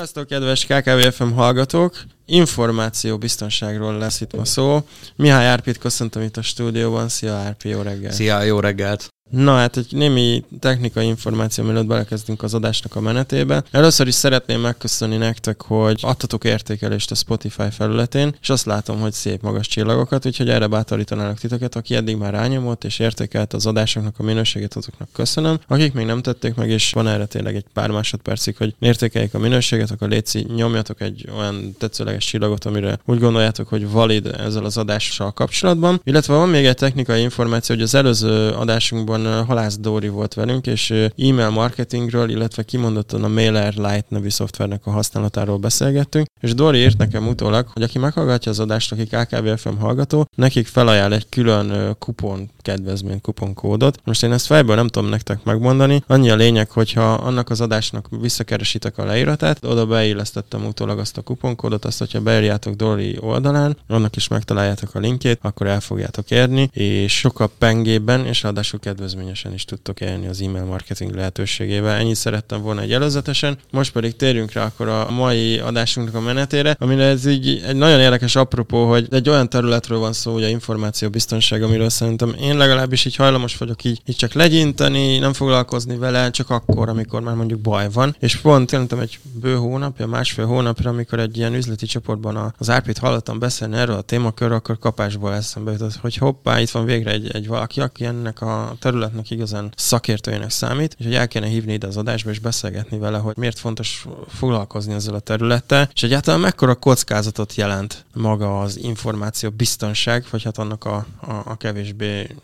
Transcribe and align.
Sziasztok, 0.00 0.26
kedves 0.26 0.66
KKVFM 0.66 1.30
hallgatók! 1.30 2.02
Információ 2.26 3.18
biztonságról 3.18 3.98
lesz 3.98 4.20
itt 4.20 4.36
ma 4.36 4.44
szó. 4.44 4.86
Mihály 5.16 5.46
Árpit 5.46 5.78
köszöntöm 5.78 6.22
itt 6.22 6.36
a 6.36 6.42
stúdióban. 6.42 7.08
Szia 7.08 7.34
Árpi, 7.34 7.68
jó 7.68 7.82
reggelt! 7.82 8.14
Szia, 8.14 8.42
jó 8.42 8.60
reggelt! 8.60 9.08
Na 9.30 9.54
hát 9.54 9.76
egy 9.76 9.86
némi 9.90 10.44
technikai 10.60 11.06
információ, 11.06 11.64
mielőtt 11.64 11.86
belekezdünk 11.86 12.42
az 12.42 12.54
adásnak 12.54 12.96
a 12.96 13.00
menetébe. 13.00 13.62
Először 13.70 14.06
is 14.06 14.14
szeretném 14.14 14.60
megköszönni 14.60 15.16
nektek, 15.16 15.62
hogy 15.62 15.98
adtatok 16.02 16.44
értékelést 16.44 17.10
a 17.10 17.14
Spotify 17.14 17.70
felületén, 17.70 18.34
és 18.40 18.50
azt 18.50 18.66
látom, 18.66 19.00
hogy 19.00 19.12
szép 19.12 19.42
magas 19.42 19.66
csillagokat, 19.68 20.26
úgyhogy 20.26 20.48
erre 20.48 20.66
bátorítanálok 20.66 21.38
titeket, 21.38 21.76
aki 21.76 21.94
eddig 21.94 22.16
már 22.16 22.32
rányomott 22.32 22.84
és 22.84 22.98
értékelt 22.98 23.52
az 23.52 23.66
adásoknak 23.66 24.14
a 24.18 24.22
minőségét, 24.22 24.74
azoknak 24.74 25.08
köszönöm. 25.12 25.60
Akik 25.66 25.92
még 25.92 26.06
nem 26.06 26.22
tették 26.22 26.54
meg, 26.54 26.70
és 26.70 26.92
van 26.92 27.08
erre 27.08 27.26
tényleg 27.26 27.56
egy 27.56 27.64
pár 27.72 27.90
másodpercig, 27.90 28.56
hogy 28.56 28.74
értékeljék 28.78 29.34
a 29.34 29.38
minőséget, 29.38 29.90
akkor 29.90 30.08
létszi, 30.08 30.46
nyomjatok 30.54 31.00
egy 31.00 31.28
olyan 31.36 31.74
tetszőleges 31.78 32.24
csillagot, 32.24 32.64
amire 32.64 32.98
úgy 33.04 33.18
gondoljátok, 33.18 33.68
hogy 33.68 33.90
valid 33.90 34.26
ezzel 34.26 34.64
az 34.64 34.76
adással 34.76 35.32
kapcsolatban. 35.32 36.00
Illetve 36.04 36.34
van 36.34 36.48
még 36.48 36.64
egy 36.66 36.76
technikai 36.76 37.20
információ, 37.20 37.74
hogy 37.74 37.84
az 37.84 37.94
előző 37.94 38.48
adásunkban 38.48 39.19
adásban 39.26 39.46
Halász 39.46 39.78
Dóri 39.78 40.08
volt 40.08 40.34
velünk, 40.34 40.66
és 40.66 40.90
e-mail 40.90 41.50
marketingről, 41.50 42.30
illetve 42.30 42.62
kimondottan 42.62 43.24
a 43.24 43.28
MailerLite 43.28 44.04
nevű 44.08 44.28
szoftvernek 44.28 44.86
a 44.86 44.90
használatáról 44.90 45.56
beszélgettünk, 45.56 46.26
és 46.40 46.54
Dori 46.54 46.78
írt 46.78 46.98
nekem 46.98 47.28
utólag, 47.28 47.66
hogy 47.72 47.82
aki 47.82 47.98
meghallgatja 47.98 48.50
az 48.50 48.60
adást, 48.60 48.92
aki 48.92 49.04
KKVFM 49.04 49.76
hallgató, 49.78 50.26
nekik 50.36 50.66
felajánl 50.66 51.14
egy 51.14 51.28
külön 51.28 51.96
kupon 51.98 52.50
kedvezmény, 52.62 53.20
kuponkódot. 53.20 54.00
Most 54.04 54.22
én 54.22 54.32
ezt 54.32 54.46
fejből 54.46 54.74
nem 54.74 54.88
tudom 54.88 55.08
nektek 55.08 55.44
megmondani. 55.44 56.02
Annyi 56.06 56.30
a 56.30 56.34
lényeg, 56.34 56.70
hogyha 56.70 57.12
annak 57.12 57.50
az 57.50 57.60
adásnak 57.60 58.08
visszakeresitek 58.20 58.98
a 58.98 59.04
leíratát, 59.04 59.64
oda 59.64 59.86
beillesztettem 59.86 60.66
utólag 60.66 60.98
azt 60.98 61.16
a 61.16 61.22
kuponkódot, 61.22 61.84
azt, 61.84 61.98
hogyha 61.98 62.20
beírjátok 62.20 62.74
Dori 62.74 63.16
oldalán, 63.20 63.76
annak 63.88 64.16
is 64.16 64.28
megtaláljátok 64.28 64.94
a 64.94 64.98
linkét, 64.98 65.38
akkor 65.42 65.66
el 65.66 65.80
fogjátok 65.80 66.30
érni, 66.30 66.70
és 66.72 67.18
sokkal 67.18 67.50
pengében, 67.58 68.26
és 68.26 68.42
ráadásul 68.42 68.80
kedvezmény 68.80 69.09
kedvezményesen 69.10 69.52
is 69.52 69.64
tudtok 69.64 70.00
élni 70.00 70.26
az 70.26 70.40
e-mail 70.40 70.64
marketing 70.64 71.14
lehetőségével. 71.14 71.96
Ennyit 71.96 72.14
szerettem 72.14 72.62
volna 72.62 72.80
egy 72.80 72.92
előzetesen. 72.92 73.58
Most 73.70 73.92
pedig 73.92 74.16
térjünk 74.16 74.52
rá 74.52 74.64
akkor 74.64 74.88
a 74.88 75.10
mai 75.10 75.58
adásunknak 75.58 76.14
a 76.14 76.20
menetére, 76.20 76.76
amire 76.78 77.04
ez 77.04 77.26
így 77.26 77.62
egy 77.66 77.76
nagyon 77.76 78.00
érdekes 78.00 78.36
apropó, 78.36 78.88
hogy 78.88 79.06
egy 79.10 79.28
olyan 79.28 79.48
területről 79.48 79.98
van 79.98 80.12
szó, 80.12 80.32
hogy 80.32 80.42
a 80.42 80.48
információ 80.48 81.08
biztonság, 81.08 81.62
amiről 81.62 81.88
szerintem 81.88 82.34
én 82.40 82.56
legalábbis 82.56 83.04
így 83.04 83.16
hajlamos 83.16 83.56
vagyok 83.56 83.84
így, 83.84 84.00
így 84.06 84.16
csak 84.16 84.32
legyinteni, 84.32 85.18
nem 85.18 85.32
foglalkozni 85.32 85.96
vele, 85.96 86.30
csak 86.30 86.50
akkor, 86.50 86.88
amikor 86.88 87.20
már 87.20 87.34
mondjuk 87.34 87.60
baj 87.60 87.88
van. 87.92 88.16
És 88.18 88.36
pont 88.36 88.70
jelentem 88.70 88.98
egy 88.98 89.18
bő 89.40 89.54
hónapja, 89.54 90.06
másfél 90.06 90.46
hónapra, 90.46 90.90
amikor 90.90 91.18
egy 91.18 91.36
ilyen 91.36 91.54
üzleti 91.54 91.86
csoportban 91.86 92.54
az 92.58 92.70
Árpit 92.70 92.98
hallottam 92.98 93.38
beszélni 93.38 93.76
erről 93.76 93.96
a 93.96 94.00
témakörről, 94.00 94.56
akkor 94.56 94.78
kapásból 94.78 95.34
eszembe 95.34 95.72
jutott, 95.72 95.94
hogy 95.94 96.16
hoppá, 96.16 96.60
itt 96.60 96.70
van 96.70 96.84
végre 96.84 97.10
egy, 97.10 97.30
egy 97.32 97.46
valaki, 97.46 97.80
aki 97.80 98.04
ennek 98.04 98.40
a 98.40 98.76
terület 98.78 98.99
területnek 99.00 99.30
igazán 99.30 99.72
szakértőjének 99.76 100.50
számít, 100.50 100.96
és 100.98 101.04
hogy 101.04 101.14
el 101.14 101.28
kéne 101.28 101.46
hívni 101.46 101.72
ide 101.72 101.86
az 101.86 101.96
adásba 101.96 102.30
és 102.30 102.38
beszélgetni 102.38 102.98
vele, 102.98 103.18
hogy 103.18 103.36
miért 103.36 103.58
fontos 103.58 104.06
foglalkozni 104.28 104.94
ezzel 104.94 105.14
a 105.14 105.20
területtel, 105.20 105.90
és 105.94 106.02
egyáltalán 106.02 106.40
mekkora 106.40 106.74
kockázatot 106.74 107.54
jelent 107.54 108.04
maga 108.14 108.60
az 108.60 108.78
információ 108.78 109.50
biztonság, 109.50 110.24
vagy 110.30 110.42
hát 110.42 110.58
annak 110.58 110.84
a, 110.84 111.06
a, 111.20 111.32
a 111.44 111.56
kevésbé 111.56 112.36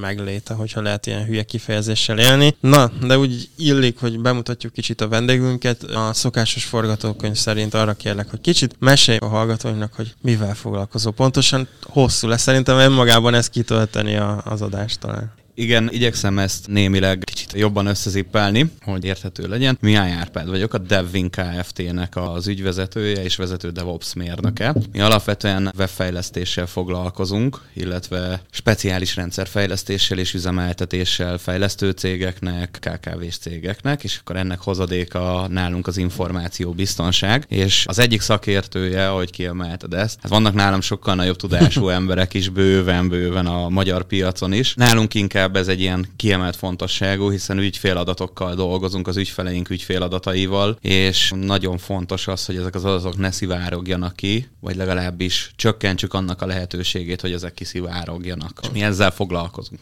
megléte, 0.00 0.54
hogyha 0.54 0.80
lehet 0.80 1.06
ilyen 1.06 1.24
hülye 1.24 1.42
kifejezéssel 1.42 2.18
élni. 2.18 2.56
Na, 2.60 2.90
de 3.06 3.18
úgy 3.18 3.48
illik, 3.56 3.98
hogy 3.98 4.20
bemutatjuk 4.20 4.72
kicsit 4.72 5.00
a 5.00 5.08
vendégünket. 5.08 5.82
A 5.82 6.12
szokásos 6.12 6.64
forgatókönyv 6.64 7.36
szerint 7.36 7.74
arra 7.74 7.92
kérlek, 7.94 8.30
hogy 8.30 8.40
kicsit 8.40 8.76
mesélj 8.78 9.18
a 9.20 9.26
hallgatóinknak, 9.26 9.92
hogy 9.92 10.14
mivel 10.20 10.54
foglalkozó. 10.54 11.10
Pontosan 11.10 11.68
hosszú 11.82 12.28
lesz, 12.28 12.42
szerintem 12.42 12.78
önmagában 12.78 13.34
ez 13.34 13.48
kitölteni 13.48 14.16
a, 14.16 14.42
az 14.44 14.62
adást 14.62 15.00
talán. 15.00 15.32
Igen, 15.56 15.88
igyekszem 15.92 16.38
ezt 16.38 16.66
némileg 16.66 17.24
jobban 17.54 17.86
összezippelni, 17.86 18.70
hogy 18.82 19.04
érthető 19.04 19.48
legyen. 19.48 19.78
Mihály 19.80 20.12
Árpád 20.12 20.48
vagyok, 20.48 20.74
a 20.74 20.78
DevWin 20.78 21.30
Kft-nek 21.30 22.16
az 22.16 22.46
ügyvezetője 22.46 23.22
és 23.22 23.36
vezető 23.36 23.70
DevOps 23.70 24.14
mérnöke. 24.14 24.74
Mi 24.92 25.00
alapvetően 25.00 25.72
webfejlesztéssel 25.78 26.66
foglalkozunk, 26.66 27.60
illetve 27.72 28.42
speciális 28.50 29.16
rendszerfejlesztéssel 29.16 30.18
és 30.18 30.34
üzemeltetéssel 30.34 31.38
fejlesztő 31.38 31.90
cégeknek, 31.90 32.78
KKV-s 32.80 33.38
cégeknek, 33.38 34.04
és 34.04 34.18
akkor 34.20 34.36
ennek 34.36 34.60
hozadéka 34.60 35.46
nálunk 35.48 35.86
az 35.86 35.96
információ 35.96 36.72
biztonság, 36.72 37.44
és 37.48 37.84
az 37.88 37.98
egyik 37.98 38.20
szakértője, 38.20 39.08
ahogy 39.08 39.30
kiemelted 39.30 39.92
ezt, 39.92 40.18
hát 40.22 40.30
vannak 40.30 40.54
nálam 40.54 40.80
sokkal 40.80 41.14
nagyobb 41.14 41.36
tudású 41.36 41.88
emberek 41.98 42.34
is 42.34 42.48
bőven-bőven 42.48 43.46
a 43.46 43.68
magyar 43.68 44.04
piacon 44.04 44.52
is. 44.52 44.74
Nálunk 44.74 45.14
inkább 45.14 45.44
inkább 45.44 45.56
ez 45.56 45.68
egy 45.68 45.80
ilyen 45.80 46.06
kiemelt 46.16 46.56
fontosságú, 46.56 47.30
hiszen 47.30 47.43
ügyféladatokkal 47.48 48.54
dolgozunk, 48.54 49.08
az 49.08 49.16
ügyfeleink 49.16 49.70
ügyféladataival, 49.70 50.78
és 50.80 51.32
nagyon 51.36 51.78
fontos 51.78 52.26
az, 52.26 52.46
hogy 52.46 52.56
ezek 52.56 52.74
az 52.74 52.84
adatok 52.84 53.16
ne 53.16 53.30
szivárogjanak 53.30 54.16
ki, 54.16 54.48
vagy 54.60 54.76
legalábbis 54.76 55.52
csökkentsük 55.56 56.14
annak 56.14 56.42
a 56.42 56.46
lehetőségét, 56.46 57.20
hogy 57.20 57.32
ezek 57.32 57.54
kiszivárogjanak. 57.54 58.58
És 58.62 58.68
mi 58.72 58.82
ezzel 58.82 59.10
foglalkozunk. 59.10 59.80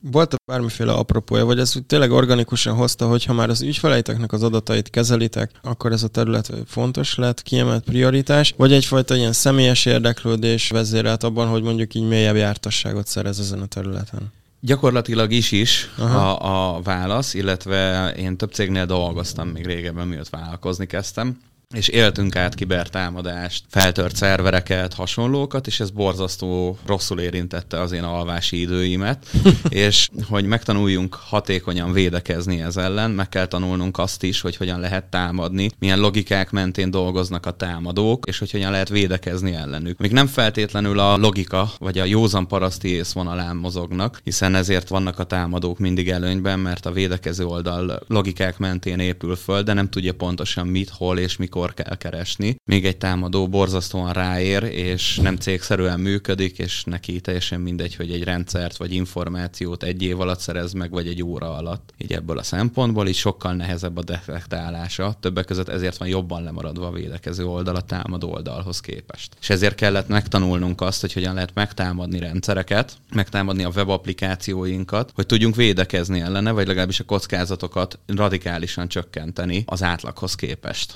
Volt 0.00 0.34
bármiféle 0.44 0.92
apropója, 0.92 1.44
vagy 1.44 1.58
ez 1.58 1.74
tényleg 1.86 2.10
organikusan 2.10 2.74
hozta, 2.74 3.06
hogy 3.08 3.24
ha 3.24 3.32
már 3.32 3.48
az 3.48 3.62
ügyfeleiteknek 3.62 4.32
az 4.32 4.42
adatait 4.42 4.90
kezelitek, 4.90 5.50
akkor 5.62 5.92
ez 5.92 6.02
a 6.02 6.08
terület 6.08 6.52
fontos 6.66 7.14
lett, 7.14 7.42
kiemelt 7.42 7.84
prioritás, 7.84 8.54
vagy 8.56 8.72
egyfajta 8.72 9.16
ilyen 9.16 9.32
személyes 9.32 9.86
érdeklődés 9.86 10.70
vezérelt 10.70 11.22
abban, 11.22 11.48
hogy 11.48 11.62
mondjuk 11.62 11.94
így 11.94 12.08
mélyebb 12.08 12.36
jártasságot 12.36 13.06
szerez 13.06 13.38
ezen 13.40 13.60
a 13.60 13.66
területen? 13.66 14.32
Gyakorlatilag 14.60 15.32
is 15.32 15.52
is 15.52 15.90
a, 15.98 16.74
a 16.74 16.80
válasz, 16.80 17.34
illetve 17.34 18.12
én 18.16 18.36
több 18.36 18.52
cégnél 18.52 18.86
dolgoztam 18.86 19.48
még 19.48 19.66
régebben, 19.66 20.08
miatt 20.08 20.28
vállalkozni 20.28 20.86
kezdtem 20.86 21.40
és 21.76 21.88
éltünk 21.88 22.36
át 22.36 22.54
kibertámadást, 22.54 23.64
feltört 23.68 24.16
szervereket, 24.16 24.94
hasonlókat, 24.94 25.66
és 25.66 25.80
ez 25.80 25.90
borzasztó 25.90 26.78
rosszul 26.86 27.20
érintette 27.20 27.80
az 27.80 27.92
én 27.92 28.02
alvási 28.02 28.60
időimet, 28.60 29.26
és 29.68 30.08
hogy 30.28 30.44
megtanuljunk 30.44 31.14
hatékonyan 31.14 31.92
védekezni 31.92 32.60
ez 32.60 32.76
ellen, 32.76 33.10
meg 33.10 33.28
kell 33.28 33.46
tanulnunk 33.46 33.98
azt 33.98 34.22
is, 34.22 34.40
hogy 34.40 34.56
hogyan 34.56 34.80
lehet 34.80 35.04
támadni, 35.04 35.70
milyen 35.78 35.98
logikák 35.98 36.50
mentén 36.50 36.90
dolgoznak 36.90 37.46
a 37.46 37.50
támadók, 37.56 38.26
és 38.26 38.38
hogy 38.38 38.50
hogyan 38.50 38.70
lehet 38.70 38.88
védekezni 38.88 39.54
ellenük. 39.54 39.98
Még 39.98 40.12
nem 40.12 40.26
feltétlenül 40.26 40.98
a 40.98 41.16
logika, 41.16 41.70
vagy 41.78 41.98
a 41.98 42.04
józan 42.04 42.46
paraszti 42.46 42.88
észvonalán 42.88 43.56
mozognak, 43.56 44.20
hiszen 44.24 44.54
ezért 44.54 44.88
vannak 44.88 45.18
a 45.18 45.24
támadók 45.24 45.78
mindig 45.78 46.10
előnyben, 46.10 46.58
mert 46.58 46.86
a 46.86 46.92
védekező 46.92 47.44
oldal 47.44 48.00
logikák 48.06 48.58
mentén 48.58 48.98
épül 48.98 49.36
föl, 49.36 49.62
de 49.62 49.72
nem 49.72 49.90
tudja 49.90 50.14
pontosan 50.14 50.66
mit, 50.66 50.88
hol 50.88 51.18
és 51.18 51.36
mikor 51.36 51.56
mikor 51.58 51.74
kell 51.74 51.96
keresni. 51.96 52.56
Még 52.64 52.86
egy 52.86 52.96
támadó 52.96 53.48
borzasztóan 53.48 54.12
ráér, 54.12 54.62
és 54.62 55.16
nem 55.16 55.36
cégszerűen 55.36 56.00
működik, 56.00 56.58
és 56.58 56.84
neki 56.84 57.20
teljesen 57.20 57.60
mindegy, 57.60 57.94
hogy 57.94 58.10
egy 58.10 58.24
rendszert 58.24 58.76
vagy 58.76 58.92
információt 58.92 59.82
egy 59.82 60.02
év 60.02 60.20
alatt 60.20 60.40
szerez 60.40 60.72
meg, 60.72 60.90
vagy 60.90 61.06
egy 61.06 61.22
óra 61.22 61.56
alatt. 61.56 61.92
Így 61.98 62.12
ebből 62.12 62.38
a 62.38 62.42
szempontból 62.42 63.08
is 63.08 63.18
sokkal 63.18 63.52
nehezebb 63.54 63.96
a 63.96 64.02
defektálása. 64.02 65.16
Többek 65.20 65.44
között 65.44 65.68
ezért 65.68 65.96
van 65.96 66.08
jobban 66.08 66.42
lemaradva 66.42 66.86
a 66.86 66.92
védekező 66.92 67.44
oldal 67.44 67.76
a 67.76 67.80
támadó 67.80 68.32
oldalhoz 68.32 68.80
képest. 68.80 69.36
És 69.40 69.50
ezért 69.50 69.74
kellett 69.74 70.08
megtanulnunk 70.08 70.80
azt, 70.80 71.00
hogy 71.00 71.12
hogyan 71.12 71.34
lehet 71.34 71.54
megtámadni 71.54 72.18
rendszereket, 72.18 72.92
megtámadni 73.14 73.64
a 73.64 73.72
webapplikációinkat, 73.74 75.12
hogy 75.14 75.26
tudjunk 75.26 75.56
védekezni 75.56 76.20
ellene, 76.20 76.50
vagy 76.50 76.66
legalábbis 76.66 77.00
a 77.00 77.04
kockázatokat 77.04 77.98
radikálisan 78.06 78.88
csökkenteni 78.88 79.62
az 79.66 79.82
átlaghoz 79.82 80.34
képest. 80.34 80.94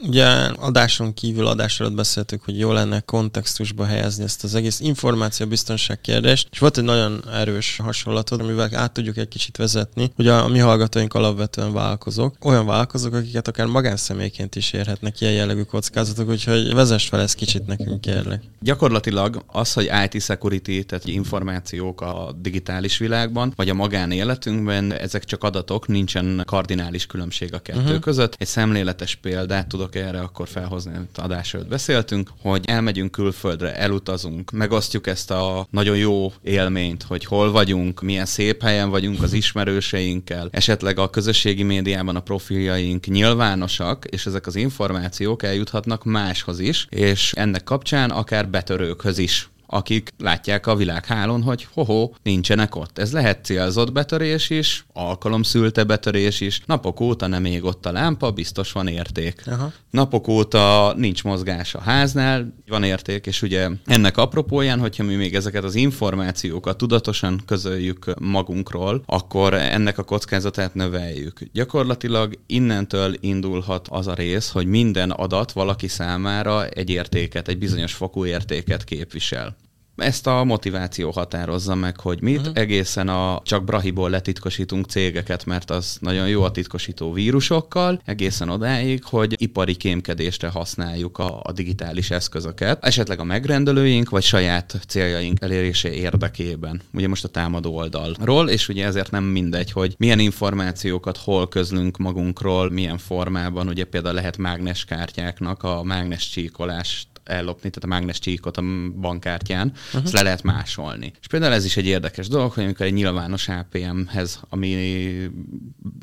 Ugye 0.00 0.24
adáson 0.58 1.14
kívül 1.14 1.46
adás 1.46 1.80
előtt 1.80 1.94
beszéltük, 1.94 2.42
hogy 2.44 2.58
jó 2.58 2.72
lenne 2.72 3.00
kontextusba 3.00 3.84
helyezni 3.84 4.24
ezt 4.24 4.44
az 4.44 4.54
egész 4.54 4.80
információbiztonság 4.80 6.00
kérdést, 6.00 6.48
és 6.50 6.58
volt 6.58 6.78
egy 6.78 6.84
nagyon 6.84 7.24
erős 7.32 7.76
hasonlatod, 7.82 8.40
amivel 8.40 8.68
át 8.72 8.92
tudjuk 8.92 9.16
egy 9.16 9.28
kicsit 9.28 9.56
vezetni, 9.56 10.12
hogy 10.16 10.28
a, 10.28 10.44
a 10.44 10.48
mi 10.48 10.58
hallgatóink 10.58 11.14
alapvetően 11.14 11.72
vállalkozók, 11.72 12.36
olyan 12.42 12.66
vállalkozók, 12.66 13.14
akiket 13.14 13.48
akár 13.48 13.66
magánszemélyként 13.66 14.56
is 14.56 14.72
érhetnek 14.72 15.20
ilyen 15.20 15.32
jellegű 15.32 15.62
kockázatok, 15.62 16.28
úgyhogy 16.28 16.74
vezess 16.74 17.08
fel 17.08 17.20
ezt 17.20 17.34
kicsit 17.34 17.66
nekünk, 17.66 18.00
kérlek. 18.00 18.42
Gyakorlatilag 18.60 19.44
az, 19.46 19.72
hogy 19.72 19.90
IT 20.04 20.22
security, 20.22 20.80
tehát 20.80 21.06
információk 21.06 22.00
a 22.00 22.34
digitális 22.40 22.98
világban, 22.98 23.52
vagy 23.56 23.68
a 23.68 23.74
magánéletünkben, 23.74 24.92
ezek 24.92 25.24
csak 25.24 25.44
adatok, 25.44 25.86
nincsen 25.86 26.42
kardinális 26.46 27.06
különbség 27.06 27.54
a 27.54 27.58
kettő 27.58 27.80
uh-huh. 27.80 27.98
között. 27.98 28.34
Egy 28.38 28.46
szemléletes 28.46 29.14
példát 29.14 29.66
tudok 29.66 29.83
tudok 29.84 30.06
erre 30.08 30.20
akkor 30.20 30.48
felhozni, 30.48 30.92
adás 31.14 31.54
előtt 31.54 31.68
beszéltünk, 31.68 32.30
hogy 32.40 32.64
elmegyünk 32.66 33.10
külföldre, 33.10 33.76
elutazunk, 33.76 34.50
megosztjuk 34.50 35.06
ezt 35.06 35.30
a 35.30 35.66
nagyon 35.70 35.96
jó 35.96 36.32
élményt, 36.42 37.02
hogy 37.02 37.24
hol 37.24 37.50
vagyunk, 37.50 38.02
milyen 38.02 38.26
szép 38.26 38.62
helyen 38.62 38.90
vagyunk 38.90 39.22
az 39.22 39.32
ismerőseinkkel, 39.32 40.48
esetleg 40.50 40.98
a 40.98 41.10
közösségi 41.10 41.62
médiában 41.62 42.16
a 42.16 42.20
profiljaink 42.20 43.06
nyilvánosak, 43.06 44.04
és 44.04 44.26
ezek 44.26 44.46
az 44.46 44.56
információk 44.56 45.42
eljuthatnak 45.42 46.04
máshoz 46.04 46.58
is, 46.58 46.86
és 46.90 47.32
ennek 47.32 47.64
kapcsán 47.64 48.10
akár 48.10 48.48
betörőkhöz 48.48 49.18
is 49.18 49.48
akik 49.66 50.12
látják 50.18 50.66
a 50.66 50.76
világhálón, 50.76 51.42
hogy 51.42 51.66
hoho, 51.72 52.10
nincsenek 52.22 52.76
ott. 52.76 52.98
Ez 52.98 53.12
lehet 53.12 53.44
célzott 53.44 53.92
betörés 53.92 54.50
is, 54.50 54.86
alkalomszülte 54.92 55.84
betörés 55.84 56.40
is, 56.40 56.62
napok 56.66 57.00
óta 57.00 57.26
nem 57.26 57.44
ég 57.44 57.64
ott 57.64 57.86
a 57.86 57.92
lámpa, 57.92 58.30
biztos 58.30 58.72
van 58.72 58.86
érték. 58.86 59.42
Aha. 59.46 59.72
Napok 59.90 60.28
óta 60.28 60.94
nincs 60.96 61.24
mozgás 61.24 61.74
a 61.74 61.80
háznál, 61.80 62.54
van 62.68 62.84
érték, 62.84 63.26
és 63.26 63.42
ugye 63.42 63.68
ennek 63.86 64.16
apropóján, 64.16 64.80
hogyha 64.80 65.04
mi 65.04 65.14
még 65.14 65.34
ezeket 65.34 65.64
az 65.64 65.74
információkat 65.74 66.76
tudatosan 66.76 67.42
közöljük 67.46 68.14
magunkról, 68.20 69.02
akkor 69.06 69.54
ennek 69.54 69.98
a 69.98 70.02
kockázatát 70.02 70.74
növeljük. 70.74 71.40
Gyakorlatilag 71.52 72.38
innentől 72.46 73.14
indulhat 73.20 73.88
az 73.90 74.06
a 74.06 74.14
rész, 74.14 74.50
hogy 74.50 74.66
minden 74.66 75.10
adat 75.10 75.52
valaki 75.52 75.88
számára 75.88 76.66
egy 76.66 76.90
értéket, 76.90 77.48
egy 77.48 77.58
bizonyos 77.58 77.92
fokú 77.92 78.26
értéket 78.26 78.84
képvisel. 78.84 79.56
Ezt 79.96 80.26
a 80.26 80.44
motiváció 80.44 81.10
határozza 81.10 81.74
meg, 81.74 82.00
hogy 82.00 82.22
mit. 82.22 82.38
Uh-huh. 82.38 82.58
Egészen 82.58 83.08
a 83.08 83.40
csak 83.44 83.64
Brahiból 83.64 84.10
letitkosítunk 84.10 84.86
cégeket, 84.86 85.44
mert 85.44 85.70
az 85.70 85.96
nagyon 86.00 86.28
jó 86.28 86.42
a 86.42 86.50
titkosító 86.50 87.12
vírusokkal, 87.12 88.00
egészen 88.04 88.48
odáig, 88.48 89.04
hogy 89.04 89.34
ipari 89.42 89.74
kémkedésre 89.74 90.48
használjuk 90.48 91.18
a, 91.18 91.40
a 91.42 91.52
digitális 91.52 92.10
eszközöket, 92.10 92.84
esetleg 92.84 93.20
a 93.20 93.24
megrendelőink 93.24 94.10
vagy 94.10 94.22
saját 94.22 94.80
céljaink 94.88 95.38
elérése 95.40 95.92
érdekében. 95.92 96.80
Ugye 96.92 97.08
most 97.08 97.24
a 97.24 97.28
támadó 97.28 97.76
oldalról, 97.76 98.48
és 98.48 98.68
ugye 98.68 98.84
ezért 98.84 99.10
nem 99.10 99.24
mindegy, 99.24 99.72
hogy 99.72 99.94
milyen 99.98 100.18
információkat 100.18 101.16
hol 101.16 101.48
közlünk 101.48 101.96
magunkról, 101.96 102.70
milyen 102.70 102.98
formában, 102.98 103.68
ugye 103.68 103.84
például 103.84 104.14
lehet 104.14 104.36
mágneskártyáknak 104.36 105.62
a 105.62 105.82
mágnes 105.82 106.28
csíkolást 106.28 107.06
ellopni, 107.24 107.70
tehát 107.70 107.84
a 107.84 107.86
mágnes 107.86 108.18
csíkot 108.18 108.56
a 108.56 108.62
bankkártyán, 109.00 109.72
uh-huh. 109.86 110.02
ezt 110.04 110.12
le 110.12 110.22
lehet 110.22 110.42
másolni. 110.42 111.12
És 111.20 111.26
például 111.26 111.52
ez 111.52 111.64
is 111.64 111.76
egy 111.76 111.86
érdekes 111.86 112.28
dolog, 112.28 112.52
hogy 112.52 112.64
amikor 112.64 112.86
egy 112.86 112.92
nyilvános 112.92 113.48
APM-hez, 113.48 114.40
ami 114.48 114.76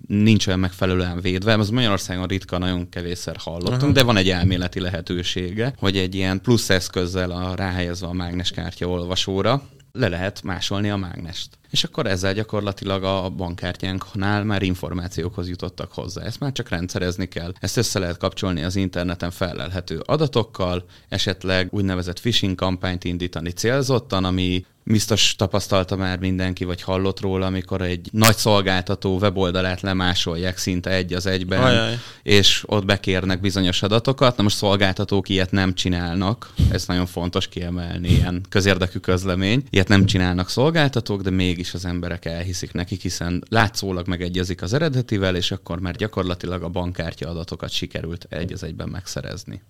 nincs 0.08 0.48
olyan 0.48 0.60
megfelelően 0.60 1.22
védve, 1.22 1.54
az 1.54 1.70
Magyarországon 1.70 2.28
ritka, 2.28 2.58
nagyon 2.58 2.90
kevésszer 2.90 3.36
hallottunk, 3.38 3.82
uh-huh. 3.82 3.92
de 3.92 4.04
van 4.04 4.18
egy 4.18 4.30
elméleti 4.30 4.80
lehetősége, 4.80 5.74
hogy 5.78 5.98
egy 5.98 6.16
ilyen 6.16 6.42
plusz 6.42 6.70
eszközzel 6.70 7.32
a 7.32 7.56
ráhelyezve 7.56 8.08
a 8.08 8.14
mágneskártya 8.14 8.88
olvasóra, 8.88 9.64
le 9.92 10.08
lehet 10.08 10.44
másolni 10.44 10.90
a 10.90 10.98
mágnest. 10.98 11.60
És 11.72 11.84
akkor 11.84 12.08
ezzel 12.08 12.34
gyakorlatilag 12.34 13.04
a 13.04 13.30
bankkártyánknál 13.30 14.44
már 14.44 14.62
információkhoz 14.62 15.50
jutottak 15.50 15.92
hozzá. 15.94 16.24
Ezt 16.24 16.40
már 16.40 16.52
csak 16.52 16.70
rendszerezni 16.70 17.28
kell. 17.28 17.54
Ezt 17.60 17.78
össze 17.78 18.00
lehet 18.00 18.18
kapcsolni 18.18 18.64
az 18.64 18.76
interneten 18.76 19.32
felelhető 19.32 20.00
adatokkal, 20.06 20.86
esetleg 21.10 21.68
úgynevezett 21.72 22.20
phishing 22.20 22.56
kampányt 22.56 23.04
indítani 23.04 23.52
célzottan, 23.52 24.26
ami 24.26 24.66
biztos 24.84 25.36
tapasztalta 25.36 25.96
már 25.96 26.20
mindenki, 26.20 26.64
vagy 26.64 26.82
hallott 26.82 27.20
róla, 27.20 27.46
amikor 27.46 27.82
egy 27.82 28.10
nagy 28.12 28.36
szolgáltató 28.36 29.18
weboldalát 29.18 29.82
lemásolják 29.82 30.58
szinte 30.58 30.90
egy 30.90 31.14
az 31.14 31.26
egyben, 31.26 31.64
Ajaj. 31.64 32.00
és 32.24 32.64
ott 32.66 32.86
bekérnek 32.86 33.42
bizonyos 33.42 33.84
adatokat. 33.84 34.38
Na 34.38 34.44
most 34.44 34.56
szolgáltatók 34.56 35.30
ilyet 35.30 35.52
nem 35.52 35.74
csinálnak, 35.74 36.54
ez 36.72 36.86
nagyon 36.86 37.06
fontos 37.06 37.48
kiemelni, 37.48 38.10
ilyen 38.10 38.46
közérdekű 38.50 39.00
közlemény. 39.00 39.64
Ilyet 39.70 39.88
nem 39.88 40.06
csinálnak 40.06 40.50
szolgáltatók, 40.50 41.22
de 41.22 41.30
mégis 41.62 41.76
az 41.76 41.86
emberek 41.86 42.26
elhiszik 42.26 42.74
nekik, 42.74 43.02
hiszen 43.02 43.44
látszólag 43.50 44.08
megegyezik 44.08 44.62
az 44.62 44.74
eredetivel, 44.74 45.36
és 45.36 45.52
akkor 45.52 45.80
már 45.80 45.96
gyakorlatilag 45.96 46.64
a 46.64 46.70
bankkártya 46.70 47.30
adatokat 47.30 47.70
sikerült 47.70 48.26
egy 48.30 48.54
az 48.54 48.64
egyben 48.64 48.90
megszerezni. 48.90 49.62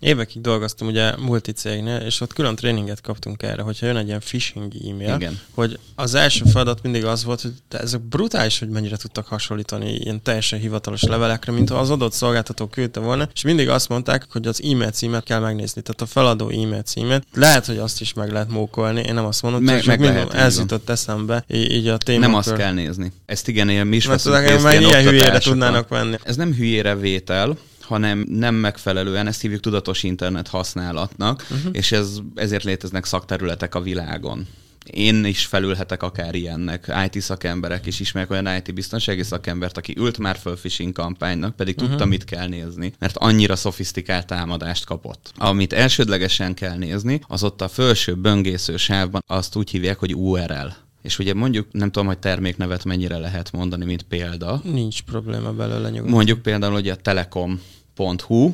Évekig 0.00 0.40
dolgoztam 0.40 0.88
ugye 0.88 1.16
multicégnél, 1.16 1.96
és 1.96 2.20
ott 2.20 2.32
külön 2.32 2.54
tréninget 2.56 3.00
kaptunk 3.00 3.42
erre, 3.42 3.62
hogyha 3.62 3.86
jön 3.86 3.96
egy 3.96 4.06
ilyen 4.06 4.20
phishing 4.20 4.72
e-mail, 4.88 5.14
Igen. 5.14 5.40
hogy 5.54 5.78
az 5.94 6.14
első 6.14 6.44
feladat 6.44 6.82
mindig 6.82 7.04
az 7.04 7.24
volt, 7.24 7.40
hogy 7.40 7.52
ezek 7.68 8.00
brutális, 8.00 8.58
hogy 8.58 8.68
mennyire 8.68 8.96
tudtak 8.96 9.26
hasonlítani 9.26 9.94
ilyen 9.94 10.22
teljesen 10.22 10.58
hivatalos 10.58 11.02
levelekre, 11.02 11.52
mint 11.52 11.68
ha 11.68 11.78
az 11.78 11.90
adott 11.90 12.12
szolgáltató 12.12 12.66
küldte 12.66 13.00
volna, 13.00 13.28
és 13.34 13.42
mindig 13.42 13.68
azt 13.68 13.88
mondták, 13.88 14.26
hogy 14.30 14.46
az 14.46 14.62
e-mail 14.62 14.90
címet 14.90 15.24
kell 15.24 15.40
megnézni, 15.40 15.82
tehát 15.82 16.00
a 16.00 16.06
feladó 16.06 16.48
e-mail 16.48 16.82
címet. 16.82 17.26
Lehet, 17.34 17.66
hogy 17.66 17.78
azt 17.78 18.00
is 18.00 18.12
meg 18.12 18.32
lehet 18.32 18.50
mókolni, 18.50 19.00
én 19.00 19.14
nem 19.14 19.24
azt 19.24 19.42
mondom, 19.42 19.62
meg, 19.62 19.86
meg 19.86 20.00
lehet, 20.00 20.34
ez 20.34 20.58
jutott 20.58 20.88
eszembe, 20.88 21.44
így, 21.48 21.72
így 21.72 21.88
a 21.88 21.96
témakör. 21.96 22.28
Nem 22.28 22.38
azt 22.38 22.54
kell 22.54 22.72
nézni. 22.72 23.12
Ezt 23.26 23.48
igen, 23.48 23.68
ilyen 23.70 23.86
mi 23.86 23.96
is 23.96 24.06
Mert 24.06 24.22
tudják, 24.22 24.60
ilyen, 24.60 24.82
ilyen 24.82 25.02
hülyére 25.02 25.38
tudnának 25.38 25.88
venni. 25.88 26.16
Ez 26.22 26.36
nem 26.36 26.54
hülyére 26.54 26.96
vétel, 26.96 27.56
hanem 27.88 28.26
nem 28.28 28.54
megfelelően, 28.54 29.26
ezt 29.26 29.40
hívjuk 29.40 29.60
tudatos 29.60 30.02
internet 30.02 30.48
használatnak, 30.48 31.46
uh-huh. 31.50 31.70
és 31.72 31.92
ez, 31.92 32.18
ezért 32.34 32.64
léteznek 32.64 33.04
szakterületek 33.04 33.74
a 33.74 33.80
világon 33.80 34.46
én 34.90 35.24
is 35.24 35.46
felülhetek 35.46 36.02
akár 36.02 36.34
ilyennek. 36.34 36.92
IT 37.10 37.22
szakemberek 37.22 37.86
is 37.86 38.00
ismerek 38.00 38.30
olyan 38.30 38.56
IT 38.56 38.74
biztonsági 38.74 39.22
szakembert, 39.22 39.76
aki 39.76 39.94
ült 39.98 40.18
már 40.18 40.36
föl 40.36 40.56
phishing 40.56 40.92
kampánynak, 40.92 41.56
pedig 41.56 41.74
uh-huh. 41.74 41.90
tudta, 41.90 42.06
mit 42.06 42.24
kell 42.24 42.48
nézni, 42.48 42.92
mert 42.98 43.16
annyira 43.16 43.56
szofisztikált 43.56 44.26
támadást 44.26 44.84
kapott. 44.84 45.32
Amit 45.36 45.72
elsődlegesen 45.72 46.54
kell 46.54 46.76
nézni, 46.76 47.20
az 47.28 47.42
ott 47.42 47.62
a 47.62 47.68
felső 47.68 48.14
böngésző 48.14 48.76
sávban 48.76 49.22
azt 49.26 49.56
úgy 49.56 49.70
hívják, 49.70 49.98
hogy 49.98 50.14
URL. 50.14 50.68
És 51.02 51.18
ugye 51.18 51.34
mondjuk, 51.34 51.66
nem 51.72 51.90
tudom, 51.90 52.08
hogy 52.08 52.18
terméknevet 52.18 52.84
mennyire 52.84 53.18
lehet 53.18 53.52
mondani, 53.52 53.84
mint 53.84 54.02
példa. 54.02 54.60
Nincs 54.64 55.02
probléma 55.02 55.52
belőle 55.52 55.88
nyugodtan. 55.88 56.14
Mondjuk 56.14 56.42
például, 56.42 56.72
hogy 56.72 56.88
a 56.88 56.96
Telekom 56.96 57.60
Telekom.hu, 57.98 58.52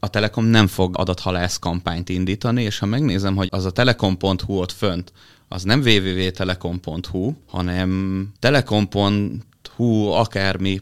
a 0.00 0.08
Telekom 0.08 0.44
nem 0.44 0.66
fog 0.66 0.98
adathalász 0.98 1.58
kampányt 1.58 2.08
indítani, 2.08 2.62
és 2.62 2.78
ha 2.78 2.86
megnézem, 2.86 3.36
hogy 3.36 3.48
az 3.50 3.64
a 3.64 3.70
telekom.hu 3.70 4.58
ott 4.58 4.72
fönt, 4.72 5.12
az 5.48 5.62
nem 5.62 5.80
www.telekom.hu, 5.80 7.32
hanem 7.46 8.32
telekom.hu 8.38 10.06
akármi. 10.06 10.80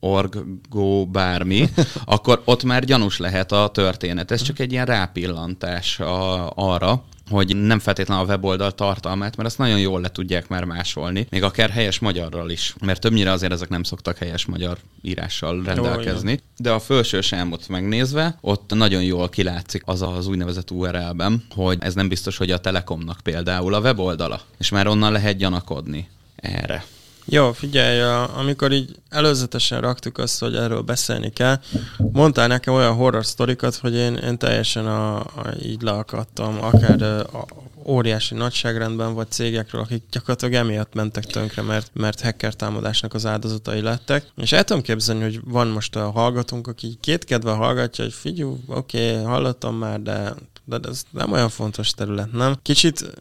Org, 0.00 0.44
go, 0.68 1.06
bármi, 1.06 1.68
akkor 2.04 2.42
ott 2.44 2.64
már 2.64 2.84
gyanús 2.84 3.18
lehet 3.18 3.52
a 3.52 3.70
történet. 3.72 4.30
Ez 4.30 4.42
csak 4.42 4.58
egy 4.58 4.72
ilyen 4.72 4.86
rápillantás 4.86 6.00
a, 6.00 6.50
arra, 6.54 7.04
hogy 7.30 7.56
nem 7.56 7.78
feltétlenül 7.78 8.24
a 8.24 8.26
weboldal 8.26 8.72
tartalmát, 8.72 9.36
mert 9.36 9.48
azt 9.48 9.58
nagyon 9.58 9.78
jól 9.78 10.00
le 10.00 10.08
tudják 10.08 10.48
már 10.48 10.64
másolni, 10.64 11.26
még 11.30 11.42
akár 11.42 11.70
helyes 11.70 11.98
magyarral 11.98 12.50
is, 12.50 12.74
mert 12.80 13.00
többnyire 13.00 13.30
azért 13.30 13.52
ezek 13.52 13.68
nem 13.68 13.82
szoktak 13.82 14.18
helyes 14.18 14.46
magyar 14.46 14.78
írással 15.02 15.62
rendelkezni. 15.62 16.30
Jó, 16.30 16.36
De 16.56 16.70
a 16.70 16.80
felső 16.80 17.20
sámot 17.20 17.68
megnézve, 17.68 18.38
ott 18.40 18.72
nagyon 18.74 19.02
jól 19.02 19.28
kilátszik 19.28 19.82
az 19.84 20.02
az 20.02 20.26
úgynevezett 20.26 20.70
URL-ben, 20.70 21.44
hogy 21.54 21.78
ez 21.80 21.94
nem 21.94 22.08
biztos, 22.08 22.36
hogy 22.36 22.50
a 22.50 22.58
Telekomnak 22.58 23.20
például 23.22 23.74
a 23.74 23.80
weboldala, 23.80 24.40
és 24.58 24.68
már 24.68 24.86
onnan 24.86 25.12
lehet 25.12 25.36
gyanakodni 25.36 26.08
erre. 26.36 26.84
Jó, 27.32 27.52
figyelj, 27.52 28.00
amikor 28.36 28.72
így 28.72 28.96
előzetesen 29.08 29.80
raktuk 29.80 30.18
azt, 30.18 30.40
hogy 30.40 30.54
erről 30.54 30.80
beszélni 30.80 31.30
kell, 31.30 31.60
mondtál 32.12 32.46
nekem 32.46 32.74
olyan 32.74 32.94
horror 32.94 33.26
sztorikat, 33.26 33.74
hogy 33.74 33.94
én, 33.94 34.14
én 34.14 34.38
teljesen 34.38 34.86
a, 34.86 35.16
a, 35.18 35.54
így 35.62 35.82
leakadtam, 35.82 36.58
akár 36.62 37.02
a, 37.02 37.46
óriási 37.86 38.34
nagyságrendben, 38.34 39.14
vagy 39.14 39.30
cégekről, 39.30 39.80
akik 39.80 40.02
gyakorlatilag 40.10 40.54
emiatt 40.54 40.94
mentek 40.94 41.24
tönkre, 41.24 41.62
mert, 41.62 41.90
mert 41.92 42.20
hacker 42.20 42.54
támadásnak 42.54 43.14
az 43.14 43.26
áldozatai 43.26 43.80
lettek. 43.80 44.26
És 44.36 44.52
el 44.52 44.64
tudom 44.64 44.82
képzelni, 44.82 45.22
hogy 45.22 45.40
van 45.44 45.68
most 45.68 45.96
a 45.96 46.10
hallgatónk, 46.10 46.66
aki 46.66 46.98
kétkedve 47.00 47.52
hallgatja, 47.52 48.04
hogy 48.04 48.12
figyú, 48.12 48.58
oké, 48.66 49.10
okay, 49.10 49.24
hallottam 49.24 49.76
már, 49.76 50.00
de 50.00 50.34
de 50.78 50.88
ez 50.88 51.02
nem 51.10 51.32
olyan 51.32 51.48
fontos 51.48 51.90
terület, 51.90 52.32
nem? 52.32 52.54
Kicsit 52.62 53.12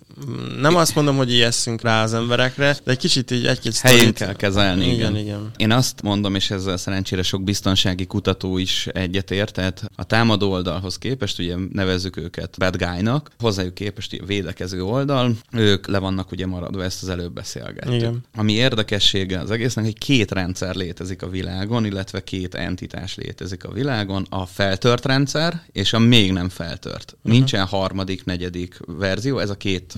nem 0.59 0.75
azt 0.75 0.95
mondom, 0.95 1.17
hogy 1.17 1.31
ijesszünk 1.31 1.81
rá 1.81 2.03
az 2.03 2.13
emberekre, 2.13 2.77
de 2.83 2.91
egy 2.91 2.97
kicsit 2.97 3.31
így 3.31 3.45
egy-két 3.45 3.77
Helyén 3.77 4.13
kell 4.13 4.33
kezelni. 4.33 4.85
Igen, 4.85 4.95
igen, 4.95 5.15
igen. 5.15 5.51
Én 5.57 5.71
azt 5.71 6.01
mondom, 6.01 6.35
és 6.35 6.51
ezzel 6.51 6.77
szerencsére 6.77 7.23
sok 7.23 7.43
biztonsági 7.43 8.05
kutató 8.05 8.57
is 8.57 8.87
egyetért, 8.87 9.53
tehát 9.53 9.91
a 9.95 10.03
támadó 10.03 10.51
oldalhoz 10.51 10.97
képest, 10.97 11.39
ugye 11.39 11.55
nevezzük 11.71 12.17
őket 12.17 12.55
bad 12.57 12.75
guy-nak, 12.77 13.31
hozzájuk 13.39 13.73
képest 13.73 14.17
a 14.21 14.25
védekező 14.25 14.83
oldal, 14.83 15.35
ők 15.51 15.87
le 15.87 15.97
vannak 15.97 16.31
ugye 16.31 16.45
maradva, 16.45 16.83
ezt 16.83 17.03
az 17.03 17.09
előbb 17.09 17.33
beszélgettük. 17.33 17.93
Igen. 17.93 18.23
Ami 18.35 18.53
érdekessége 18.53 19.39
az 19.39 19.51
egésznek, 19.51 19.85
hogy 19.85 19.97
két 19.97 20.31
rendszer 20.31 20.75
létezik 20.75 21.21
a 21.21 21.29
világon, 21.29 21.85
illetve 21.85 22.23
két 22.23 22.55
entitás 22.55 23.15
létezik 23.15 23.63
a 23.63 23.71
világon, 23.71 24.25
a 24.29 24.45
feltört 24.45 25.05
rendszer 25.05 25.61
és 25.71 25.93
a 25.93 25.99
még 25.99 26.31
nem 26.31 26.49
feltört. 26.49 27.17
Uh-huh 27.23 27.38
Nincsen 27.39 27.65
harmadik, 27.65 28.25
negyedik 28.25 28.79
verzió, 28.85 29.37
ez 29.37 29.49
a 29.49 29.57
két 29.57 29.93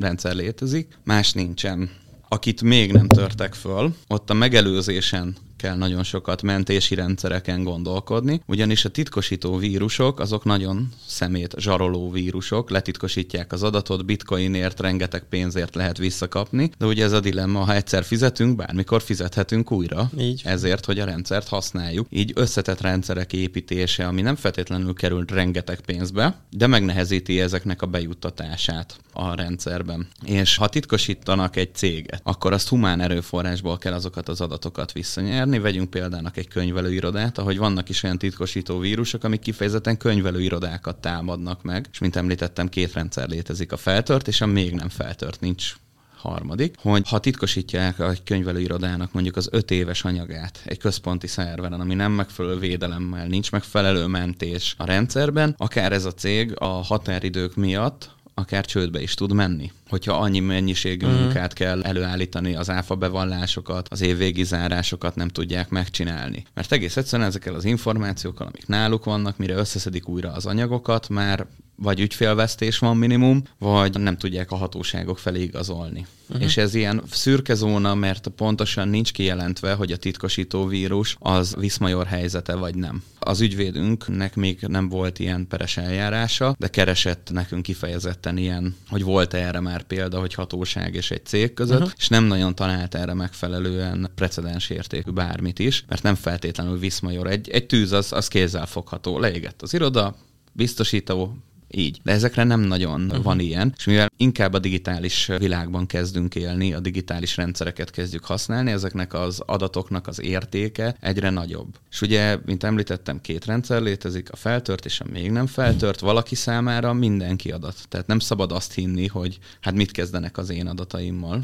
rendszer 0.00 0.34
létezik, 0.34 0.98
más 1.04 1.32
nincsen. 1.32 1.90
Akit 2.28 2.62
még 2.62 2.92
nem 2.92 3.06
törtek 3.06 3.54
föl, 3.54 3.94
ott 4.08 4.30
a 4.30 4.34
megelőzésen 4.34 5.36
kell 5.60 5.76
nagyon 5.76 6.02
sokat 6.02 6.42
mentési 6.42 6.94
rendszereken 6.94 7.62
gondolkodni, 7.62 8.42
ugyanis 8.46 8.84
a 8.84 8.88
titkosító 8.88 9.56
vírusok 9.56 10.20
azok 10.20 10.44
nagyon 10.44 10.88
szemét 11.06 11.54
zsaroló 11.58 12.10
vírusok, 12.10 12.70
letitkosítják 12.70 13.52
az 13.52 13.62
adatot, 13.62 14.04
bitcoinért, 14.04 14.80
rengeteg 14.80 15.22
pénzért 15.28 15.74
lehet 15.74 15.98
visszakapni, 15.98 16.70
de 16.78 16.86
ugye 16.86 17.04
ez 17.04 17.12
a 17.12 17.20
dilemma, 17.20 17.64
ha 17.64 17.74
egyszer 17.74 18.04
fizetünk, 18.04 18.56
bármikor 18.56 19.02
fizethetünk 19.02 19.72
újra, 19.72 20.10
Így. 20.18 20.42
ezért, 20.44 20.84
hogy 20.84 20.98
a 20.98 21.04
rendszert 21.04 21.48
használjuk. 21.48 22.06
Így 22.10 22.32
összetett 22.34 22.80
rendszerek 22.80 23.32
építése, 23.32 24.06
ami 24.06 24.20
nem 24.20 24.36
feltétlenül 24.36 24.94
kerül 24.94 25.24
rengeteg 25.28 25.80
pénzbe, 25.80 26.40
de 26.50 26.66
megnehezíti 26.66 27.40
ezeknek 27.40 27.82
a 27.82 27.86
bejuttatását 27.86 28.96
a 29.12 29.34
rendszerben. 29.34 30.08
És 30.24 30.56
ha 30.56 30.68
titkosítanak 30.68 31.56
egy 31.56 31.74
céget, 31.74 32.20
akkor 32.24 32.52
azt 32.52 32.68
humán 32.68 33.00
erőforrásból 33.00 33.78
kell 33.78 33.92
azokat 33.92 34.28
az 34.28 34.40
adatokat 34.40 34.92
visszanyerni. 34.92 35.49
Vegyünk 35.58 35.90
példának 35.90 36.36
egy 36.36 36.48
könyvelőirodát, 36.48 37.38
ahogy 37.38 37.58
vannak 37.58 37.88
is 37.88 38.02
olyan 38.02 38.18
titkosító 38.18 38.78
vírusok, 38.78 39.24
amik 39.24 39.40
kifejezetten 39.40 39.96
könyvelőirodákat 39.96 40.96
támadnak 40.96 41.62
meg, 41.62 41.88
és 41.92 41.98
mint 41.98 42.16
említettem, 42.16 42.68
két 42.68 42.92
rendszer 42.92 43.28
létezik, 43.28 43.72
a 43.72 43.76
feltört 43.76 44.28
és 44.28 44.40
a 44.40 44.46
még 44.46 44.74
nem 44.74 44.88
feltört, 44.88 45.40
nincs 45.40 45.74
harmadik, 46.16 46.74
hogy 46.78 47.08
ha 47.08 47.18
titkosítják 47.18 47.98
a 47.98 48.12
könyvelőirodának 48.24 49.12
mondjuk 49.12 49.36
az 49.36 49.48
öt 49.52 49.70
éves 49.70 50.04
anyagát 50.04 50.62
egy 50.64 50.78
központi 50.78 51.26
szerveren, 51.26 51.80
ami 51.80 51.94
nem 51.94 52.12
megfelelő 52.12 52.58
védelemmel, 52.58 53.26
nincs 53.26 53.50
megfelelő 53.50 54.06
mentés 54.06 54.74
a 54.78 54.84
rendszerben, 54.84 55.54
akár 55.58 55.92
ez 55.92 56.04
a 56.04 56.12
cég 56.12 56.54
a 56.58 56.66
határidők 56.66 57.54
miatt 57.56 58.10
akár 58.40 58.64
csődbe 58.64 59.00
is 59.00 59.14
tud 59.14 59.32
menni. 59.32 59.72
Hogyha 59.88 60.12
annyi 60.12 60.40
mennyiségű 60.40 61.06
mm. 61.06 61.10
munkát 61.10 61.52
kell 61.52 61.82
előállítani, 61.82 62.54
az 62.54 62.70
áfa 62.70 62.94
bevallásokat, 62.94 63.88
az 63.90 64.00
évvégi 64.00 64.44
zárásokat 64.44 65.14
nem 65.14 65.28
tudják 65.28 65.68
megcsinálni. 65.68 66.44
Mert 66.54 66.72
egész 66.72 66.96
egyszerűen 66.96 67.28
ezekkel 67.28 67.54
az 67.54 67.64
információkkal, 67.64 68.46
amik 68.46 68.66
náluk 68.66 69.04
vannak, 69.04 69.36
mire 69.36 69.54
összeszedik 69.54 70.08
újra 70.08 70.32
az 70.32 70.46
anyagokat, 70.46 71.08
már 71.08 71.46
vagy 71.82 72.00
ügyfélvesztés 72.00 72.78
van 72.78 72.96
minimum, 72.96 73.42
vagy 73.58 73.98
nem 73.98 74.16
tudják 74.16 74.50
a 74.50 74.56
hatóságok 74.56 75.18
felé 75.18 75.42
igazolni. 75.42 76.06
Uh-huh. 76.28 76.44
És 76.44 76.56
ez 76.56 76.74
ilyen 76.74 77.02
szürke 77.10 77.54
zóna, 77.54 77.94
mert 77.94 78.28
pontosan 78.28 78.88
nincs 78.88 79.12
kijelentve, 79.12 79.72
hogy 79.72 79.92
a 79.92 79.96
titkosító 79.96 80.66
vírus 80.66 81.16
az 81.18 81.54
viszmajor 81.58 82.06
helyzete 82.06 82.54
vagy 82.54 82.74
nem. 82.74 83.02
Az 83.18 83.40
ügyvédünknek 83.40 84.34
még 84.34 84.58
nem 84.60 84.88
volt 84.88 85.18
ilyen 85.18 85.46
peres 85.48 85.76
eljárása, 85.76 86.54
de 86.58 86.68
keresett 86.68 87.30
nekünk 87.32 87.62
kifejezetten 87.62 88.36
ilyen, 88.36 88.76
hogy 88.88 89.02
volt 89.02 89.34
erre 89.34 89.60
már 89.60 89.82
példa, 89.82 90.20
hogy 90.20 90.34
hatóság 90.34 90.94
és 90.94 91.10
egy 91.10 91.26
cég 91.26 91.54
között, 91.54 91.78
uh-huh. 91.78 91.92
és 91.96 92.08
nem 92.08 92.24
nagyon 92.24 92.54
talált 92.54 92.94
erre 92.94 93.14
megfelelően 93.14 94.10
precedens 94.14 94.70
értékű 94.70 95.10
bármit 95.10 95.58
is, 95.58 95.84
mert 95.88 96.02
nem 96.02 96.14
feltétlenül 96.14 96.78
viszmajor. 96.78 97.26
Egy, 97.26 97.48
egy 97.48 97.66
tűz 97.66 97.92
az, 97.92 98.12
az 98.12 98.28
kézzel 98.28 98.66
fogható. 98.66 99.18
Leégett 99.18 99.62
az 99.62 99.74
iroda, 99.74 100.16
biztosító 100.52 101.36
így. 101.70 102.00
De 102.02 102.12
ezekre 102.12 102.44
nem 102.44 102.60
nagyon 102.60 103.02
uh-huh. 103.04 103.22
van 103.22 103.40
ilyen, 103.40 103.74
és 103.76 103.84
mivel 103.84 104.12
inkább 104.16 104.52
a 104.52 104.58
digitális 104.58 105.30
világban 105.38 105.86
kezdünk 105.86 106.34
élni, 106.34 106.72
a 106.72 106.80
digitális 106.80 107.36
rendszereket 107.36 107.90
kezdjük 107.90 108.24
használni, 108.24 108.70
ezeknek 108.70 109.14
az 109.14 109.42
adatoknak 109.46 110.06
az 110.06 110.20
értéke 110.22 110.96
egyre 111.00 111.30
nagyobb. 111.30 111.78
És 111.90 112.00
ugye, 112.00 112.38
mint 112.44 112.64
említettem, 112.64 113.20
két 113.20 113.44
rendszer 113.44 113.82
létezik, 113.82 114.32
a 114.32 114.36
feltört 114.36 114.84
és 114.84 115.00
a 115.00 115.04
még 115.12 115.30
nem 115.30 115.46
feltört, 115.46 116.00
valaki 116.00 116.34
számára 116.34 116.92
mindenki 116.92 117.50
adat. 117.50 117.76
Tehát 117.88 118.06
nem 118.06 118.18
szabad 118.18 118.52
azt 118.52 118.72
hinni, 118.72 119.06
hogy 119.06 119.38
hát 119.60 119.74
mit 119.74 119.90
kezdenek 119.90 120.38
az 120.38 120.50
én 120.50 120.66
adataimmal. 120.66 121.40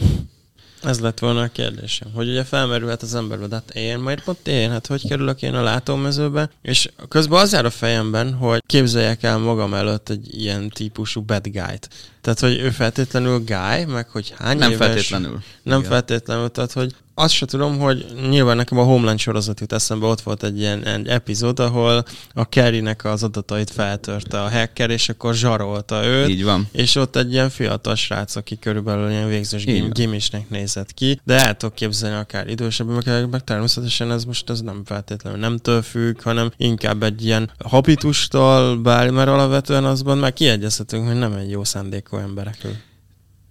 Ez 0.83 1.01
lett 1.01 1.19
volna 1.19 1.43
a 1.43 1.49
kérdésem, 1.49 2.09
hogy 2.15 2.29
ugye 2.29 2.45
felmerülhet 2.45 3.03
az 3.03 3.15
emberbe, 3.15 3.47
de 3.47 3.55
hát 3.55 3.71
én 3.75 3.99
majd 3.99 4.21
pont 4.21 4.49
én, 4.49 4.71
hát 4.71 4.87
hogy 4.87 5.09
kerülök 5.09 5.43
én 5.43 5.55
a 5.55 5.63
látómezőbe, 5.63 6.51
és 6.63 6.89
közben 7.09 7.41
az 7.41 7.53
jár 7.53 7.65
a 7.65 7.71
fejemben, 7.71 8.35
hogy 8.35 8.63
képzeljek 8.67 9.23
el 9.23 9.39
magam 9.39 9.75
előtt 9.75 10.09
egy 10.09 10.43
ilyen 10.43 10.69
típusú 10.69 11.21
bad 11.21 11.49
guy-t. 11.49 11.89
Tehát, 12.27 12.41
hogy 12.41 12.59
ő 12.59 12.71
feltétlenül 12.71 13.39
guy, 13.39 13.85
meg 13.85 14.09
hogy 14.09 14.35
hány 14.39 14.59
Nem 14.59 14.71
éves, 14.71 14.87
feltétlenül. 14.87 15.39
Nem 15.63 15.79
Igen. 15.79 15.91
feltétlenül, 15.91 16.49
tehát, 16.49 16.73
hogy 16.73 16.95
azt 17.19 17.35
se 17.35 17.47
tudom, 17.47 17.79
hogy 17.79 18.07
nyilván 18.29 18.57
nekem 18.57 18.79
a 18.79 18.83
Homeland 18.83 19.19
sorozat 19.19 19.61
jut 19.61 19.73
eszembe, 19.73 20.07
ott 20.07 20.21
volt 20.21 20.43
egy 20.43 20.59
ilyen 20.59 20.85
egy 20.85 21.09
epizód, 21.09 21.61
ahol 21.61 22.05
a 22.35 22.49
Kerrynek 22.49 23.05
az 23.05 23.23
adatait 23.23 23.71
feltörte 23.71 24.43
a 24.43 24.51
hacker, 24.51 24.91
és 24.91 25.09
akkor 25.09 25.35
zsarolta 25.35 26.05
őt. 26.05 26.29
Így 26.29 26.45
van. 26.45 26.69
És 26.73 26.95
ott 26.95 27.17
egy 27.17 27.33
ilyen 27.33 27.51
fiatal 27.51 27.95
srác, 27.95 28.37
aki 28.37 28.59
körülbelül 28.59 29.11
ilyen 29.11 29.29
végzős 29.29 29.65
gimisnek 29.91 30.49
nézett 30.51 30.95
ki, 30.95 31.21
de 31.25 31.47
el 31.47 31.57
tudok 31.57 31.75
képzelni 31.75 32.17
akár 32.17 32.49
idősebb 32.49 32.89
meg, 32.89 33.29
meg 33.31 33.45
természetesen 33.45 34.13
ez 34.13 34.25
most 34.25 34.51
ez 34.51 34.61
nem 34.61 34.83
feltétlenül 34.85 35.39
nemtől 35.39 35.83
függ, 35.83 36.23
hanem 36.23 36.53
inkább 36.57 37.03
egy 37.03 37.25
ilyen 37.25 37.51
habitustól, 37.65 38.77
bár, 38.77 39.11
mert 39.11 39.29
alapvetően 39.29 39.85
azban 39.85 40.19
már 40.19 40.33
kiegyezhetünk, 40.33 41.07
hogy 41.07 41.19
nem 41.19 41.33
egy 41.33 41.51
jó 41.51 41.65
szándékú 41.65 42.16
emberek. 42.19 42.67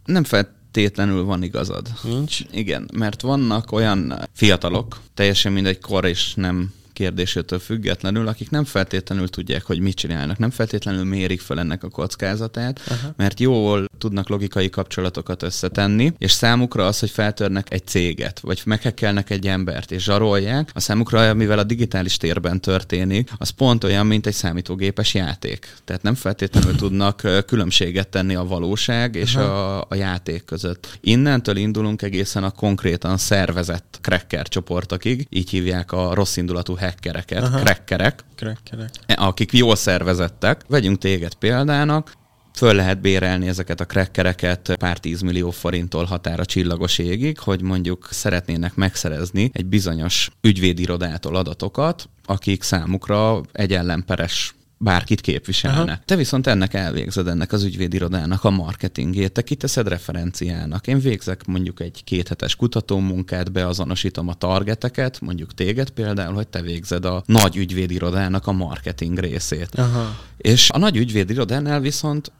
Nem 0.06 0.24
felt 0.24 0.50
feltétlenül 0.76 1.24
van 1.24 1.44
igazad. 1.44 1.88
Nincs? 2.04 2.40
Igen, 2.52 2.90
mert 2.94 3.22
vannak 3.22 3.72
olyan 3.72 4.14
fiatalok, 4.34 5.02
teljesen 5.14 5.52
mindegy 5.52 5.80
kor 5.80 6.06
és 6.06 6.34
nem 6.34 6.74
kérdésétől 6.96 7.60
függetlenül, 7.60 8.28
akik 8.28 8.50
nem 8.50 8.64
feltétlenül 8.64 9.30
tudják, 9.30 9.64
hogy 9.64 9.80
mit 9.80 9.96
csinálnak, 9.96 10.38
nem 10.38 10.50
feltétlenül 10.50 11.04
mérik 11.04 11.42
fel 11.42 11.60
ennek 11.60 11.84
a 11.84 11.90
kockázatát, 11.90 12.82
Aha. 12.88 13.14
mert 13.18 13.40
jól 13.40 13.86
tudnak 13.98 14.30
logikai 14.30 14.70
kapcsolatokat 14.70 15.44
összetenni, 15.44 16.14
és 16.18 16.32
számukra 16.32 16.88
az, 16.88 17.00
hogy 17.00 17.10
feltörnek 17.10 17.74
egy 17.74 17.88
céget, 17.88 18.40
vagy 18.40 18.62
meghekkelnek 18.66 19.30
egy 19.30 19.48
embert, 19.48 19.92
és 19.92 20.04
zsarolják, 20.04 20.70
a 20.74 20.80
számukra, 20.80 21.34
mivel 21.34 21.60
a 21.60 21.64
digitális 21.64 22.18
térben 22.18 22.62
történik, 22.62 23.30
az 23.38 23.50
pont 23.50 23.84
olyan, 23.84 24.06
mint 24.06 24.28
egy 24.28 24.34
számítógépes 24.34 25.14
játék. 25.14 25.74
Tehát 25.86 26.04
nem 26.04 26.16
feltétlenül 26.16 26.76
tudnak 26.76 27.22
különbséget 27.46 28.08
tenni 28.08 28.36
a 28.36 28.44
valóság 28.44 29.16
és 29.16 29.36
a, 29.36 29.82
a 29.82 29.96
játék 29.96 30.46
között. 30.46 30.98
Innentől 31.02 31.56
indulunk 31.56 32.02
egészen 32.02 32.44
a 32.44 32.52
konkrétan 32.52 33.18
szervezett 33.18 33.98
cracker 34.02 34.48
csoportokig, 34.48 35.28
így 35.30 35.50
hívják 35.50 35.92
a 35.92 36.14
rossz 36.14 36.38
indulatú 36.38 36.76
hackereket, 36.86 37.44
Aha. 37.44 37.60
crackerek, 37.60 38.24
crackerek, 38.36 38.90
akik 39.08 39.54
jól 39.54 39.76
szervezettek. 39.76 40.62
Vegyünk 40.68 40.98
téged 40.98 41.34
példának, 41.34 42.14
föl 42.54 42.74
lehet 42.74 43.02
bérelni 43.02 43.48
ezeket 43.48 43.80
a 43.80 43.86
crackereket 43.86 44.76
pár 44.80 45.00
tízmillió 45.00 45.52
forinttól 45.52 46.04
határa 46.04 46.46
csillagos 46.46 46.98
égig, 46.98 47.40
hogy 47.40 47.62
mondjuk 47.62 48.08
szeretnének 48.12 48.76
megszerezni 48.76 49.50
egy 49.54 49.66
bizonyos 49.66 50.30
ügyvédirodától 50.42 51.36
adatokat, 51.36 52.10
akik 52.26 52.64
számukra 52.64 53.42
egy 53.52 53.74
ellenperes 53.74 54.56
bárkit 54.78 55.22
képviselne. 55.22 55.92
Aha. 55.92 56.02
Te 56.06 56.16
viszont 56.16 56.48
ennek 56.48 56.74
elvégzed 56.74 57.28
ennek 57.28 57.52
az 57.52 57.64
ügyvédirodának 57.64 58.44
a 58.44 58.50
marketingét, 58.50 59.32
te 59.32 59.42
kiteszed 59.42 59.88
referenciának. 59.88 60.88
Én 60.88 61.00
végzek 61.00 61.46
mondjuk 61.46 61.80
egy 61.80 62.04
kéthetes 62.04 62.56
kutatómunkát, 62.56 63.52
beazonosítom 63.52 64.28
a 64.28 64.34
targeteket, 64.34 65.22
mondjuk 65.22 65.54
téged 65.54 65.90
például, 65.90 66.34
hogy 66.34 66.48
te 66.48 66.62
végzed 66.62 67.06
a 67.06 67.24
nagy 67.26 67.56
ügyvédirodának 67.56 68.48
a 68.48 68.52
marketing 68.52 69.20
részét. 69.20 69.70
Aha. 69.76 70.18
És 70.38 70.70
a 70.70 70.78
nagy 70.78 70.98
ügyvédirodánál 70.98 71.80
viszont 71.80 72.32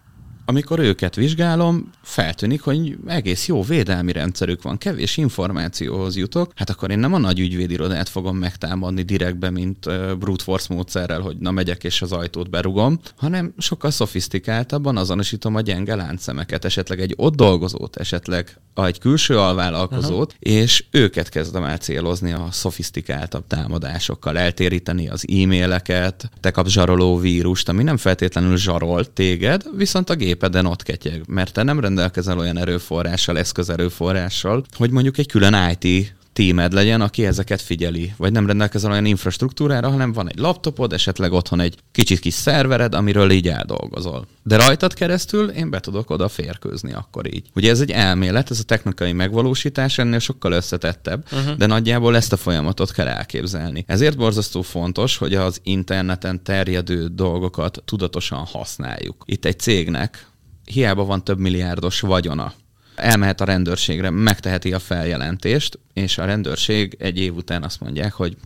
amikor 0.46 0.80
őket 0.80 1.16
vizsgálom, 1.16 1.90
feltűnik, 2.02 2.62
hogy 2.62 2.98
egész 3.08 3.48
jó 3.48 3.64
védelmi 3.64 4.12
rendszerük 4.12 4.62
van, 4.62 4.78
kevés 4.78 5.18
információhoz 5.18 6.16
jutok, 6.16 6.52
hát 6.56 6.70
akkor 6.70 6.92
én 6.92 7.00
nem 7.00 7.14
a 7.14 7.18
nagy 7.18 7.40
ügyvédirodát 7.40 8.10
fogom 8.10 8.38
megtámadni 8.38 9.02
direktbe, 9.02 9.50
mint 9.50 9.86
brute 10.18 10.44
force 10.44 10.74
módszerrel, 10.74 11.20
hogy 11.20 11.38
na 11.38 11.52
megyek 11.52 11.84
és 11.84 12.02
az 12.02 12.12
ajtót 12.12 12.50
berugom, 12.50 13.00
hanem 13.16 13.54
sokkal 13.58 13.92
szofisztikáltabban 13.92 14.98
azonosítom 14.98 15.56
a 15.56 15.62
gyenge 15.62 15.96
láncszemeket, 15.96 16.66
esetleg 16.66 17.00
egy 17.00 17.14
ott 17.18 17.36
dolgozót, 17.36 17.96
esetleg 17.96 18.60
egy 18.74 19.00
külső 19.00 19.38
alvállalkozót, 19.38 20.34
uh-huh. 20.34 20.58
és 20.62 20.84
őket 20.92 21.30
kezdem 21.30 21.64
el 21.64 21.78
célozni 21.78 22.32
a 22.32 22.48
szofisztikáltabb 22.52 23.48
támadásokkal, 23.48 24.38
eltéríteni 24.38 25.08
az 25.08 25.26
e-maileket, 25.28 26.30
te 26.40 26.52
kapsz 26.52 26.72
zsaroló 26.72 27.18
vírust, 27.18 27.70
ami 27.70 27.84
nem 27.84 27.98
feltétlenül 27.98 28.58
zsarol 28.58 29.14
téged, 29.14 29.64
viszont 29.78 30.10
a 30.10 30.16
gép 30.16 30.35
gépeden 30.36 30.66
ott 30.66 30.84
ketyeg, 30.84 31.22
mert 31.28 31.54
te 31.54 31.64
nem 31.64 31.80
rendelkezel 31.80 32.40
olyan 32.40 32.58
erőforrással, 32.58 33.38
eszközerőforrással, 33.38 34.64
hogy 34.78 34.92
mondjuk 34.92 35.18
egy 35.18 35.28
külön 35.28 35.78
IT 35.80 36.16
tímed 36.36 36.74
legyen, 36.74 37.02
aki 37.02 37.26
ezeket 37.26 37.62
figyeli. 37.62 38.14
Vagy 38.18 38.32
nem 38.32 38.48
rendelkezel 38.48 38.92
olyan 38.92 39.06
infrastruktúrára, 39.06 39.90
hanem 39.90 40.14
van 40.14 40.30
egy 40.30 40.38
laptopod, 40.38 40.94
esetleg 40.94 41.32
otthon 41.32 41.60
egy 41.60 41.78
kicsit 41.92 42.20
kis 42.20 42.34
szervered, 42.34 42.96
amiről 42.96 43.32
így 43.32 43.48
eldolgozol. 43.48 44.28
De 44.44 44.58
rajtad 44.58 44.94
keresztül 44.94 45.50
én 45.50 45.70
be 45.70 45.80
tudok 45.80 46.10
oda 46.10 46.28
férkőzni 46.28 46.94
akkor 46.94 47.34
így. 47.34 47.50
Ugye 47.54 47.70
ez 47.70 47.80
egy 47.80 47.92
elmélet, 47.92 48.52
ez 48.52 48.60
a 48.60 48.64
technikai 48.64 49.14
megvalósítás 49.14 49.98
ennél 49.98 50.20
sokkal 50.20 50.52
összetettebb, 50.52 51.26
uh-huh. 51.32 51.56
de 51.56 51.66
nagyjából 51.66 52.16
ezt 52.16 52.34
a 52.34 52.38
folyamatot 52.38 52.92
kell 52.92 53.08
elképzelni. 53.08 53.84
Ezért 53.88 54.18
borzasztó 54.18 54.62
fontos, 54.62 55.18
hogy 55.18 55.36
az 55.36 55.60
interneten 55.64 56.44
terjedő 56.44 57.08
dolgokat 57.08 57.82
tudatosan 57.86 58.46
használjuk. 58.46 59.24
Itt 59.26 59.46
egy 59.46 59.60
cégnek 59.60 60.28
hiába 60.66 61.06
van 61.06 61.24
több 61.24 61.40
milliárdos 61.40 62.00
vagyona, 62.00 62.54
elmehet 62.96 63.42
a 63.42 63.46
rendőrségre, 63.46 64.10
megteheti 64.10 64.74
a 64.74 64.80
feljelentést, 64.80 65.80
és 65.94 66.18
a 66.18 66.26
rendőrség 66.26 66.96
egy 67.00 67.20
év 67.20 67.36
után 67.36 67.64
azt 67.64 67.80
mondják, 67.80 68.14
hogy 68.14 68.38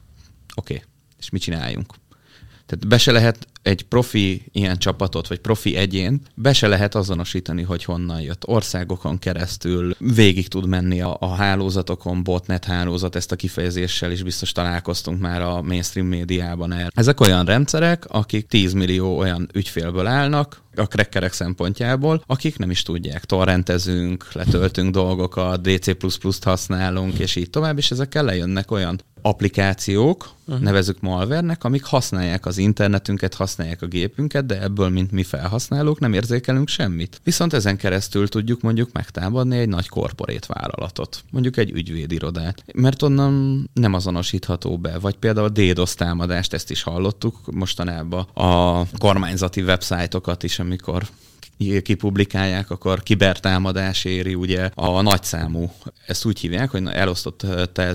oké, 0.56 0.74
okay, 0.74 0.86
és 1.20 1.30
mit 1.30 1.42
csináljunk? 1.42 1.94
Tehát 2.66 2.88
be 2.88 2.98
se 2.98 3.12
lehet 3.12 3.48
egy 3.62 3.84
profi 3.84 4.46
ilyen 4.52 4.78
csapatot, 4.78 5.28
vagy 5.28 5.40
profi 5.40 5.76
egyént, 5.76 6.28
be 6.36 6.54
se 6.54 6.68
lehet 6.68 6.96
azonosítani, 6.96 7.62
hogy 7.62 7.84
honnan 7.84 8.22
jött. 8.22 8.48
Országokon 8.48 9.20
keresztül 9.20 9.96
végig 10.00 10.48
tud 10.48 10.68
menni 10.68 11.02
a, 11.02 11.18
a 11.20 11.34
hálózatokon, 11.34 12.24
botnet 12.24 12.66
hálózat, 12.66 13.16
ezt 13.16 13.32
a 13.32 13.36
kifejezéssel 13.36 14.12
is 14.12 14.24
biztos 14.24 14.52
találkoztunk 14.52 15.20
már 15.20 15.42
a 15.42 15.62
mainstream 15.62 16.08
médiában 16.08 16.74
el. 16.74 16.92
Ezek 16.94 17.20
olyan 17.20 17.46
rendszerek, 17.46 18.06
akik 18.08 18.48
10 18.48 18.74
millió 18.74 19.18
olyan 19.18 19.50
ügyfélből 19.54 20.08
állnak, 20.08 20.62
a 20.76 20.88
krekkerek 20.88 21.34
szempontjából, 21.34 22.24
akik 22.26 22.58
nem 22.58 22.70
is 22.70 22.82
tudják, 22.82 23.26
torrentezünk, 23.26 24.34
letöltünk 24.34 24.94
dolgokat, 24.94 25.62
DC++-t 25.62 26.44
használunk, 26.44 27.20
és 27.20 27.36
így 27.36 27.50
tovább, 27.50 27.78
és 27.78 27.92
ezekkel 27.92 28.24
lejönnek 28.24 28.72
olyan 28.72 29.02
applikációk, 29.22 30.30
uh-huh. 30.46 30.64
nevezük 30.64 31.00
malvernek, 31.00 31.64
amik 31.64 31.84
használják 31.84 32.46
az 32.46 32.58
internetünket, 32.58 33.34
használják 33.34 33.49
a 33.58 33.86
gépünket, 33.86 34.46
de 34.46 34.62
ebből, 34.62 34.90
mint 34.90 35.12
mi 35.12 35.24
felhasználók, 35.24 36.00
nem 36.00 36.14
érzékelünk 36.14 36.68
semmit. 36.68 37.22
Viszont 37.24 37.54
ezen 37.54 37.78
keresztül 37.78 38.28
tudjuk 38.28 38.62
mondjuk 38.62 38.92
megtámadni 38.92 39.58
egy 39.58 39.68
nagy 39.68 39.88
korporét 39.88 40.46
vállalatot, 40.46 41.24
mondjuk 41.32 41.58
egy 41.58 41.72
ügyvédirodát, 41.72 42.64
mert 42.74 43.02
onnan 43.02 43.70
nem 43.74 43.94
azonosítható 43.94 44.78
be, 44.78 45.00
vagy 45.00 45.16
például 45.16 45.46
a 45.46 45.50
DDoS 45.50 45.94
támadást, 45.94 46.54
ezt 46.54 46.72
is 46.72 46.84
hallottuk 46.84 47.52
mostanában, 47.52 48.28
a 48.34 48.84
kormányzati 48.98 49.62
websájtokat 49.62 50.44
is, 50.44 50.60
amikor 50.60 51.08
kipublikálják, 51.84 52.70
akkor 52.70 53.04
kibertámadás 53.04 54.06
éri 54.06 54.36
ugye 54.36 54.70
a 54.76 55.02
nagyszámú, 55.02 55.72
ezt 56.08 56.26
úgy 56.26 56.40
hívják, 56.40 56.70
hogy 56.70 56.88
elosztott 56.88 57.46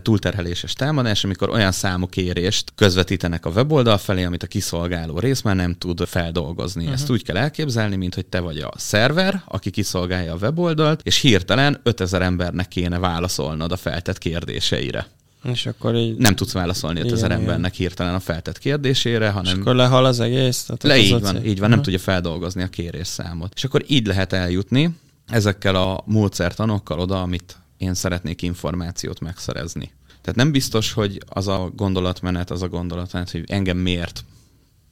túlterheléses 0.02 0.72
támadás, 0.72 1.24
amikor 1.24 1.50
olyan 1.50 1.72
számú 1.72 2.06
kérést 2.06 2.72
közvetítenek 2.74 3.46
a 3.46 3.50
weboldal 3.50 3.98
felé, 3.98 4.24
amit 4.24 4.42
a 4.42 4.46
kiszolgáló 4.46 5.18
rész 5.18 5.42
már 5.42 5.56
nem 5.56 5.74
tud 5.74 6.06
feldolgozni. 6.06 6.82
Uh-huh. 6.82 6.98
Ezt 6.98 7.10
úgy 7.10 7.22
kell 7.22 7.36
elképzelni, 7.36 7.96
mint 7.96 8.14
hogy 8.14 8.26
te 8.26 8.40
vagy 8.40 8.58
a 8.58 8.70
szerver, 8.76 9.42
aki 9.46 9.70
kiszolgálja 9.70 10.32
a 10.32 10.38
weboldalt, 10.40 11.00
és 11.02 11.20
hirtelen 11.20 11.80
5000 11.82 12.22
embernek 12.22 12.68
kéne 12.68 12.98
válaszolnod 12.98 13.72
a 13.72 13.76
feltett 13.76 14.18
kérdéseire. 14.18 15.06
És 15.44 15.66
akkor 15.66 15.94
így... 15.94 16.16
Nem 16.16 16.34
tudsz 16.34 16.52
válaszolni 16.52 17.00
igen, 17.00 17.12
ezer 17.12 17.30
embernek 17.30 17.74
hirtelen 17.74 18.14
a 18.14 18.20
feltett 18.20 18.58
kérdésére, 18.58 19.30
hanem... 19.30 19.54
És 19.54 19.60
akkor 19.60 19.74
lehal 19.74 20.04
az 20.04 20.20
egész? 20.20 20.62
Tehát 20.62 20.82
Le, 20.82 20.98
így 20.98 21.20
van, 21.20 21.44
így 21.44 21.58
van, 21.58 21.70
nem 21.70 21.82
tudja 21.82 21.98
feldolgozni 21.98 22.62
a 22.62 22.68
kérés 22.68 23.06
számot. 23.06 23.52
És 23.54 23.64
akkor 23.64 23.84
így 23.86 24.06
lehet 24.06 24.32
eljutni 24.32 24.90
ezekkel 25.26 25.74
a 25.74 26.02
módszertanokkal 26.06 26.98
oda, 26.98 27.22
amit 27.22 27.56
én 27.76 27.94
szeretnék 27.94 28.42
információt 28.42 29.20
megszerezni. 29.20 29.92
Tehát 30.06 30.38
nem 30.38 30.52
biztos, 30.52 30.92
hogy 30.92 31.18
az 31.28 31.48
a 31.48 31.70
gondolatmenet, 31.76 32.50
az 32.50 32.62
a 32.62 32.68
gondolatmenet, 32.68 33.30
hogy 33.30 33.44
engem 33.46 33.76
miért 33.76 34.24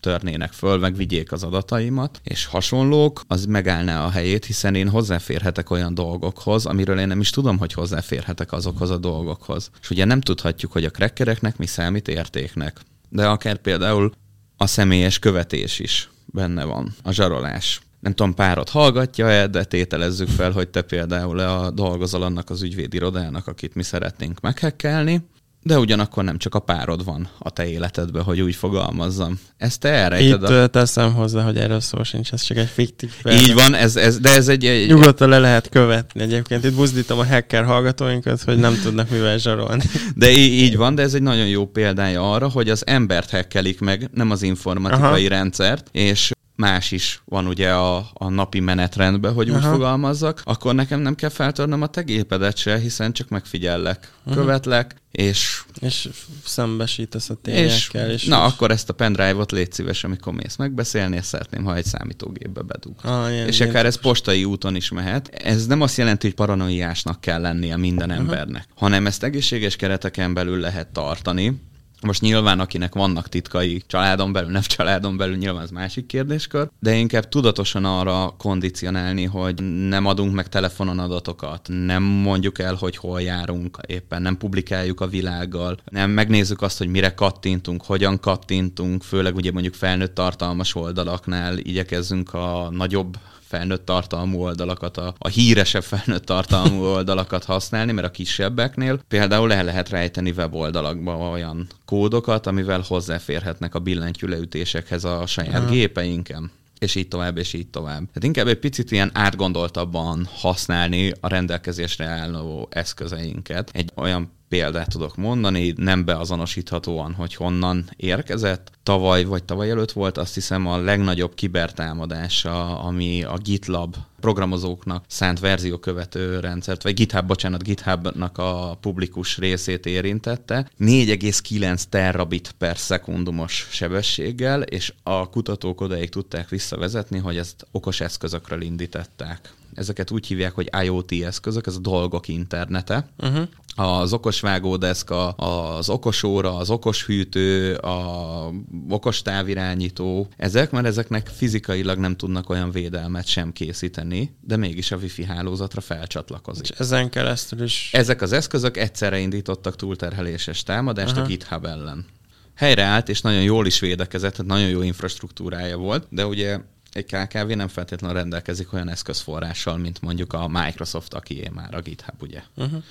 törnének 0.02 0.52
föl, 0.52 0.78
meg 0.78 0.96
vigyék 0.96 1.32
az 1.32 1.42
adataimat, 1.42 2.20
és 2.24 2.44
hasonlók, 2.44 3.22
az 3.26 3.44
megállná 3.44 4.04
a 4.04 4.10
helyét, 4.10 4.44
hiszen 4.44 4.74
én 4.74 4.88
hozzáférhetek 4.88 5.70
olyan 5.70 5.94
dolgokhoz, 5.94 6.66
amiről 6.66 6.98
én 6.98 7.06
nem 7.06 7.20
is 7.20 7.30
tudom, 7.30 7.58
hogy 7.58 7.72
hozzáférhetek 7.72 8.52
azokhoz 8.52 8.90
a 8.90 8.98
dolgokhoz. 8.98 9.70
És 9.80 9.90
ugye 9.90 10.04
nem 10.04 10.20
tudhatjuk, 10.20 10.72
hogy 10.72 10.84
a 10.84 10.90
krekkereknek 10.90 11.56
mi 11.56 11.66
számít 11.66 12.08
értéknek. 12.08 12.80
De 13.08 13.26
akár 13.26 13.56
például 13.56 14.12
a 14.56 14.66
személyes 14.66 15.18
követés 15.18 15.78
is 15.78 16.10
benne 16.26 16.64
van, 16.64 16.94
a 17.02 17.12
zsarolás 17.12 17.80
nem 18.02 18.14
tudom, 18.14 18.34
párod 18.34 18.68
hallgatja-e, 18.68 19.46
de 19.46 19.64
tételezzük 19.64 20.28
fel, 20.28 20.50
hogy 20.50 20.68
te 20.68 20.82
például 20.82 21.38
a 21.38 21.70
dolgozol 21.70 22.22
annak 22.22 22.50
az 22.50 22.62
ügyvédirodának, 22.62 23.46
akit 23.46 23.74
mi 23.74 23.82
szeretnénk 23.82 24.40
meghekkelni, 24.40 25.28
de 25.62 25.78
ugyanakkor 25.78 26.24
nem 26.24 26.38
csak 26.38 26.54
a 26.54 26.58
párod 26.58 27.04
van 27.04 27.28
a 27.38 27.50
te 27.50 27.66
életedben, 27.66 28.22
hogy 28.22 28.40
úgy 28.40 28.54
fogalmazzam. 28.54 29.38
Ezt 29.56 29.80
te 29.80 29.88
elrejted. 29.88 30.42
Itt 30.42 30.48
a... 30.48 30.66
teszem 30.66 31.14
hozzá, 31.14 31.42
hogy 31.42 31.56
erről 31.56 31.80
szó 31.80 32.02
sincs, 32.02 32.32
ez 32.32 32.42
csak 32.42 32.56
egy 32.56 32.68
fiktív 32.68 33.10
Így 33.24 33.54
van, 33.54 33.74
ez, 33.74 33.96
ez, 33.96 34.18
de 34.18 34.30
ez 34.30 34.48
egy... 34.48 34.64
egy... 34.64 34.88
Nyugodtan 34.88 35.28
le 35.28 35.38
lehet 35.38 35.68
követni 35.68 36.20
egyébként. 36.20 36.64
Itt 36.64 36.74
buzdítom 36.74 37.18
a 37.18 37.26
hacker 37.26 37.64
hallgatóinkat, 37.64 38.42
hogy 38.42 38.58
nem 38.58 38.80
tudnak 38.82 39.10
mivel 39.10 39.38
zsarolni. 39.38 39.84
De 40.14 40.30
így, 40.30 40.52
így 40.52 40.76
van, 40.76 40.94
de 40.94 41.02
ez 41.02 41.14
egy 41.14 41.22
nagyon 41.22 41.46
jó 41.46 41.66
példája 41.66 42.32
arra, 42.32 42.48
hogy 42.48 42.70
az 42.70 42.86
embert 42.86 43.30
hekkelik 43.30 43.80
meg, 43.80 44.10
nem 44.14 44.30
az 44.30 44.42
informatikai 44.42 45.26
Aha. 45.26 45.28
rendszert, 45.28 45.88
és 45.92 46.32
más 46.56 46.90
is 46.90 47.22
van 47.24 47.46
ugye 47.46 47.72
a, 47.72 48.10
a 48.12 48.28
napi 48.28 48.60
menetrendben, 48.60 49.32
hogy 49.32 49.48
Aha. 49.48 49.58
úgy 49.58 49.64
fogalmazzak, 49.64 50.42
akkor 50.44 50.74
nekem 50.74 51.00
nem 51.00 51.14
kell 51.14 51.28
feltörnöm 51.28 51.82
a 51.82 51.86
te 51.86 52.02
gépedet 52.02 52.56
se, 52.56 52.78
hiszen 52.78 53.12
csak 53.12 53.28
megfigyellek, 53.28 54.12
Aha. 54.24 54.36
követlek, 54.36 54.96
és... 55.10 55.62
És 55.80 56.08
szembesítesz 56.44 57.30
a 57.30 57.34
tényekkel. 57.34 58.10
És, 58.10 58.22
és 58.22 58.28
na, 58.28 58.46
és... 58.46 58.52
akkor 58.52 58.70
ezt 58.70 58.88
a 58.88 58.92
pendrive-ot 58.92 59.52
légy 59.52 59.72
szíves, 59.72 60.04
amikor 60.04 60.32
mész 60.32 60.56
megbeszélni, 60.56 61.16
és 61.16 61.24
szeretném, 61.24 61.64
ha 61.64 61.76
egy 61.76 61.84
számítógépbe 61.84 62.62
bedug. 62.62 62.94
Ah, 63.02 63.32
ilyen, 63.32 63.46
és 63.46 63.58
ilyen 63.58 63.70
akár 63.70 63.86
ez 63.86 64.00
postai 64.00 64.44
úton 64.44 64.76
is 64.76 64.90
mehet. 64.90 65.28
Ez 65.28 65.66
nem 65.66 65.80
azt 65.80 65.96
jelenti, 65.96 66.26
hogy 66.26 66.36
paranoiásnak 66.36 67.20
kell 67.20 67.40
lennie 67.40 67.76
minden 67.76 68.10
Aha. 68.10 68.18
embernek, 68.18 68.66
hanem 68.74 69.06
ezt 69.06 69.22
egészséges 69.22 69.76
kereteken 69.76 70.34
belül 70.34 70.60
lehet 70.60 70.88
tartani, 70.88 71.60
most 72.02 72.20
nyilván, 72.20 72.60
akinek 72.60 72.94
vannak 72.94 73.28
titkai 73.28 73.82
családon 73.86 74.32
belül, 74.32 74.50
nem 74.50 74.62
családon 74.62 75.16
belül, 75.16 75.36
nyilván 75.36 75.62
az 75.62 75.70
másik 75.70 76.06
kérdéskör, 76.06 76.68
de 76.80 76.94
inkább 76.94 77.28
tudatosan 77.28 77.84
arra 77.84 78.34
kondicionálni, 78.38 79.24
hogy 79.24 79.62
nem 79.88 80.06
adunk 80.06 80.34
meg 80.34 80.48
telefonon 80.48 80.98
adatokat, 80.98 81.68
nem 81.84 82.02
mondjuk 82.02 82.58
el, 82.58 82.74
hogy 82.74 82.96
hol 82.96 83.22
járunk 83.22 83.78
éppen, 83.86 84.22
nem 84.22 84.36
publikáljuk 84.36 85.00
a 85.00 85.06
világgal, 85.06 85.78
nem 85.90 86.10
megnézzük 86.10 86.62
azt, 86.62 86.78
hogy 86.78 86.88
mire 86.88 87.14
kattintunk, 87.14 87.84
hogyan 87.84 88.20
kattintunk, 88.20 89.02
főleg 89.02 89.34
ugye 89.34 89.52
mondjuk 89.52 89.74
felnőtt 89.74 90.14
tartalmas 90.14 90.74
oldalaknál 90.74 91.58
igyekezzünk 91.58 92.34
a 92.34 92.68
nagyobb 92.70 93.16
felnőtt 93.52 93.84
tartalmú 93.84 94.40
oldalakat, 94.40 94.96
a, 94.96 95.14
a 95.18 95.28
híresebb 95.28 95.82
felnőtt 95.82 96.24
tartalmú 96.24 96.82
oldalakat 96.96 97.44
használni, 97.44 97.92
mert 97.92 98.06
a 98.06 98.10
kisebbeknél 98.10 99.00
például 99.08 99.52
el 99.52 99.64
lehet 99.64 99.88
rejteni 99.88 100.30
weboldalakba 100.30 101.30
olyan 101.30 101.66
kódokat, 101.84 102.46
amivel 102.46 102.84
hozzáférhetnek 102.86 103.74
a 103.74 103.78
billentyűleütésekhez 103.78 105.04
a 105.04 105.26
saját 105.26 105.62
Aha. 105.62 105.70
gépeinken 105.70 106.50
és 106.78 106.94
így 106.94 107.08
tovább, 107.08 107.36
és 107.36 107.52
így 107.52 107.68
tovább. 107.68 108.06
Tehát 108.06 108.24
inkább 108.24 108.46
egy 108.46 108.58
picit 108.58 108.90
ilyen 108.90 109.10
átgondoltabban 109.14 110.28
használni 110.32 111.12
a 111.20 111.28
rendelkezésre 111.28 112.04
álló 112.04 112.68
eszközeinket. 112.70 113.70
Egy 113.72 113.90
olyan 113.94 114.30
példát 114.52 114.88
tudok 114.88 115.16
mondani, 115.16 115.74
nem 115.76 116.04
beazonosíthatóan, 116.04 117.14
hogy 117.14 117.34
honnan 117.34 117.90
érkezett. 117.96 118.70
Tavaly 118.82 119.24
vagy 119.24 119.44
tavaly 119.44 119.70
előtt 119.70 119.92
volt 119.92 120.18
azt 120.18 120.34
hiszem 120.34 120.66
a 120.66 120.76
legnagyobb 120.76 121.34
kibertámadása, 121.34 122.78
ami 122.78 123.22
a 123.22 123.38
GitLab 123.38 123.96
programozóknak 124.20 125.04
szánt 125.08 125.40
verziókövető 125.40 126.40
rendszert, 126.40 126.82
vagy 126.82 126.94
GitHub, 126.94 127.26
bocsánat, 127.26 127.62
GitHubnak 127.62 128.38
a 128.38 128.78
publikus 128.80 129.38
részét 129.38 129.86
érintette. 129.86 130.70
4,9 130.80 131.82
terabit 131.88 132.54
per 132.58 132.78
szekundumos 132.78 133.68
sebességgel, 133.70 134.62
és 134.62 134.92
a 135.02 135.28
kutatók 135.28 135.80
odaig 135.80 136.08
tudták 136.08 136.48
visszavezetni, 136.48 137.18
hogy 137.18 137.36
ezt 137.36 137.66
okos 137.70 138.00
eszközökről 138.00 138.62
indítetták 138.62 139.54
ezeket 139.74 140.10
úgy 140.10 140.26
hívják, 140.26 140.52
hogy 140.52 140.70
IoT 140.82 141.12
eszközök, 141.12 141.66
ez 141.66 141.76
a 141.76 141.80
dolgok 141.80 142.28
internete. 142.28 143.08
Uh-huh. 143.18 143.48
Az 143.74 144.12
okos 144.12 144.40
vágódeszka, 144.40 145.28
az 145.28 145.88
okos 145.88 146.22
óra, 146.22 146.56
az 146.56 146.70
okos 146.70 147.04
hűtő, 147.04 147.74
a 147.74 148.50
okos 148.88 149.22
távirányító, 149.22 150.28
ezek, 150.36 150.70
mert 150.70 150.86
ezeknek 150.86 151.26
fizikailag 151.26 151.98
nem 151.98 152.16
tudnak 152.16 152.50
olyan 152.50 152.70
védelmet 152.70 153.26
sem 153.26 153.52
készíteni, 153.52 154.36
de 154.40 154.56
mégis 154.56 154.90
a 154.90 154.96
wifi 154.96 155.24
hálózatra 155.24 155.80
felcsatlakozik. 155.80 156.68
És 156.68 156.78
ezen 156.78 157.10
keresztül 157.10 157.62
is... 157.62 157.90
Ezek 157.92 158.22
az 158.22 158.32
eszközök 158.32 158.76
egyszerre 158.76 159.18
indítottak 159.18 159.76
túlterheléses 159.76 160.62
támadást 160.62 161.10
uh-huh. 161.10 161.24
a 161.24 161.28
GitHub 161.28 161.64
ellen 161.64 162.06
helyreállt, 162.54 163.08
és 163.08 163.20
nagyon 163.20 163.42
jól 163.42 163.66
is 163.66 163.80
védekezett, 163.80 164.32
tehát 164.32 164.50
nagyon 164.50 164.68
jó 164.68 164.82
infrastruktúrája 164.82 165.76
volt, 165.76 166.06
de 166.10 166.26
ugye 166.26 166.58
egy 166.92 167.04
KKV 167.04 167.46
nem 167.46 167.68
feltétlenül 167.68 168.16
rendelkezik 168.16 168.72
olyan 168.72 168.88
eszközforrással, 168.88 169.76
mint 169.76 170.00
mondjuk 170.00 170.32
a 170.32 170.48
Microsoft, 170.48 171.14
aki 171.14 171.50
már 171.52 171.74
a 171.74 171.80
GitHub, 171.80 172.22
ugye. 172.22 172.42
Uh-huh. 172.56 172.82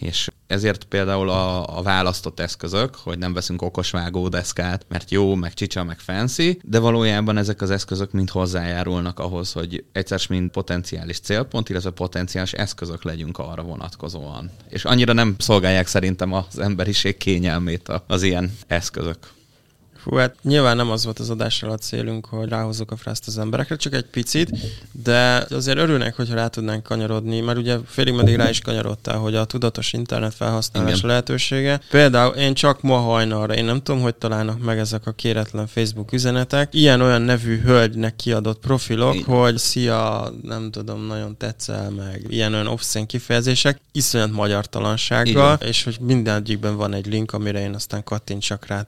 És 0.00 0.30
ezért 0.46 0.84
például 0.84 1.28
a, 1.28 1.78
a 1.78 1.82
választott 1.82 2.40
eszközök, 2.40 2.94
hogy 2.94 3.18
nem 3.18 3.32
veszünk 3.32 3.62
okos 3.62 3.90
vágódeszkát, 3.90 4.86
mert 4.88 5.10
jó, 5.10 5.34
meg 5.34 5.54
csicsa, 5.54 5.84
meg 5.84 5.98
fancy, 5.98 6.60
de 6.62 6.78
valójában 6.78 7.36
ezek 7.36 7.62
az 7.62 7.70
eszközök 7.70 8.12
mind 8.12 8.30
hozzájárulnak 8.30 9.18
ahhoz, 9.18 9.52
hogy 9.52 9.84
egyszer 9.92 10.20
mind 10.28 10.50
potenciális 10.50 11.20
célpont, 11.20 11.68
illetve 11.68 11.90
potenciális 11.90 12.52
eszközök 12.52 13.02
legyünk 13.02 13.38
arra 13.38 13.62
vonatkozóan. 13.62 14.50
És 14.68 14.84
annyira 14.84 15.12
nem 15.12 15.34
szolgálják 15.38 15.86
szerintem 15.86 16.32
az 16.32 16.58
emberiség 16.58 17.16
kényelmét 17.16 17.92
az 18.06 18.22
ilyen 18.22 18.52
eszközök. 18.66 19.18
Hú, 20.04 20.16
hát 20.16 20.34
nyilván 20.42 20.76
nem 20.76 20.90
az 20.90 21.04
volt 21.04 21.18
az 21.18 21.30
adásra 21.30 21.70
a 21.70 21.76
célunk, 21.76 22.26
hogy 22.26 22.48
ráhozzuk 22.48 22.90
a 22.90 22.96
frászt 22.96 23.26
az 23.26 23.38
emberekre, 23.38 23.76
csak 23.76 23.94
egy 23.94 24.04
picit, 24.04 24.50
de 24.92 25.46
azért 25.50 25.78
örülnek, 25.78 26.16
hogyha 26.16 26.34
rá 26.34 26.46
tudnánk 26.46 26.82
kanyarodni, 26.82 27.40
mert 27.40 27.58
ugye 27.58 27.76
félig 27.86 28.14
meddig 28.14 28.36
rá 28.36 28.48
is 28.48 28.60
kanyarodtál, 28.60 29.18
hogy 29.18 29.34
a 29.34 29.44
tudatos 29.44 29.92
internet 29.92 30.34
felhasználás 30.34 30.96
Igen. 30.96 31.08
lehetősége. 31.08 31.80
Például 31.90 32.34
én 32.34 32.54
csak 32.54 32.82
ma 32.82 32.96
hajnalra, 32.96 33.54
én 33.54 33.64
nem 33.64 33.82
tudom, 33.82 34.00
hogy 34.00 34.14
találnak 34.14 34.64
meg 34.64 34.78
ezek 34.78 35.06
a 35.06 35.12
kéretlen 35.12 35.66
Facebook 35.66 36.12
üzenetek, 36.12 36.74
ilyen-olyan 36.74 37.22
nevű 37.22 37.60
hölgynek 37.60 38.16
kiadott 38.16 38.60
profilok, 38.60 39.14
Igen. 39.14 39.26
hogy 39.26 39.58
szia, 39.58 40.32
nem 40.42 40.70
tudom, 40.70 41.06
nagyon 41.06 41.36
tetszel, 41.36 41.90
meg 41.90 42.24
ilyen-olyan 42.28 42.66
obszén 42.66 43.06
kifejezések, 43.06 43.80
iszonyat 43.92 44.32
magyartalansággal, 44.32 45.54
Igen. 45.54 45.68
és 45.68 45.84
hogy 45.84 45.96
mindegyikben 46.00 46.76
van 46.76 46.94
egy 46.94 47.06
link, 47.06 47.32
amire 47.32 47.60
én 47.60 47.74
aztán 47.74 48.04
kattintsak 48.04 48.66
rá 48.66 48.86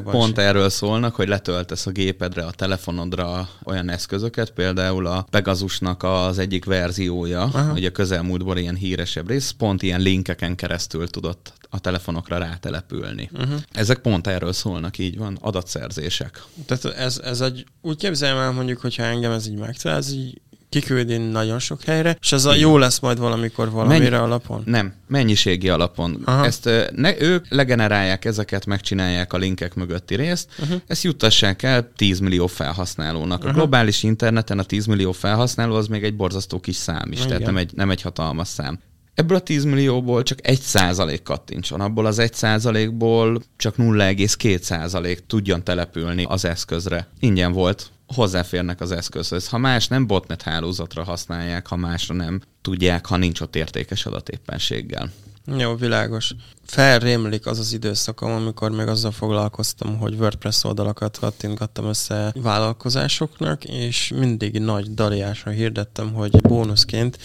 ezek 0.00 0.12
pont 0.12 0.38
erről 0.38 0.68
szólnak, 0.68 1.14
hogy 1.14 1.28
letöltesz 1.28 1.86
a 1.86 1.90
gépedre, 1.90 2.42
a 2.42 2.50
telefonodra 2.50 3.48
olyan 3.64 3.90
eszközöket, 3.90 4.50
például 4.50 5.06
a 5.06 5.26
Pegasusnak 5.30 6.02
az 6.02 6.38
egyik 6.38 6.64
verziója, 6.64 7.42
Aha. 7.42 7.72
hogy 7.72 7.84
a 7.84 7.90
közelmúltból 7.90 8.58
ilyen 8.58 8.74
híresebb 8.74 9.28
rész, 9.28 9.50
pont 9.50 9.82
ilyen 9.82 10.00
linkeken 10.00 10.54
keresztül 10.54 11.08
tudott 11.08 11.52
a 11.70 11.78
telefonokra 11.78 12.38
rátelepülni. 12.38 13.30
Uh-huh. 13.32 13.60
Ezek 13.72 13.98
pont 13.98 14.26
erről 14.26 14.52
szólnak, 14.52 14.98
így 14.98 15.18
van, 15.18 15.38
adatszerzések. 15.40 16.42
Tehát 16.66 16.84
ez, 16.84 17.20
ez 17.24 17.40
egy, 17.40 17.64
úgy 17.82 17.96
képzeljem 17.96 18.38
el 18.38 18.52
mondjuk, 18.52 18.80
hogyha 18.80 19.02
engem 19.02 19.32
ez 19.32 19.46
így 19.46 19.58
megtalál, 19.58 19.98
ez 19.98 20.12
így 20.12 20.40
kiküldi 20.70 21.16
nagyon 21.16 21.58
sok 21.58 21.82
helyre, 21.82 22.16
és 22.20 22.32
ez 22.32 22.44
a 22.44 22.54
jó 22.54 22.78
lesz 22.78 22.98
majd 22.98 23.18
valamikor 23.18 23.70
valamire 23.70 24.10
Mennyi... 24.10 24.22
alapon? 24.22 24.62
Nem, 24.64 24.94
mennyiségi 25.06 25.68
alapon. 25.68 26.22
Aha. 26.24 26.44
Ezt 26.44 26.70
ne, 26.94 27.20
ők 27.20 27.46
legenerálják 27.48 28.24
ezeket, 28.24 28.66
megcsinálják 28.66 29.32
a 29.32 29.36
linkek 29.36 29.74
mögötti 29.74 30.14
részt, 30.14 30.48
uh-huh. 30.58 30.80
ezt 30.86 31.02
juttassák 31.02 31.62
el 31.62 31.92
10 31.96 32.18
millió 32.18 32.46
felhasználónak. 32.46 33.38
Uh-huh. 33.38 33.50
A 33.50 33.54
globális 33.54 34.02
interneten 34.02 34.58
a 34.58 34.62
10 34.62 34.86
millió 34.86 35.12
felhasználó 35.12 35.74
az 35.74 35.86
még 35.86 36.04
egy 36.04 36.16
borzasztó 36.16 36.60
kis 36.60 36.76
szám 36.76 37.12
is, 37.12 37.18
Igen. 37.18 37.28
tehát 37.28 37.44
nem 37.44 37.56
egy, 37.56 37.70
nem 37.74 37.90
egy 37.90 38.02
hatalmas 38.02 38.48
szám. 38.48 38.78
Ebből 39.14 39.36
a 39.36 39.40
10 39.40 39.64
millióból 39.64 40.22
csak 40.22 40.46
1 40.46 40.60
százalék 40.60 41.22
kattincson, 41.22 41.80
abból 41.80 42.06
az 42.06 42.18
1 42.18 42.34
százalékból 42.34 43.42
csak 43.56 43.74
0,2 43.76 44.60
százalék 44.60 45.26
tudjon 45.26 45.64
települni 45.64 46.24
az 46.28 46.44
eszközre. 46.44 47.08
Ingyen 47.18 47.52
volt 47.52 47.90
hozzáférnek 48.14 48.80
az 48.80 48.90
eszközhöz. 48.90 49.48
Ha 49.48 49.58
más 49.58 49.88
nem 49.88 50.06
botnet 50.06 50.42
hálózatra 50.42 51.04
használják, 51.04 51.66
ha 51.66 51.76
másra 51.76 52.14
nem 52.14 52.40
tudják, 52.62 53.06
ha 53.06 53.16
nincs 53.16 53.40
ott 53.40 53.56
értékes 53.56 54.06
adatéppenséggel. 54.06 55.10
Jó, 55.58 55.74
világos. 55.74 56.34
Felrémlik 56.66 57.46
az 57.46 57.58
az 57.58 57.72
időszakom, 57.72 58.30
amikor 58.30 58.70
még 58.70 58.86
azzal 58.86 59.10
foglalkoztam, 59.10 59.98
hogy 59.98 60.14
WordPress 60.14 60.64
oldalakat 60.64 61.18
kattintgattam 61.18 61.84
össze 61.84 62.32
vállalkozásoknak, 62.42 63.64
és 63.64 64.12
mindig 64.16 64.58
nagy 64.58 64.94
daliásra 64.94 65.50
hirdettem, 65.50 66.12
hogy 66.12 66.40
bónuszként 66.40 67.18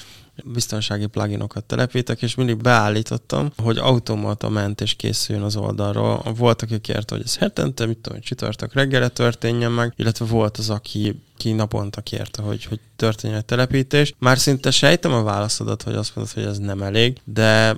biztonsági 0.43 1.05
pluginokat 1.05 1.63
telepítek, 1.63 2.21
és 2.21 2.35
mindig 2.35 2.57
beállítottam, 2.57 3.51
hogy 3.57 3.77
automata 3.77 4.49
mentés 4.49 4.93
készüljön 4.93 5.43
az 5.43 5.55
oldalról. 5.55 6.23
Volt, 6.37 6.61
aki 6.61 6.79
kérte, 6.79 7.15
hogy 7.15 7.23
ez 7.25 7.37
hetente, 7.37 7.85
mit 7.85 7.97
tudom, 7.97 8.19
csütörtök 8.19 8.73
reggele 8.73 9.07
történjen 9.07 9.71
meg, 9.71 9.93
illetve 9.95 10.25
volt 10.25 10.57
az, 10.57 10.69
aki 10.69 11.23
ki 11.37 11.51
naponta 11.51 12.01
kérte, 12.01 12.41
hogy, 12.41 12.65
hogy 12.65 12.79
történjen 12.95 13.39
egy 13.39 13.45
telepítés. 13.45 14.13
Már 14.19 14.37
szinte 14.37 14.71
sejtem 14.71 15.13
a 15.13 15.23
válaszodat, 15.23 15.83
hogy 15.83 15.95
azt 15.95 16.15
mondod, 16.15 16.33
hogy 16.33 16.43
ez 16.43 16.57
nem 16.57 16.81
elég, 16.81 17.19
de 17.23 17.77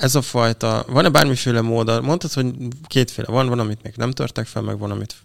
ez 0.00 0.14
a 0.14 0.22
fajta, 0.22 0.84
van-e 0.88 1.08
bármiféle 1.08 1.60
mód, 1.60 2.02
mondtad, 2.02 2.32
hogy 2.32 2.54
kétféle 2.86 3.28
van, 3.30 3.48
van, 3.48 3.58
amit 3.58 3.82
még 3.82 3.92
nem 3.96 4.10
törtek 4.10 4.46
fel, 4.46 4.62
meg 4.62 4.78
van, 4.78 4.90
amit 4.90 5.16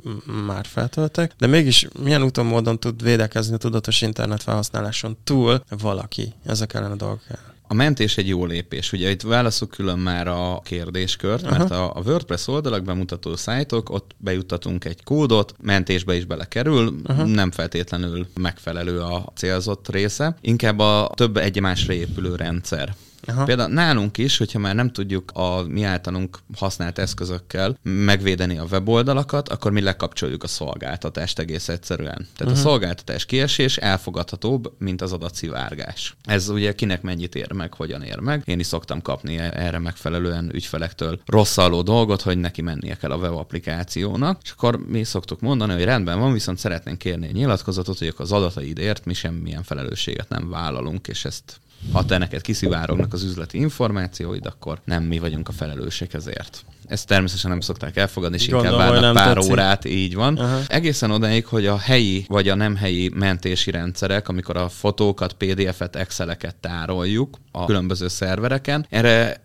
már 0.45 0.65
feltöltek, 0.65 1.33
de 1.37 1.47
mégis 1.47 1.87
milyen 2.03 2.23
úton 2.23 2.45
módon 2.45 2.79
tud 2.79 3.03
védekezni 3.03 3.53
a 3.53 3.57
tudatos 3.57 4.01
internet 4.01 4.43
felhasználáson 4.43 5.17
túl 5.23 5.63
valaki 5.79 6.33
ezek 6.45 6.73
ellen 6.73 6.91
a 6.91 6.95
dolgok 6.95 7.21
ellen? 7.27 7.53
A 7.67 7.73
mentés 7.73 8.17
egy 8.17 8.27
jó 8.27 8.45
lépés. 8.45 8.91
Ugye 8.91 9.09
itt 9.09 9.21
válaszok 9.21 9.69
külön 9.69 9.99
már 9.99 10.27
a 10.27 10.61
kérdéskört, 10.63 11.43
Aha. 11.43 11.57
mert 11.57 11.71
a, 11.71 11.95
a 11.95 12.01
WordPress 12.05 12.47
oldalak 12.47 12.83
bemutató 12.83 13.35
szájtok, 13.35 13.89
ott 13.89 14.15
bejuttatunk 14.17 14.85
egy 14.85 15.03
kódot, 15.03 15.53
mentésbe 15.61 16.15
is 16.15 16.25
belekerül, 16.25 16.95
Aha. 17.03 17.23
nem 17.23 17.51
feltétlenül 17.51 18.27
megfelelő 18.41 19.01
a 19.01 19.31
célzott 19.35 19.89
része, 19.89 20.37
inkább 20.41 20.79
a 20.79 21.11
több 21.15 21.37
egymásra 21.37 21.93
épülő 21.93 22.35
rendszer. 22.35 22.95
Aha. 23.27 23.43
Például 23.43 23.73
nálunk 23.73 24.17
is, 24.17 24.37
hogyha 24.37 24.59
már 24.59 24.75
nem 24.75 24.91
tudjuk 24.91 25.31
a 25.33 25.63
mi 25.67 25.83
általunk 25.83 26.39
használt 26.57 26.99
eszközökkel 26.99 27.77
megvédeni 27.81 28.57
a 28.57 28.65
weboldalakat, 28.71 29.49
akkor 29.49 29.71
mi 29.71 29.81
lekapcsoljuk 29.81 30.43
a 30.43 30.47
szolgáltatást 30.47 31.39
egész 31.39 31.69
egyszerűen. 31.69 32.15
Tehát 32.15 32.31
uh-huh. 32.33 32.47
a 32.47 32.51
mhm. 32.51 32.61
szolgáltatás 32.61 33.25
kiesés 33.25 33.77
elfogadhatóbb, 33.77 34.73
mint 34.77 35.01
az 35.01 35.11
adatszivárgás. 35.13 36.15
Ez 36.23 36.49
ugye 36.49 36.75
kinek 36.75 37.01
mennyit 37.01 37.35
ér 37.35 37.51
meg, 37.51 37.73
hogyan 37.73 38.01
ér 38.01 38.19
meg. 38.19 38.41
Én 38.45 38.59
is 38.59 38.65
szoktam 38.65 39.01
kapni 39.01 39.37
erre 39.37 39.79
megfelelően 39.79 40.51
ügyfelektől 40.53 41.19
rosszalló 41.25 41.81
dolgot, 41.81 42.21
hogy 42.21 42.37
neki 42.37 42.61
mennie 42.61 42.95
kell 42.95 43.11
a 43.11 43.17
web 43.17 43.33
applikációnak, 43.33 44.39
és 44.43 44.51
akkor 44.51 44.87
mi 44.87 45.03
szoktuk 45.03 45.39
mondani, 45.39 45.73
hogy 45.73 45.83
rendben 45.83 46.19
van, 46.19 46.33
viszont 46.33 46.57
szeretnénk 46.57 46.97
kérni 46.97 47.27
egy 47.27 47.33
nyilatkozatot, 47.33 47.97
hogy 47.97 48.13
az 48.17 48.31
adataidért 48.31 49.05
mi 49.05 49.13
semmilyen 49.13 49.63
felelősséget 49.63 50.29
nem 50.29 50.49
vállalunk, 50.49 51.07
és 51.07 51.25
ezt 51.25 51.59
ha 51.91 52.05
te 52.05 52.17
neked 52.17 52.41
kiszivárognak 52.41 53.13
az 53.13 53.23
üzleti 53.23 53.57
információid, 53.57 54.45
akkor 54.45 54.81
nem 54.83 55.03
mi 55.03 55.19
vagyunk 55.19 55.47
a 55.47 55.51
felelősek 55.51 56.13
ezért. 56.13 56.65
Ezt 56.87 57.07
természetesen 57.07 57.49
nem 57.51 57.59
szokták 57.59 57.97
elfogadni, 57.97 58.35
és 58.35 58.47
Gondolom, 58.47 58.73
inkább 58.73 58.91
várnak 58.91 59.13
pár 59.13 59.33
tetszik. 59.33 59.51
órát, 59.51 59.85
így 59.85 60.15
van. 60.15 60.37
Aha. 60.37 60.59
Egészen 60.67 61.11
odáig, 61.11 61.45
hogy 61.45 61.65
a 61.65 61.77
helyi 61.77 62.25
vagy 62.27 62.49
a 62.49 62.55
nem 62.55 62.75
helyi 62.75 63.11
mentési 63.15 63.71
rendszerek, 63.71 64.27
amikor 64.27 64.57
a 64.57 64.69
fotókat, 64.69 65.33
PDF-et, 65.33 65.95
Exceleket 65.95 66.55
tároljuk 66.55 67.37
a 67.51 67.65
különböző 67.65 68.07
szervereken, 68.07 68.85
erre 68.89 69.43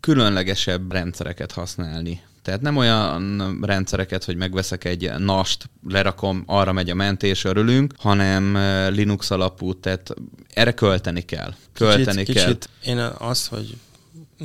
különlegesebb 0.00 0.92
rendszereket 0.92 1.52
használni 1.52 2.20
tehát 2.50 2.64
nem 2.64 2.76
olyan 2.76 3.58
rendszereket, 3.62 4.24
hogy 4.24 4.36
megveszek 4.36 4.84
egy 4.84 5.10
nast, 5.18 5.70
lerakom, 5.88 6.42
arra 6.46 6.72
megy 6.72 6.90
a 6.90 6.94
mentés, 6.94 7.44
örülünk, 7.44 7.94
hanem 7.98 8.56
Linux 8.94 9.30
alapú, 9.30 9.74
tehát 9.74 10.14
erre 10.54 10.72
költeni 10.72 11.20
kell. 11.20 11.54
Költeni 11.72 12.22
kicsit, 12.22 12.34
kell. 12.34 12.44
Kicsit 12.44 12.68
én 12.84 12.98
az, 13.18 13.46
hogy 13.46 13.76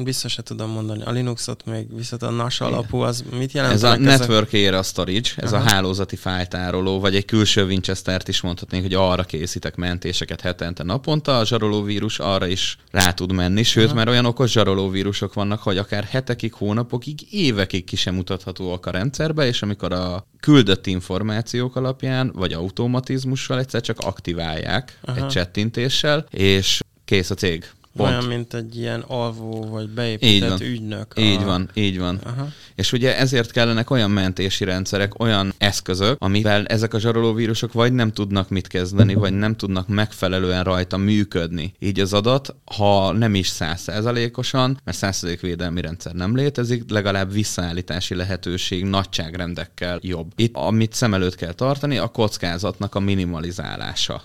Biztos 0.04 0.32
se 0.32 0.42
tudom 0.42 0.70
mondani. 0.70 1.04
A 1.04 1.12
Linuxot 1.12 1.66
még 1.66 1.96
viszont 1.96 2.24
a 2.24 2.30
NAS 2.30 2.62
alapú, 2.62 2.98
az 2.98 3.24
mit 3.38 3.52
jelent? 3.52 3.74
Ez 3.74 3.84
a 3.84 3.98
Network 3.98 4.54
Era 4.54 4.84
Storage, 4.84 5.30
ez 5.36 5.54
Aha. 5.54 5.66
a 5.66 5.68
hálózati 5.70 6.16
fájtároló, 6.16 7.00
vagy 7.00 7.16
egy 7.16 7.26
külső 7.26 7.66
Winchester-t 7.66 8.28
is 8.28 8.42
mondhatnénk, 8.42 8.84
hogy 8.84 8.94
arra 8.94 9.24
készítek 9.24 9.76
mentéseket 9.76 10.42
hetente, 10.42 10.84
naponta. 10.84 11.38
A 11.38 11.46
zsarolóvírus 11.46 12.20
arra 12.20 12.48
is 12.48 12.78
rá 12.92 13.12
tud 13.12 13.32
menni, 13.32 13.64
sőt, 13.64 13.86
Aha. 13.86 13.96
mert 13.96 14.10
olyan 14.10 14.26
okos 14.26 14.52
zsarolóvírusok 14.52 15.34
vannak, 15.34 15.62
hogy 15.62 15.78
akár 15.78 16.04
hetekig, 16.04 16.54
hónapokig, 16.54 17.34
évekig 17.34 17.84
ki 17.84 17.96
sem 17.96 18.16
mutathatóak 18.16 18.86
a 18.86 18.92
rendszerbe, 18.92 19.48
és 19.48 19.62
amikor 19.62 19.94
a 19.94 20.28
küldött 20.40 20.88
információk 20.88 21.76
alapján, 21.76 22.32
vagy 22.34 22.54
automatizmussal 22.54 23.60
egyszer 23.60 23.82
csak 23.82 24.00
aktiválják 24.00 25.00
Aha. 25.02 25.18
egy 25.18 25.28
csettintéssel, 25.28 26.26
és 26.30 26.80
kész 27.06 27.30
a 27.30 27.36
cég. 27.36 27.70
Pont. 27.96 28.10
Olyan, 28.10 28.24
mint 28.24 28.54
egy 28.54 28.78
ilyen 28.78 29.00
alvó 29.00 29.66
vagy 29.70 29.90
beépített 29.90 30.34
így 30.34 30.50
van. 30.50 30.62
ügynök. 30.62 31.14
Így 31.18 31.42
a... 31.42 31.46
van, 31.46 31.70
így 31.74 32.00
van. 32.00 32.20
Aha. 32.24 32.48
És 32.76 32.92
ugye 32.92 33.18
ezért 33.18 33.52
kellenek 33.52 33.90
olyan 33.90 34.12
mentési 34.12 34.64
rendszerek, 34.64 35.20
olyan 35.20 35.54
eszközök, 35.58 36.22
amivel 36.22 36.66
ezek 36.66 36.94
a 36.94 37.00
zsarolóvírusok 37.00 37.74
vagy 37.74 37.94
nem 37.94 38.12
tudnak 38.12 38.50
mit 38.50 38.68
kezdeni, 38.68 39.14
vagy 39.14 39.34
nem 39.34 39.56
tudnak 39.56 39.88
megfelelően 39.88 40.64
rajta 40.64 40.98
működni. 40.98 41.74
Így 41.80 42.00
az 42.00 42.14
adat, 42.14 42.56
ha 42.76 43.12
nem 43.12 43.36
is 43.36 43.48
százszerzalékosan, 43.48 44.80
mert 44.84 44.98
százszerzalék 44.98 45.42
védelmi 45.42 45.82
rendszer 45.82 46.14
nem 46.14 46.36
létezik, 46.36 46.90
legalább 46.90 47.32
visszaállítási 47.32 48.16
lehetőség 48.16 48.84
nagyságrendekkel 48.84 50.00
jobb. 50.02 50.32
Itt, 50.36 50.56
amit 50.56 50.94
szem 50.94 51.14
előtt 51.14 51.36
kell 51.36 51.54
tartani, 51.54 51.98
a 51.98 52.08
kockázatnak 52.08 52.96
a 52.96 53.00
minimalizálása. 53.00 54.22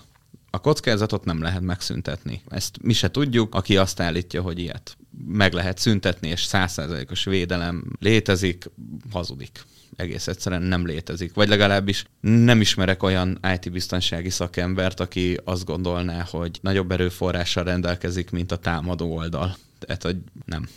A 0.53 0.59
kockázatot 0.59 1.25
nem 1.25 1.41
lehet 1.41 1.61
megszüntetni. 1.61 2.41
Ezt 2.47 2.77
mi 2.81 2.93
se 2.93 3.11
tudjuk, 3.11 3.55
aki 3.55 3.77
azt 3.77 3.99
állítja, 3.99 4.41
hogy 4.41 4.59
ilyet 4.59 4.97
meg 5.27 5.53
lehet 5.53 5.77
szüntetni, 5.77 6.27
és 6.27 6.43
százszerzalékos 6.43 7.23
védelem 7.23 7.83
létezik, 7.99 8.69
hazudik 9.11 9.65
egész 9.95 10.27
egyszerűen 10.27 10.61
nem 10.61 10.85
létezik. 10.85 11.33
Vagy 11.33 11.47
legalábbis 11.47 12.05
nem 12.21 12.61
ismerek 12.61 13.03
olyan 13.03 13.39
IT-biztonsági 13.53 14.29
szakembert, 14.29 14.99
aki 14.99 15.37
azt 15.43 15.65
gondolná, 15.65 16.27
hogy 16.29 16.59
nagyobb 16.61 16.91
erőforrással 16.91 17.63
rendelkezik, 17.63 18.29
mint 18.31 18.51
a 18.51 18.57
támadó 18.57 19.15
oldal. 19.15 19.55
Tehát, 19.79 20.03
hogy 20.03 20.17
nem. 20.45 20.67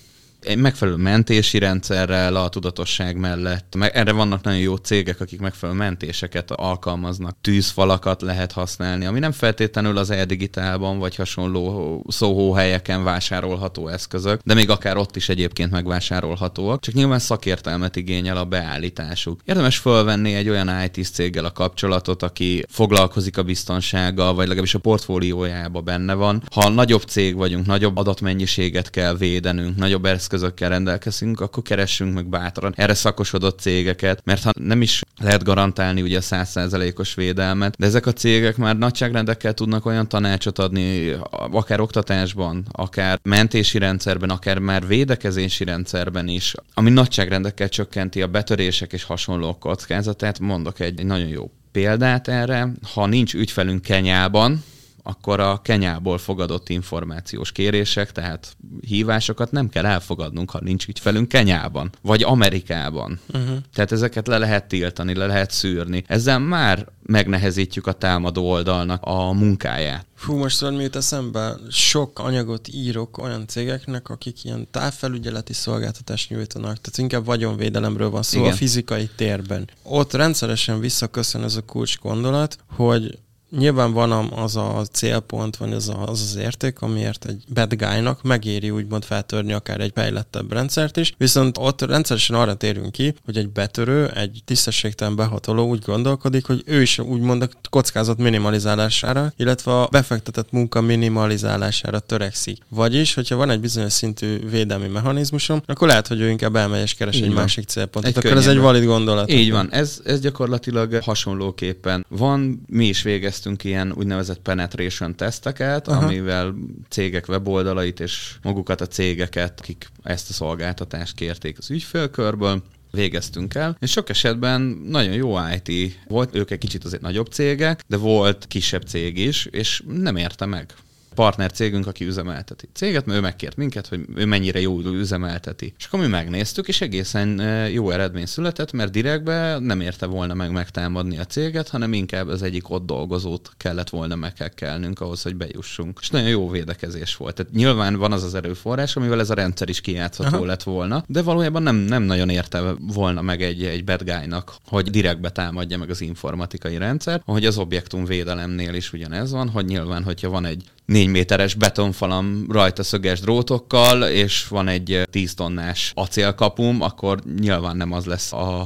Megfelelő 0.56 0.96
mentési 0.96 1.58
rendszerrel 1.58 2.36
a 2.36 2.48
tudatosság 2.48 3.16
mellett. 3.16 3.74
Erre 3.80 4.12
vannak 4.12 4.42
nagyon 4.42 4.60
jó 4.60 4.76
cégek, 4.76 5.20
akik 5.20 5.40
megfelelő 5.40 5.78
mentéseket 5.78 6.50
alkalmaznak. 6.50 7.36
Tűzfalakat 7.40 8.22
lehet 8.22 8.52
használni, 8.52 9.04
ami 9.04 9.18
nem 9.18 9.32
feltétlenül 9.32 9.96
az 9.96 10.10
e-digitálban 10.10 10.98
vagy 10.98 11.16
hasonló 11.16 12.04
szóhóhelyeken 12.08 13.04
vásárolható 13.04 13.88
eszközök, 13.88 14.40
de 14.44 14.54
még 14.54 14.70
akár 14.70 14.96
ott 14.96 15.16
is 15.16 15.28
egyébként 15.28 15.70
megvásárolhatóak, 15.70 16.80
csak 16.80 16.94
nyilván 16.94 17.18
szakértelmet 17.18 17.96
igényel 17.96 18.36
a 18.36 18.44
beállításuk. 18.44 19.40
Érdemes 19.44 19.78
fölvenni 19.78 20.34
egy 20.34 20.48
olyan 20.48 20.70
IT 20.84 21.06
céggel 21.12 21.44
a 21.44 21.52
kapcsolatot, 21.52 22.22
aki 22.22 22.64
foglalkozik 22.68 23.38
a 23.38 23.42
biztonsággal, 23.42 24.34
vagy 24.34 24.44
legalábbis 24.44 24.74
a 24.74 24.78
portfóliójában 24.78 25.84
benne 25.84 26.14
van. 26.14 26.42
Ha 26.52 26.68
nagyobb 26.68 27.02
cég 27.02 27.36
vagyunk, 27.36 27.66
nagyobb 27.66 27.96
adatmennyiséget 27.96 28.90
kell 28.90 29.16
védenünk, 29.16 29.76
nagyobb 29.76 30.04
eszközökkel 30.34 30.68
rendelkezünk, 30.68 31.40
akkor 31.40 31.62
keressünk 31.62 32.14
meg 32.14 32.26
bátran 32.26 32.72
erre 32.76 32.94
szakosodott 32.94 33.58
cégeket, 33.58 34.20
mert 34.24 34.42
ha 34.42 34.50
nem 34.58 34.82
is 34.82 35.02
lehet 35.20 35.44
garantálni 35.44 36.02
ugye 36.02 36.16
a 36.16 36.20
százszázalékos 36.20 37.14
védelmet, 37.14 37.76
de 37.78 37.86
ezek 37.86 38.06
a 38.06 38.12
cégek 38.12 38.56
már 38.56 38.76
nagyságrendekkel 38.76 39.54
tudnak 39.54 39.86
olyan 39.86 40.08
tanácsot 40.08 40.58
adni, 40.58 41.16
akár 41.30 41.80
oktatásban, 41.80 42.64
akár 42.70 43.18
mentési 43.22 43.78
rendszerben, 43.78 44.30
akár 44.30 44.58
már 44.58 44.86
védekezési 44.86 45.64
rendszerben 45.64 46.28
is, 46.28 46.54
ami 46.74 46.90
nagyságrendekkel 46.90 47.68
csökkenti 47.68 48.22
a 48.22 48.26
betörések 48.26 48.92
és 48.92 49.04
hasonló 49.04 49.58
kockázatát. 49.58 50.38
Mondok 50.38 50.80
egy, 50.80 51.00
egy 51.00 51.06
nagyon 51.06 51.28
jó 51.28 51.50
példát 51.72 52.28
erre. 52.28 52.72
Ha 52.94 53.06
nincs 53.06 53.34
ügyfelünk 53.34 53.82
Kenyában, 53.82 54.62
akkor 55.06 55.40
a 55.40 55.60
Kenyából 55.62 56.18
fogadott 56.18 56.68
információs 56.68 57.52
kérések, 57.52 58.12
tehát 58.12 58.56
hívásokat 58.86 59.50
nem 59.50 59.68
kell 59.68 59.86
elfogadnunk, 59.86 60.50
ha 60.50 60.58
nincs 60.62 60.88
ügyfelünk 60.88 61.28
Kenyában, 61.28 61.90
vagy 62.02 62.22
Amerikában. 62.22 63.20
Uh-huh. 63.34 63.56
Tehát 63.74 63.92
ezeket 63.92 64.26
le 64.26 64.38
lehet 64.38 64.64
tiltani, 64.64 65.14
le 65.14 65.26
lehet 65.26 65.50
szűrni. 65.50 66.04
Ezzel 66.06 66.38
már 66.38 66.86
megnehezítjük 67.02 67.86
a 67.86 67.92
támadó 67.92 68.50
oldalnak 68.50 69.02
a 69.02 69.32
munkáját. 69.32 70.06
Fú, 70.14 70.36
most 70.36 70.56
szóval 70.56 70.76
miért 70.76 70.96
eszembe, 70.96 71.54
sok 71.70 72.18
anyagot 72.18 72.68
írok 72.72 73.18
olyan 73.18 73.46
cégeknek, 73.46 74.08
akik 74.08 74.44
ilyen 74.44 74.68
távfelügyeleti 74.70 75.52
szolgáltatást 75.52 76.30
nyújtanak, 76.30 76.80
tehát 76.80 76.98
inkább 76.98 77.24
vagyonvédelemről 77.24 78.10
van 78.10 78.22
szó 78.22 78.38
Igen. 78.38 78.52
a 78.52 78.54
fizikai 78.54 79.10
térben. 79.16 79.68
Ott 79.82 80.12
rendszeresen 80.12 80.80
visszaköszön 80.80 81.42
ez 81.42 81.56
a 81.56 81.62
kulcs 81.62 81.98
gondolat, 81.98 82.58
hogy 82.76 83.18
nyilván 83.58 83.92
van 83.92 84.12
az 84.12 84.56
a 84.56 84.84
célpont, 84.92 85.56
vagy 85.56 85.72
az, 85.72 85.88
a, 85.88 86.08
az 86.08 86.20
az 86.20 86.36
érték, 86.36 86.80
amiért 86.80 87.24
egy 87.24 87.44
bad 87.54 87.74
guy-nak 87.74 88.22
megéri 88.22 88.70
úgymond 88.70 89.04
feltörni 89.04 89.52
akár 89.52 89.80
egy 89.80 89.92
fejlettebb 89.94 90.52
rendszert 90.52 90.96
is, 90.96 91.14
viszont 91.18 91.58
ott 91.58 91.82
rendszeresen 91.82 92.36
arra 92.36 92.54
térünk 92.54 92.92
ki, 92.92 93.14
hogy 93.24 93.36
egy 93.36 93.48
betörő, 93.48 94.08
egy 94.08 94.42
tisztességtelen 94.44 95.16
behatoló 95.16 95.68
úgy 95.68 95.82
gondolkodik, 95.86 96.46
hogy 96.46 96.62
ő 96.66 96.82
is 96.82 96.98
úgymond 96.98 97.42
a 97.42 97.48
kockázat 97.70 98.18
minimalizálására, 98.18 99.32
illetve 99.36 99.80
a 99.80 99.88
befektetett 99.90 100.50
munka 100.50 100.80
minimalizálására 100.80 101.98
törekszik. 101.98 102.58
Vagyis, 102.68 103.14
hogyha 103.14 103.36
van 103.36 103.50
egy 103.50 103.60
bizonyos 103.60 103.92
szintű 103.92 104.48
védelmi 104.50 104.86
mechanizmusom, 104.86 105.62
akkor 105.66 105.88
lehet, 105.88 106.06
hogy 106.06 106.20
ő 106.20 106.30
inkább 106.30 106.56
elmegy 106.56 106.82
és 106.82 106.94
keres 106.94 107.16
egy 107.16 107.26
van. 107.26 107.34
másik 107.34 107.68
célpontot. 107.68 108.16
Egy 108.16 108.24
akkor 108.26 108.38
ez 108.38 108.46
egy 108.46 108.58
valid 108.58 108.84
gondolat. 108.84 109.30
Így 109.30 109.50
van, 109.50 109.72
ez, 109.72 110.00
ez 110.04 110.20
gyakorlatilag 110.20 110.98
hasonlóképpen 111.02 112.06
van, 112.08 112.64
mi 112.66 112.86
is 112.86 113.02
végeztünk 113.02 113.43
végeztünk 113.44 113.64
ilyen 113.64 113.92
úgynevezett 113.96 114.38
penetration 114.38 115.16
teszteket, 115.16 115.88
Aha. 115.88 116.04
amivel 116.04 116.54
cégek 116.88 117.28
weboldalait 117.28 118.00
és 118.00 118.34
magukat 118.42 118.80
a 118.80 118.86
cégeket, 118.86 119.60
akik 119.60 119.90
ezt 120.02 120.30
a 120.30 120.32
szolgáltatást 120.32 121.14
kérték 121.14 121.58
az 121.58 121.70
ügyfélkörből, 121.70 122.62
végeztünk 122.90 123.54
el, 123.54 123.76
és 123.80 123.90
sok 123.90 124.08
esetben 124.08 124.60
nagyon 124.88 125.12
jó 125.12 125.36
IT 125.54 125.98
volt, 126.08 126.34
ők 126.34 126.50
egy 126.50 126.58
kicsit 126.58 126.84
azért 126.84 127.02
nagyobb 127.02 127.26
cégek, 127.26 127.84
de 127.86 127.96
volt 127.96 128.46
kisebb 128.46 128.82
cég 128.82 129.18
is, 129.18 129.46
és 129.50 129.82
nem 129.86 130.16
érte 130.16 130.46
meg 130.46 130.74
partner 131.14 131.50
cégünk, 131.50 131.86
aki 131.86 132.04
üzemelteti 132.04 132.68
céget, 132.72 133.06
mert 133.06 133.18
ő 133.18 133.20
megkért 133.20 133.56
minket, 133.56 133.86
hogy 133.86 134.00
ő 134.14 134.26
mennyire 134.26 134.60
jó 134.60 134.80
üzemelteti. 134.80 135.74
És 135.78 135.84
akkor 135.84 136.00
mi 136.00 136.06
megnéztük, 136.06 136.68
és 136.68 136.80
egészen 136.80 137.40
jó 137.68 137.90
eredmény 137.90 138.26
született, 138.26 138.72
mert 138.72 138.92
direktbe 138.92 139.58
nem 139.58 139.80
érte 139.80 140.06
volna 140.06 140.34
meg 140.34 140.52
megtámadni 140.52 141.18
a 141.18 141.24
céget, 141.24 141.68
hanem 141.68 141.92
inkább 141.92 142.28
az 142.28 142.42
egyik 142.42 142.70
ott 142.70 142.86
dolgozót 142.86 143.50
kellett 143.56 143.88
volna 143.88 144.14
meghekkelnünk 144.14 145.00
ahhoz, 145.00 145.22
hogy 145.22 145.36
bejussunk. 145.36 145.98
És 146.00 146.10
nagyon 146.10 146.28
jó 146.28 146.50
védekezés 146.50 147.16
volt. 147.16 147.34
Tehát 147.34 147.52
nyilván 147.52 147.96
van 147.96 148.12
az 148.12 148.22
az 148.22 148.34
erőforrás, 148.34 148.96
amivel 148.96 149.20
ez 149.20 149.30
a 149.30 149.34
rendszer 149.34 149.68
is 149.68 149.80
kijátszható 149.80 150.36
Aha. 150.36 150.44
lett 150.44 150.62
volna, 150.62 151.04
de 151.06 151.22
valójában 151.22 151.62
nem, 151.62 151.76
nem 151.76 152.02
nagyon 152.02 152.28
érte 152.28 152.74
volna 152.80 153.22
meg 153.22 153.42
egy, 153.42 153.64
egy 153.64 153.84
bad 153.84 154.02
guy-nak, 154.02 154.54
hogy 154.66 154.90
direktbe 154.90 155.30
támadja 155.30 155.78
meg 155.78 155.90
az 155.90 156.00
informatikai 156.00 156.76
rendszer, 156.76 157.22
ahogy 157.24 157.46
az 157.46 157.58
objektum 157.58 158.04
védelemnél 158.04 158.74
is 158.74 158.92
ugyanez 158.92 159.30
van, 159.30 159.48
hogy 159.48 159.64
nyilván, 159.64 160.02
hogyha 160.04 160.28
van 160.30 160.44
egy 160.44 160.64
négy 160.86 161.08
méteres 161.08 161.54
betonfalam 161.54 162.46
rajta 162.48 162.82
szöges 162.82 163.20
drótokkal, 163.20 164.02
és 164.02 164.48
van 164.48 164.68
egy 164.68 165.02
10 165.10 165.34
tonnás 165.34 165.92
acélkapum, 165.94 166.82
akkor 166.82 167.18
nyilván 167.40 167.76
nem 167.76 167.92
az 167.92 168.04
lesz 168.04 168.32
a... 168.32 168.60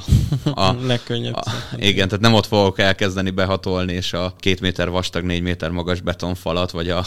a 0.44 0.72
Legkönnyebb. 0.86 1.34
A, 1.34 1.42
igen, 1.76 2.08
tehát 2.08 2.22
nem 2.22 2.34
ott 2.34 2.46
fogok 2.46 2.78
elkezdeni 2.78 3.30
behatolni, 3.30 3.92
és 3.92 4.12
a 4.12 4.34
két 4.38 4.60
méter 4.60 4.90
vastag, 4.90 5.24
négy 5.24 5.42
méter 5.42 5.70
magas 5.70 6.00
betonfalat, 6.00 6.70
vagy 6.70 6.90
a, 6.90 7.04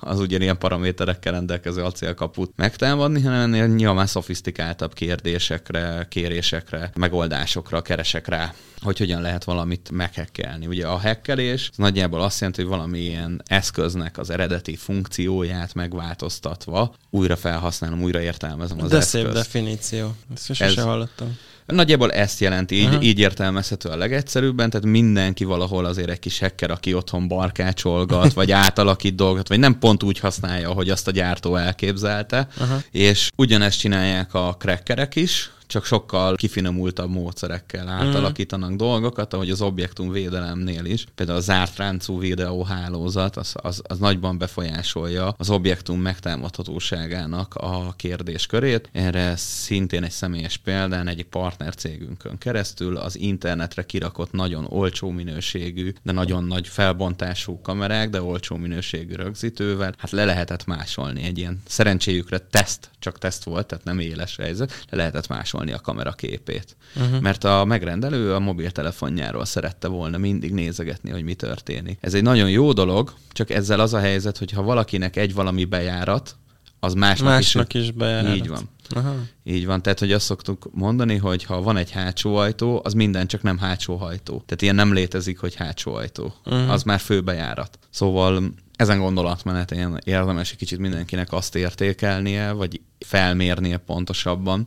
az 0.00 0.20
ugyanilyen 0.20 0.58
paraméterekkel 0.58 1.32
rendelkező 1.32 1.82
acélkaput 1.82 2.52
megtámadni, 2.56 3.22
hanem 3.22 3.40
ennél 3.40 3.66
nyilván 3.66 4.06
szofisztikáltabb 4.06 4.94
kérdésekre, 4.94 6.06
kérésekre, 6.10 6.90
megoldásokra 6.94 7.82
keresek 7.82 8.28
rá 8.28 8.54
hogy 8.82 8.98
hogyan 8.98 9.20
lehet 9.20 9.44
valamit 9.44 9.90
meghekkelni. 9.92 10.66
Ugye 10.66 10.86
a 10.86 10.98
hekkelés 10.98 11.70
nagyjából 11.76 12.20
azt 12.20 12.40
jelenti, 12.40 12.60
hogy 12.60 12.70
valamilyen 12.70 13.42
eszköznek 13.46 14.18
az 14.18 14.30
eredeti 14.30 14.76
funkcióját 14.76 15.74
megváltoztatva 15.74 16.94
újra 17.10 17.36
felhasználom, 17.36 18.02
újra 18.02 18.20
értelmezem 18.20 18.80
az 18.80 18.90
De 18.90 18.96
eszközt. 18.96 19.24
szép 19.24 19.32
definíció. 19.32 20.14
Ezt 20.34 20.44
sose 20.44 20.64
Ez, 20.64 20.74
hallottam. 20.74 21.36
Nagyjából 21.66 22.12
ezt 22.12 22.40
jelenti, 22.40 22.74
így, 22.74 22.84
uh-huh. 22.84 23.04
így 23.04 23.18
értelmezhető 23.18 23.88
a 23.88 23.96
legegyszerűbben, 23.96 24.70
tehát 24.70 24.86
mindenki 24.86 25.44
valahol 25.44 25.84
azért 25.84 26.10
egy 26.10 26.18
kis 26.18 26.38
hacker, 26.38 26.70
aki 26.70 26.94
otthon 26.94 27.28
barkácsolgat, 27.28 28.32
vagy 28.32 28.50
átalakít 28.64 29.14
dolgot, 29.14 29.48
vagy 29.48 29.58
nem 29.58 29.78
pont 29.78 30.02
úgy 30.02 30.18
használja, 30.18 30.72
hogy 30.72 30.88
azt 30.88 31.08
a 31.08 31.10
gyártó 31.10 31.56
elképzelte, 31.56 32.48
uh-huh. 32.58 32.82
és 32.90 33.30
ugyanezt 33.36 33.78
csinálják 33.78 34.34
a 34.34 34.56
crackerek 34.58 35.16
is, 35.16 35.50
csak 35.70 35.84
sokkal 35.84 36.34
kifinomultabb 36.34 37.10
módszerekkel 37.10 37.88
átalakítanak 37.88 38.70
mm. 38.70 38.76
dolgokat, 38.76 39.34
ahogy 39.34 39.50
az 39.50 39.62
objektum 39.62 40.10
védelemnél 40.10 40.84
is. 40.84 41.06
Például 41.14 41.38
a 41.38 41.40
zárt 41.40 41.76
ráncú 41.76 42.18
videóhálózat 42.18 43.36
az, 43.36 43.54
az, 43.56 43.82
az 43.84 43.98
nagyban 43.98 44.38
befolyásolja 44.38 45.34
az 45.36 45.50
objektum 45.50 46.00
megtámadhatóságának 46.00 47.54
a 47.54 47.94
kérdéskörét. 47.96 48.88
Erre 48.92 49.36
szintén 49.36 50.02
egy 50.02 50.10
személyes 50.10 50.56
példán 50.56 51.08
egy 51.08 51.24
partnercégünkön 51.24 52.38
keresztül 52.38 52.96
az 52.96 53.18
internetre 53.18 53.82
kirakott 53.82 54.32
nagyon 54.32 54.66
olcsó 54.68 55.10
minőségű, 55.10 55.92
de 56.02 56.12
nagyon 56.12 56.44
nagy 56.44 56.68
felbontású 56.68 57.60
kamerák, 57.60 58.10
de 58.10 58.22
olcsó 58.22 58.56
minőségű 58.56 59.14
rögzítővel, 59.14 59.94
hát 59.98 60.10
le 60.10 60.24
lehetett 60.24 60.66
másolni 60.66 61.22
egy 61.22 61.38
ilyen 61.38 61.62
szerencséjükre 61.66 62.38
teszt, 62.38 62.90
csak 62.98 63.18
teszt 63.18 63.44
volt, 63.44 63.66
tehát 63.66 63.84
nem 63.84 63.98
éles 63.98 64.36
helyzet, 64.36 64.84
le 64.90 64.96
lehetett 64.96 65.28
másolni 65.28 65.59
másolni 65.60 65.72
a 65.72 65.80
kamera 65.80 66.12
képét. 66.12 66.76
Uh-huh. 66.96 67.20
Mert 67.20 67.44
a 67.44 67.64
megrendelő 67.64 68.34
a 68.34 68.38
mobiltelefonjáról 68.38 69.44
szerette 69.44 69.88
volna 69.88 70.18
mindig 70.18 70.52
nézegetni, 70.52 71.10
hogy 71.10 71.22
mi 71.22 71.34
történik. 71.34 71.98
Ez 72.00 72.14
egy 72.14 72.22
nagyon 72.22 72.50
jó 72.50 72.72
dolog, 72.72 73.14
csak 73.32 73.50
ezzel 73.50 73.80
az 73.80 73.94
a 73.94 73.98
helyzet, 73.98 74.38
hogy 74.38 74.50
ha 74.50 74.62
valakinek 74.62 75.16
egy 75.16 75.34
valami 75.34 75.64
bejárat, 75.64 76.36
az 76.82 76.94
másnak, 76.94 77.28
másnak 77.28 77.74
is, 77.74 77.82
is 77.82 77.90
bejárat. 77.90 78.36
Így 78.36 78.48
van. 78.48 78.68
Aha. 78.88 79.14
Így 79.44 79.66
van, 79.66 79.82
tehát 79.82 79.98
hogy 79.98 80.12
azt 80.12 80.24
szoktuk 80.24 80.68
mondani, 80.72 81.16
hogy 81.16 81.44
ha 81.44 81.62
van 81.62 81.76
egy 81.76 81.90
hátsó 81.90 82.36
ajtó, 82.36 82.80
az 82.84 82.92
minden 82.92 83.26
csak 83.26 83.42
nem 83.42 83.58
hátsó 83.58 83.96
hajtó. 83.96 84.42
Tehát 84.46 84.62
ilyen 84.62 84.74
nem 84.74 84.92
létezik, 84.92 85.38
hogy 85.38 85.54
hátsó 85.54 85.94
ajtó. 85.94 86.34
Uh-huh. 86.44 86.70
Az 86.70 86.82
már 86.82 87.00
főbejárat. 87.00 87.78
Szóval 87.90 88.42
ezen 88.76 88.98
gondolatmenetén 88.98 89.98
érdemes 90.04 90.50
egy 90.50 90.56
kicsit 90.56 90.78
mindenkinek 90.78 91.32
azt 91.32 91.54
értékelnie, 91.54 92.52
vagy 92.52 92.80
felmérnie 92.98 93.76
pontosabban, 93.76 94.66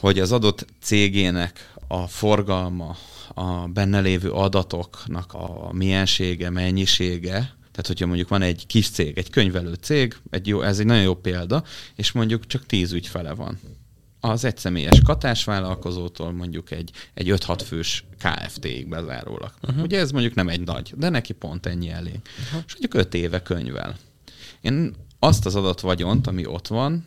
hogy 0.00 0.18
az 0.18 0.32
adott 0.32 0.66
cégének 0.80 1.72
a 1.88 2.06
forgalma, 2.06 2.96
a 3.34 3.66
benne 3.66 4.00
lévő 4.00 4.30
adatoknak 4.30 5.32
a 5.32 5.68
miensége, 5.72 6.50
mennyisége, 6.50 7.56
tehát, 7.78 7.92
hogyha 7.92 8.06
mondjuk 8.06 8.28
van 8.28 8.42
egy 8.42 8.66
kis 8.66 8.90
cég, 8.90 9.18
egy 9.18 9.30
könyvelő 9.30 9.74
cég, 9.74 10.16
egy 10.30 10.46
jó, 10.46 10.62
ez 10.62 10.78
egy 10.78 10.86
nagyon 10.86 11.02
jó 11.02 11.14
példa, 11.14 11.64
és 11.94 12.12
mondjuk 12.12 12.46
csak 12.46 12.66
tíz 12.66 12.92
ügyfele 12.92 13.34
van. 13.34 13.58
Az 14.20 14.44
egyszemélyes 14.44 15.00
katásvállalkozótól 15.00 16.32
mondjuk 16.32 16.70
egy, 16.70 16.90
egy 17.14 17.30
5-6 17.30 17.60
fős 17.66 18.04
KFT-ig 18.18 18.88
bezárólag. 18.88 19.52
Uh-huh. 19.62 19.82
Ugye 19.82 19.98
ez 19.98 20.10
mondjuk 20.10 20.34
nem 20.34 20.48
egy 20.48 20.60
nagy, 20.60 20.92
de 20.96 21.08
neki 21.08 21.32
pont 21.32 21.66
ennyi 21.66 21.90
elég. 21.90 22.20
Uh-huh. 22.44 22.62
És 22.66 22.72
mondjuk 22.72 22.94
5 22.94 23.14
éve 23.14 23.42
könyvel. 23.42 23.96
Én 24.60 24.94
azt 25.18 25.46
az 25.46 25.54
adatvagyont, 25.54 26.26
ami 26.26 26.46
ott 26.46 26.66
van, 26.66 27.04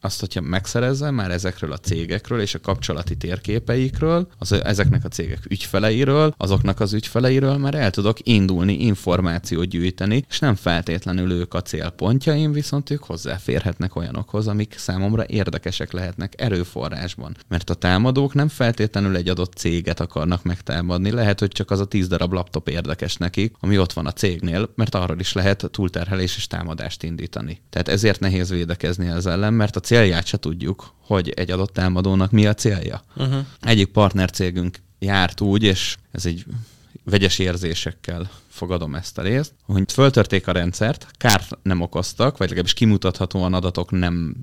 azt, 0.00 0.20
hogyha 0.20 0.40
megszerezze 0.40 1.10
már 1.10 1.30
ezekről 1.30 1.72
a 1.72 1.78
cégekről 1.78 2.40
és 2.40 2.54
a 2.54 2.60
kapcsolati 2.60 3.16
térképeikről, 3.16 4.28
az, 4.38 4.52
ezeknek 4.52 5.04
a 5.04 5.08
cégek 5.08 5.44
ügyfeleiről, 5.48 6.34
azoknak 6.36 6.80
az 6.80 6.92
ügyfeleiről 6.92 7.56
már 7.56 7.74
el 7.74 7.90
tudok 7.90 8.18
indulni, 8.22 8.84
információt 8.84 9.66
gyűjteni, 9.68 10.24
és 10.28 10.38
nem 10.38 10.54
feltétlenül 10.54 11.30
ők 11.30 11.54
a 11.54 11.62
célpontjaim, 11.62 12.52
viszont 12.52 12.90
ők 12.90 13.02
hozzáférhetnek 13.02 13.96
olyanokhoz, 13.96 14.46
amik 14.46 14.74
számomra 14.78 15.24
érdekesek 15.26 15.92
lehetnek 15.92 16.34
erőforrásban. 16.36 17.36
Mert 17.48 17.70
a 17.70 17.74
támadók 17.74 18.34
nem 18.34 18.48
feltétlenül 18.48 19.16
egy 19.16 19.28
adott 19.28 19.52
céget 19.52 20.00
akarnak 20.00 20.42
megtámadni, 20.42 21.10
lehet, 21.10 21.40
hogy 21.40 21.48
csak 21.48 21.70
az 21.70 21.80
a 21.80 21.84
tíz 21.84 22.08
darab 22.08 22.32
laptop 22.32 22.68
érdekes 22.68 23.16
nekik, 23.16 23.54
ami 23.60 23.78
ott 23.78 23.92
van 23.92 24.06
a 24.06 24.12
cégnél, 24.12 24.70
mert 24.74 24.94
arról 24.94 25.20
is 25.20 25.32
lehet 25.32 25.68
túlterhelés 25.70 26.36
és 26.36 26.46
támadást 26.46 27.02
indítani. 27.02 27.60
Tehát 27.70 27.88
ezért 27.88 28.20
nehéz 28.20 28.50
védekezni 28.50 29.08
ez 29.08 29.26
ellen, 29.26 29.54
mert 29.54 29.76
a 29.76 29.80
célját 29.88 30.26
se 30.26 30.36
tudjuk, 30.36 30.94
hogy 31.00 31.28
egy 31.28 31.50
adott 31.50 31.72
támadónak 31.72 32.30
mi 32.30 32.46
a 32.46 32.54
célja. 32.54 33.02
Uh-huh. 33.16 33.46
Egyik 33.60 33.86
partnercégünk 33.86 34.78
járt 34.98 35.40
úgy, 35.40 35.62
és 35.62 35.96
ez 36.10 36.26
egy 36.26 36.44
vegyes 37.04 37.38
érzésekkel 37.38 38.30
fogadom 38.58 38.94
ezt 38.94 39.18
a 39.18 39.22
részt, 39.22 39.52
hogy 39.66 39.92
föltörték 39.92 40.46
a 40.46 40.52
rendszert, 40.52 41.06
kárt 41.16 41.58
nem 41.62 41.80
okoztak, 41.80 42.36
vagy 42.36 42.46
legalábbis 42.46 42.74
kimutathatóan 42.74 43.54
adatok 43.54 43.90
nem 43.90 44.36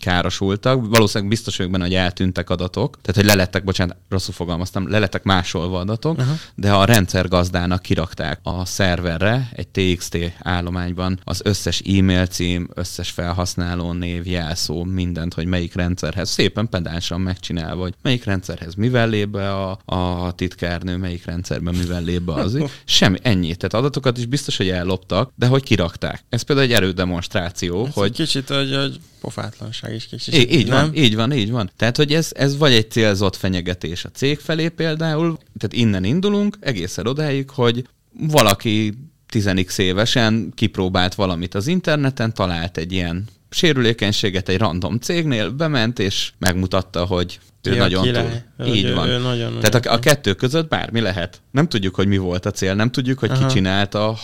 károsultak. 0.00 0.88
Valószínűleg 0.88 1.28
biztos 1.28 1.56
vagyok 1.56 1.72
benne, 1.72 1.84
hogy 1.84 1.94
eltűntek 1.94 2.50
adatok, 2.50 2.98
tehát 3.00 3.20
hogy 3.20 3.24
lelettek, 3.24 3.64
bocsánat, 3.64 3.96
rosszul 4.08 4.34
fogalmaztam, 4.34 4.88
lelettek 4.88 5.22
másolva 5.22 5.78
adatok, 5.78 6.18
uh-huh. 6.18 6.34
de 6.54 6.72
a 6.72 6.84
rendszer 6.84 7.28
gazdának 7.28 7.82
kirakták 7.82 8.40
a 8.42 8.64
szerverre 8.64 9.48
egy 9.52 9.68
TXT 9.68 10.18
állományban 10.38 11.20
az 11.24 11.40
összes 11.44 11.80
e-mail 11.80 12.26
cím, 12.26 12.68
összes 12.74 13.10
felhasználó 13.10 13.92
név, 13.92 14.26
jelszó, 14.26 14.84
mindent, 14.84 15.34
hogy 15.34 15.46
melyik 15.46 15.74
rendszerhez 15.74 16.30
szépen 16.30 16.68
pedánsan 16.68 17.20
megcsinálva, 17.20 17.82
hogy 17.82 17.94
melyik 18.02 18.24
rendszerhez 18.24 18.74
mivel 18.74 19.08
lép 19.08 19.28
be 19.28 19.52
a, 19.52 19.78
a 19.84 20.32
titkárnő, 20.32 20.96
melyik 20.96 21.24
rendszerben 21.24 21.74
mivel 21.74 22.02
lép 22.02 22.20
be 22.20 22.32
az. 22.32 22.58
Semmi, 22.84 23.18
ennyi 23.22 23.53
tehát 23.56 23.74
adatokat 23.74 24.18
is 24.18 24.26
biztos, 24.26 24.56
hogy 24.56 24.68
elloptak, 24.68 25.32
de 25.36 25.46
hogy 25.46 25.62
kirakták. 25.62 26.24
Ez 26.28 26.42
például 26.42 26.68
egy 26.68 26.74
erődemonstráció, 26.74 27.86
ez 27.86 27.94
hogy... 27.94 28.04
Egy 28.06 28.12
kicsit, 28.12 28.48
hogy, 28.48 28.74
hogy 28.74 29.00
pofátlanság 29.20 29.94
is 29.94 30.06
kicsit. 30.06 30.34
Így, 30.34 30.52
így 30.52 30.68
van, 30.68 30.94
így 30.94 31.14
van, 31.14 31.32
így 31.32 31.50
van. 31.50 31.70
Tehát, 31.76 31.96
hogy 31.96 32.12
ez, 32.12 32.30
ez 32.34 32.56
vagy 32.56 32.72
egy 32.72 32.90
célzott 32.90 33.36
fenyegetés 33.36 34.04
a 34.04 34.10
cég 34.10 34.38
felé 34.38 34.68
például, 34.68 35.38
tehát 35.58 35.76
innen 35.76 36.04
indulunk 36.04 36.56
egészen 36.60 37.06
odáig, 37.06 37.50
hogy 37.50 37.88
valaki 38.18 38.94
10 39.28 39.78
évesen 39.78 40.52
kipróbált 40.54 41.14
valamit 41.14 41.54
az 41.54 41.66
interneten, 41.66 42.34
talált 42.34 42.76
egy 42.76 42.92
ilyen 42.92 43.28
sérülékenységet 43.54 44.48
egy 44.48 44.58
random 44.58 44.98
cégnél, 44.98 45.50
bement 45.50 45.98
és 45.98 46.32
megmutatta, 46.38 47.04
hogy 47.04 47.38
ő 47.62 47.70
Ki 47.70 47.78
nagyon 47.78 48.12
túl. 48.12 48.66
Így 48.66 48.84
ő, 48.84 48.94
van. 48.94 49.08
Ő 49.08 49.18
nagyon, 49.18 49.60
Tehát 49.60 49.86
a, 49.86 49.92
a 49.92 49.98
kettő 49.98 50.34
között 50.34 50.68
bármi 50.68 51.00
lehet. 51.00 51.40
Nem 51.50 51.68
tudjuk, 51.68 51.94
hogy 51.94 52.06
mi 52.06 52.16
volt 52.16 52.46
a 52.46 52.50
cél, 52.50 52.74
nem 52.74 52.90
tudjuk, 52.90 53.18
hogy 53.18 53.30
Aha. 53.30 53.46
ki 53.46 53.54
csinálta, 53.54 54.16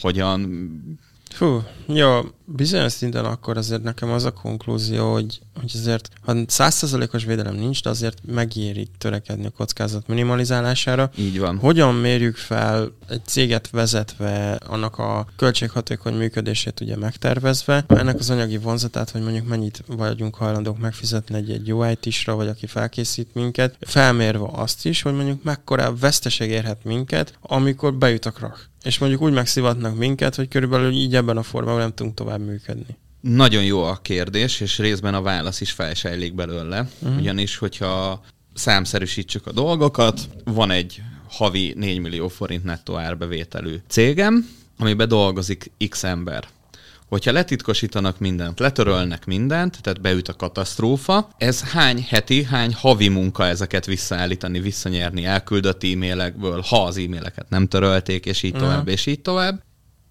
hogyan 0.00 0.40
Fú, 1.36 1.62
jó, 1.86 2.20
bizonyos 2.44 2.92
szinten 2.92 3.24
akkor 3.24 3.56
azért 3.56 3.82
nekem 3.82 4.10
az 4.10 4.24
a 4.24 4.30
konklúzió, 4.30 5.12
hogy, 5.12 5.40
hogy 5.60 5.70
azért, 5.74 6.08
ha 6.20 6.34
százszerzalékos 6.46 7.24
védelem 7.24 7.54
nincs, 7.54 7.82
de 7.82 7.90
azért 7.90 8.18
megéri 8.26 8.88
törekedni 8.98 9.46
a 9.46 9.50
kockázat 9.50 10.06
minimalizálására. 10.06 11.10
Így 11.16 11.38
van. 11.38 11.58
Hogyan 11.58 11.94
mérjük 11.94 12.36
fel 12.36 12.92
egy 13.08 13.24
céget 13.24 13.70
vezetve, 13.70 14.52
annak 14.52 14.98
a 14.98 15.26
költséghatékony 15.36 16.14
működését 16.14 16.80
ugye 16.80 16.96
megtervezve, 16.96 17.84
ennek 17.88 18.18
az 18.18 18.30
anyagi 18.30 18.58
vonzatát, 18.58 19.10
hogy 19.10 19.22
mondjuk 19.22 19.48
mennyit 19.48 19.82
vagyunk 19.86 20.34
hajlandók 20.34 20.78
megfizetni 20.78 21.36
egy, 21.36 21.50
egy 21.50 21.66
jó 21.66 21.84
IT-sra, 21.84 22.34
vagy 22.34 22.48
aki 22.48 22.66
felkészít 22.66 23.34
minket, 23.34 23.76
felmérve 23.80 24.46
azt 24.52 24.86
is, 24.86 25.02
hogy 25.02 25.14
mondjuk 25.14 25.42
mekkora 25.42 25.96
veszteség 25.96 26.50
érhet 26.50 26.84
minket, 26.84 27.38
amikor 27.40 27.94
bejut 27.94 28.26
a 28.26 28.30
krak 28.30 28.74
és 28.86 28.98
mondjuk 28.98 29.22
úgy 29.22 29.32
megszivatnak 29.32 29.96
minket, 29.96 30.34
hogy 30.34 30.48
körülbelül 30.48 30.92
így 30.92 31.14
ebben 31.14 31.36
a 31.36 31.42
formában 31.42 31.80
nem 31.80 31.94
tudunk 31.94 32.14
tovább 32.14 32.40
működni. 32.40 32.96
Nagyon 33.20 33.64
jó 33.64 33.82
a 33.82 33.98
kérdés, 34.02 34.60
és 34.60 34.78
részben 34.78 35.14
a 35.14 35.22
válasz 35.22 35.60
is 35.60 35.70
felsejlik 35.70 36.34
belőle. 36.34 36.88
Uh-huh. 37.00 37.18
Ugyanis, 37.18 37.56
hogyha 37.56 38.24
számszerűsítsük 38.54 39.46
a 39.46 39.52
dolgokat, 39.52 40.20
van 40.44 40.70
egy 40.70 41.02
havi 41.28 41.74
4 41.76 41.98
millió 42.00 42.28
forint 42.28 42.64
nettó 42.64 42.96
árbevételű 42.96 43.76
cégem, 43.88 44.48
amiben 44.78 45.08
dolgozik 45.08 45.70
X 45.88 46.04
ember 46.04 46.44
hogyha 47.08 47.32
letitkosítanak 47.32 48.18
mindent, 48.18 48.58
letörölnek 48.58 49.26
mindent, 49.26 49.82
tehát 49.82 50.00
beüt 50.00 50.28
a 50.28 50.34
katasztrófa, 50.34 51.28
ez 51.36 51.62
hány 51.62 52.02
heti, 52.08 52.44
hány 52.44 52.74
havi 52.74 53.08
munka 53.08 53.46
ezeket 53.46 53.86
visszaállítani, 53.86 54.60
visszanyerni 54.60 55.24
elküldött 55.24 55.84
e-mailekből, 55.84 56.60
ha 56.60 56.84
az 56.84 56.96
e-maileket 56.96 57.48
nem 57.48 57.68
törölték, 57.68 58.26
és 58.26 58.42
így 58.42 58.54
uh-huh. 58.54 58.68
tovább, 58.68 58.88
és 58.88 59.06
így 59.06 59.20
tovább. 59.20 59.62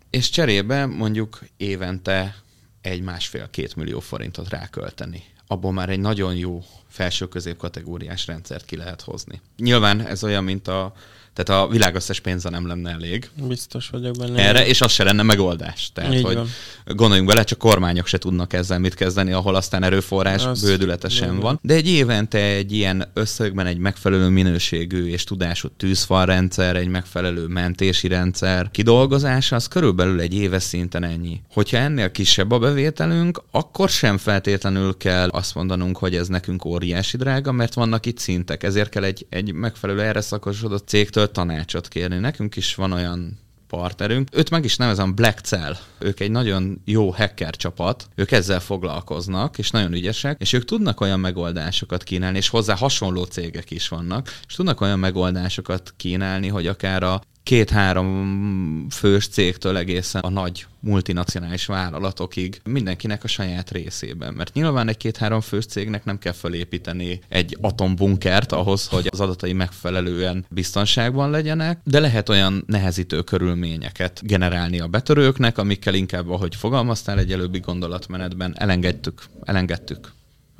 És 0.10 0.30
cserébe 0.30 0.86
mondjuk 0.86 1.40
évente 1.58 2.36
egy 2.82 3.02
másfél-két 3.02 3.76
millió 3.76 4.00
forintot 4.00 4.50
rákölteni. 4.50 5.24
Abból 5.48 5.72
már 5.72 5.90
egy 5.90 6.00
nagyon 6.00 6.36
jó 6.36 6.64
felső-közép 6.88 7.58
kategóriás 7.58 8.28
rendszert 8.28 8.66
ki 8.66 8.76
lehet 8.76 9.02
hozni. 9.02 9.42
Nyilván 9.58 10.02
ez 10.02 10.24
olyan, 10.24 10.44
mint 10.44 10.68
a 10.68 10.94
tehát 11.36 11.64
a 11.64 11.68
világ 11.68 11.96
összes 11.96 12.20
pénze 12.20 12.50
nem 12.50 12.68
lenne 12.68 12.92
elég. 12.92 13.30
Biztos 13.48 13.90
vagyok 13.90 14.16
benne. 14.16 14.48
Erre, 14.48 14.68
és 14.68 14.82
az 14.82 14.92
se 14.92 15.04
lenne 15.04 15.24
megoldás. 15.24 15.92
Tehát, 15.94 16.14
Így 16.14 16.24
hogy 16.24 16.36
van. 16.36 16.48
gondoljunk 16.86 17.30
bele, 17.30 17.44
csak 17.44 17.58
kormányok 17.58 18.08
se 18.08 18.18
tudnak 18.18 18.54
ezzel 18.54 18.80
mit 18.80 18.94
kezdeni, 18.94 19.32
ahol 19.32 19.56
aztán 19.56 19.84
erőforrás 19.84 20.46
az 20.46 20.62
bődületesen 20.62 21.40
van. 21.40 21.60
De 21.62 21.74
egy 21.74 21.88
évente 21.88 22.38
egy 22.38 22.72
ilyen 22.72 23.12
összegben 23.14 23.66
egy 23.66 23.78
megfelelő 23.78 24.28
minőségű 24.28 25.08
és 25.08 25.24
tudású 25.24 25.68
tűzfalrendszer, 25.78 26.76
egy 26.76 26.88
megfelelő 26.88 27.48
mentési 27.48 28.08
rendszer 28.08 28.72
kidolgozása, 28.72 29.56
az 29.56 29.68
körülbelül 29.68 30.20
egy 30.20 30.34
éves 30.34 30.64
szinten 30.64 31.04
ennyi. 31.04 31.42
Hogyha 31.52 31.78
ennél 31.78 32.12
kisebb 32.12 32.52
a 32.52 32.60
bevételünk, 32.60 33.42
akkor 33.52 33.90
sem 33.90 34.18
feltétlenül 34.18 34.98
kell 34.98 35.30
azt 35.30 35.56
mondanunk, 35.56 35.98
hogy 35.98 36.16
ez 36.16 36.28
nekünk 36.28 36.66
óriási 36.66 37.18
drága, 37.18 37.52
mert 37.52 37.74
vannak 37.74 38.06
itt 38.06 38.18
szintek. 38.18 38.64
Ezért 38.64 38.90
kell 38.90 39.04
egy, 39.04 39.26
egy 39.30 39.54
megfelelő 39.54 40.02
erre 40.02 40.22
szakosodott 40.22 40.88
cégtől 40.88 41.25
tanácsot 41.32 41.88
kérni. 41.88 42.18
Nekünk 42.18 42.56
is 42.56 42.76
van 42.76 42.92
olyan 42.92 43.40
partnerünk. 43.68 44.30
Őt 44.32 44.50
meg 44.50 44.64
is 44.64 44.76
nevezem 44.76 45.16
Black 45.16 45.40
Cell. 45.40 45.76
Ők 46.00 46.20
egy 46.20 46.32
nagyon 46.32 46.82
jó 46.86 47.10
hacker 47.10 47.56
csapat, 47.56 48.08
ők 48.16 48.32
ezzel 48.32 48.60
foglalkoznak, 48.60 49.58
és 49.58 49.72
nagyon 49.72 49.94
ügyesek, 49.94 50.42
és 50.42 50.54
ők 50.54 50.66
tudnak 50.66 51.02
olyan 51.02 51.20
megoldásokat 51.20 52.04
kínálni, 52.04 52.38
és 52.38 52.50
hozzá 52.50 52.76
hasonló 52.76 53.24
cégek 53.24 53.72
is 53.72 53.88
vannak, 53.88 54.40
és 54.48 54.56
tudnak 54.56 54.82
olyan 54.82 55.00
megoldásokat 55.00 55.94
kínálni, 55.98 56.48
hogy 56.48 56.68
akár 56.68 57.04
a 57.04 57.22
két-három 57.46 58.88
fős 58.90 59.28
cégtől 59.28 59.78
egészen 59.78 60.22
a 60.22 60.30
nagy 60.30 60.66
multinacionális 60.80 61.66
vállalatokig 61.66 62.62
mindenkinek 62.64 63.24
a 63.24 63.28
saját 63.28 63.72
részében. 63.72 64.34
Mert 64.34 64.54
nyilván 64.54 64.88
egy 64.88 64.98
két-három 64.98 65.42
fős 65.42 65.66
cégnek 65.66 66.06
nem 66.06 66.18
kell 66.18 66.32
felépíteni 66.32 67.20
egy 67.28 67.58
atombunkert 67.62 68.52
ahhoz, 68.52 68.88
hogy 68.88 69.08
az 69.12 69.20
adatai 69.20 69.54
megfelelően 69.54 70.46
biztonságban 70.50 71.30
legyenek, 71.30 71.80
de 71.84 72.00
lehet 72.00 72.30
olyan 72.30 72.64
nehezítő 72.68 73.22
körülményeket 73.22 74.22
generálni 74.24 74.80
a 74.80 74.88
betörőknek, 74.88 75.58
amikkel 75.58 75.94
inkább, 75.94 76.30
ahogy 76.30 76.56
fogalmaztál 76.56 77.20
egy 77.20 77.32
előbbi 77.32 77.60
gondolatmenetben, 77.60 78.56
elengedtük, 78.58 79.24
elengedtük 79.44 80.14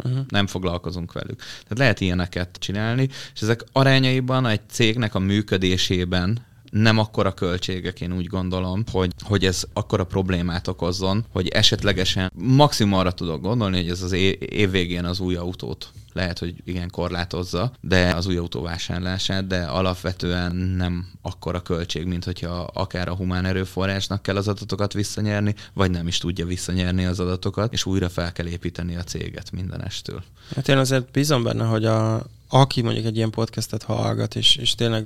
Uh-huh. 0.04 0.26
Nem 0.28 0.48
foglalkozunk 0.48 1.14
velük. 1.14 1.38
Tehát 1.38 1.78
lehet 1.78 2.02
ilyeneket 2.02 2.58
csinálni, 2.60 3.10
és 3.34 3.42
ezek 3.42 3.64
arányaiban 3.72 4.46
egy 4.46 4.62
cégnek 4.70 5.16
a 5.16 5.20
működésében 5.20 6.46
nem 6.82 6.98
akkora 6.98 7.34
költségek, 7.34 8.02
én 8.02 8.16
úgy 8.16 8.26
gondolom, 8.26 8.84
hogy, 8.92 9.12
hogy 9.22 9.46
ez 9.46 9.64
akkora 9.74 10.04
problémát 10.04 10.68
okozzon, 10.68 11.26
hogy 11.30 11.48
esetlegesen 11.48 12.32
maximum 12.36 12.94
arra 12.94 13.12
tudok 13.12 13.42
gondolni, 13.42 13.78
hogy 13.78 13.90
ez 13.90 14.02
az 14.02 14.12
év 14.12 14.72
végén 14.72 15.06
az 15.06 15.20
új 15.20 15.36
autót 15.36 15.92
lehet, 16.16 16.40
hogy 16.40 16.56
igen 16.64 16.90
korlátozza, 16.90 17.72
de 17.82 18.14
az 18.14 18.28
új 18.28 18.38
autó 18.38 18.70
de 19.48 19.64
alapvetően 19.64 20.56
nem 20.56 21.08
akkora 21.22 21.62
költség, 21.62 22.06
mint 22.06 22.24
hogyha 22.24 22.70
akár 22.74 23.08
a 23.08 23.16
humán 23.16 23.46
erőforrásnak 23.46 24.22
kell 24.22 24.36
az 24.36 24.48
adatokat 24.48 24.94
visszanyerni, 24.94 25.56
vagy 25.74 25.92
nem 25.92 26.08
is 26.08 26.18
tudja 26.18 26.46
visszanyerni 26.46 27.06
az 27.06 27.20
adatokat, 27.20 27.74
és 27.74 27.86
újra 27.86 28.10
fel 28.10 28.32
kell 28.32 28.48
építeni 28.48 28.96
a 28.96 29.04
céget 29.04 29.52
mindenestől. 29.52 30.24
Hát 30.56 30.68
én 30.68 30.78
azért 30.78 31.12
bízom 31.12 31.44
benne, 31.44 31.64
hogy 31.64 31.86
a, 31.86 32.26
aki 32.50 32.82
mondjuk 32.82 33.06
egy 33.06 33.16
ilyen 33.16 33.30
podcastet 33.30 33.84
hallgat, 33.84 34.36
és, 34.36 34.56
és 34.56 34.76
tényleg 34.76 35.06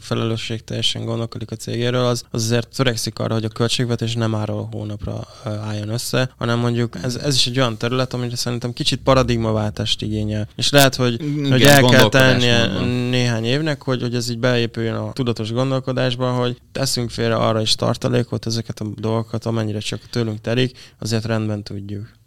teljesen 0.63 1.05
gondolkodik 1.05 1.51
a 1.51 1.55
cégéről, 1.55 2.05
az, 2.05 2.23
az 2.31 2.43
azért 2.43 2.75
törekszik 2.75 3.19
arra, 3.19 3.33
hogy 3.33 3.45
a 3.45 3.49
költségvetés 3.49 4.15
nem 4.15 4.35
áról 4.35 4.67
hónapra 4.71 5.27
álljon 5.43 5.89
össze, 5.89 6.33
hanem 6.37 6.59
mondjuk 6.59 6.95
ez, 7.03 7.15
ez 7.15 7.35
is 7.35 7.47
egy 7.47 7.59
olyan 7.59 7.77
terület, 7.77 8.13
amire 8.13 8.35
szerintem 8.35 8.73
kicsit 8.73 9.01
paradigmaváltást 9.01 10.01
igényel. 10.01 10.47
És 10.55 10.69
lehet, 10.69 10.95
hogy, 10.99 11.13
Igen, 11.13 11.51
hogy 11.51 11.61
el 11.61 11.81
kell 11.81 12.09
tennie 12.09 12.67
néhány 13.09 13.45
évnek, 13.45 13.83
hogy, 13.83 14.01
hogy 14.01 14.15
ez 14.15 14.29
így 14.29 14.39
beépüljön 14.39 14.95
a 14.95 15.13
tudatos 15.13 15.51
gondolkodásba, 15.51 16.31
hogy 16.31 16.57
teszünk 16.71 17.09
félre 17.09 17.35
arra 17.35 17.61
is 17.61 17.75
tartalékot, 17.75 18.45
ezeket 18.45 18.79
a 18.79 18.85
dolgokat, 18.95 19.45
amennyire 19.45 19.79
csak 19.79 20.01
tőlünk 20.09 20.41
telik, 20.41 20.77
azért 20.99 21.25
rendben 21.25 21.63
tudjuk. 21.63 22.18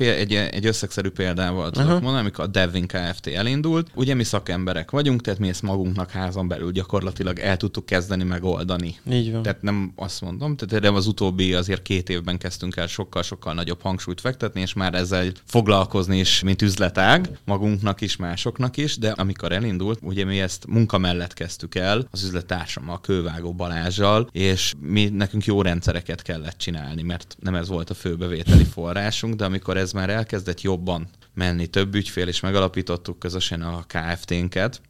Egy, 0.00 0.34
egy 0.34 0.66
összegszerű 0.66 1.08
példával 1.08 1.70
tudok 1.70 1.86
uh-huh. 1.86 2.02
mondani, 2.02 2.20
amikor 2.20 2.44
a 2.44 2.48
Devin 2.48 2.86
Kft. 2.86 3.26
elindult. 3.26 3.90
Ugye 3.94 4.14
mi 4.14 4.24
szakemberek 4.24 4.90
vagyunk, 4.90 5.20
tehát 5.20 5.38
mi 5.38 5.48
ezt 5.48 5.62
magunknak 5.62 6.10
házon 6.10 6.48
belül 6.48 6.72
gyakorlatilag 6.72 7.38
el 7.38 7.56
tudtuk 7.56 7.86
kezdeni 7.86 8.24
megoldani. 8.24 8.96
Így 9.10 9.32
van. 9.32 9.42
Tehát 9.42 9.62
nem 9.62 9.92
azt 9.96 10.20
mondom, 10.20 10.56
tehát 10.56 10.84
de 10.84 10.90
az 10.90 11.06
utóbbi 11.06 11.54
azért 11.54 11.82
két 11.82 12.08
évben 12.08 12.38
kezdtünk 12.38 12.76
el 12.76 12.86
sokkal-sokkal 12.86 13.54
nagyobb 13.54 13.82
hangsúlyt 13.82 14.20
fektetni, 14.20 14.60
és 14.60 14.72
már 14.72 14.94
ezzel 14.94 15.32
foglalkozni 15.44 16.18
is, 16.18 16.42
mint 16.42 16.62
üzletág, 16.62 17.38
magunknak 17.44 18.00
is, 18.00 18.16
másoknak 18.16 18.76
is, 18.76 18.98
de 18.98 19.10
amikor 19.10 19.52
elindult, 19.52 19.98
ugye 20.02 20.24
mi 20.24 20.40
ezt 20.40 20.66
munka 20.66 20.98
mellett 20.98 21.32
kezdtük 21.32 21.74
el, 21.74 22.08
az 22.10 22.24
üzlettársammal, 22.24 22.94
a 22.94 23.00
Kővágó 23.00 23.52
Balázsjal, 23.52 24.28
és 24.32 24.74
mi 24.80 25.08
nekünk 25.08 25.44
jó 25.44 25.62
rendszereket 25.62 26.22
kellett 26.22 26.58
csinálni, 26.58 27.02
mert 27.02 27.36
nem 27.40 27.54
ez 27.54 27.68
volt 27.68 27.90
a 27.90 27.94
fő 27.94 28.16
bevételi 28.16 28.64
forrásunk, 28.64 29.34
de 29.34 29.44
amikor 29.44 29.76
ez 29.76 29.89
már 29.92 30.10
elkezdett 30.10 30.60
jobban 30.60 31.08
menni, 31.34 31.66
több 31.66 31.94
ügyfél, 31.94 32.28
és 32.28 32.40
megalapítottuk 32.40 33.18
közösen 33.18 33.62
a 33.62 33.84
KFT-nket, 33.86 34.80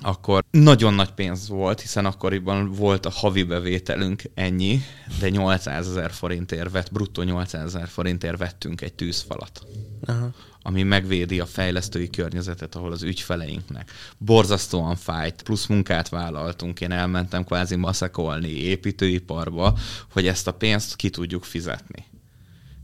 akkor 0.00 0.44
nagyon 0.50 0.94
nagy 0.94 1.10
pénz 1.10 1.48
volt, 1.48 1.80
hiszen 1.80 2.06
akkoriban 2.06 2.72
volt 2.72 3.06
a 3.06 3.10
havi 3.10 3.42
bevételünk 3.42 4.22
ennyi, 4.34 4.80
de 5.20 5.28
800 5.28 5.88
ezer 5.88 6.10
forintért 6.10 6.70
vett, 6.70 6.92
bruttó 6.92 7.22
800 7.22 7.74
ezer 7.74 7.88
forintért 7.88 8.38
vettünk 8.38 8.80
egy 8.80 8.94
tűzfalat. 8.94 9.66
Aha 10.06 10.30
ami 10.66 10.82
megvédi 10.82 11.40
a 11.40 11.46
fejlesztői 11.46 12.10
környezetet, 12.10 12.74
ahol 12.74 12.92
az 12.92 13.02
ügyfeleinknek 13.02 13.90
borzasztóan 14.18 14.96
fájt, 14.96 15.42
plusz 15.42 15.66
munkát 15.66 16.08
vállaltunk, 16.08 16.80
én 16.80 16.90
elmentem 16.90 17.44
kvázi 17.44 17.76
maszakolni 17.76 18.48
építőiparba, 18.48 19.78
hogy 20.12 20.26
ezt 20.26 20.46
a 20.46 20.52
pénzt 20.52 20.96
ki 20.96 21.10
tudjuk 21.10 21.44
fizetni. 21.44 22.04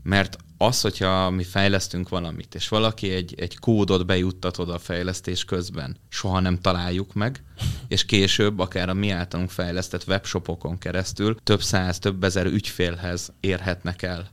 Mert 0.03 0.37
az, 0.57 0.81
hogyha 0.81 1.29
mi 1.29 1.43
fejlesztünk 1.43 2.09
valamit, 2.09 2.55
és 2.55 2.67
valaki 2.67 3.09
egy, 3.09 3.33
egy 3.37 3.59
kódot 3.59 4.05
bejuttatod 4.05 4.69
a 4.69 4.79
fejlesztés 4.79 5.45
közben, 5.45 5.97
soha 6.09 6.39
nem 6.39 6.59
találjuk 6.59 7.13
meg, 7.13 7.43
és 7.87 8.05
később 8.05 8.59
akár 8.59 8.89
a 8.89 8.93
mi 8.93 9.09
általunk 9.09 9.49
fejlesztett 9.49 10.07
webshopokon 10.07 10.77
keresztül 10.77 11.35
több 11.43 11.61
száz, 11.61 11.99
több 11.99 12.23
ezer 12.23 12.45
ügyfélhez 12.45 13.33
érhetnek 13.39 14.01
el 14.01 14.31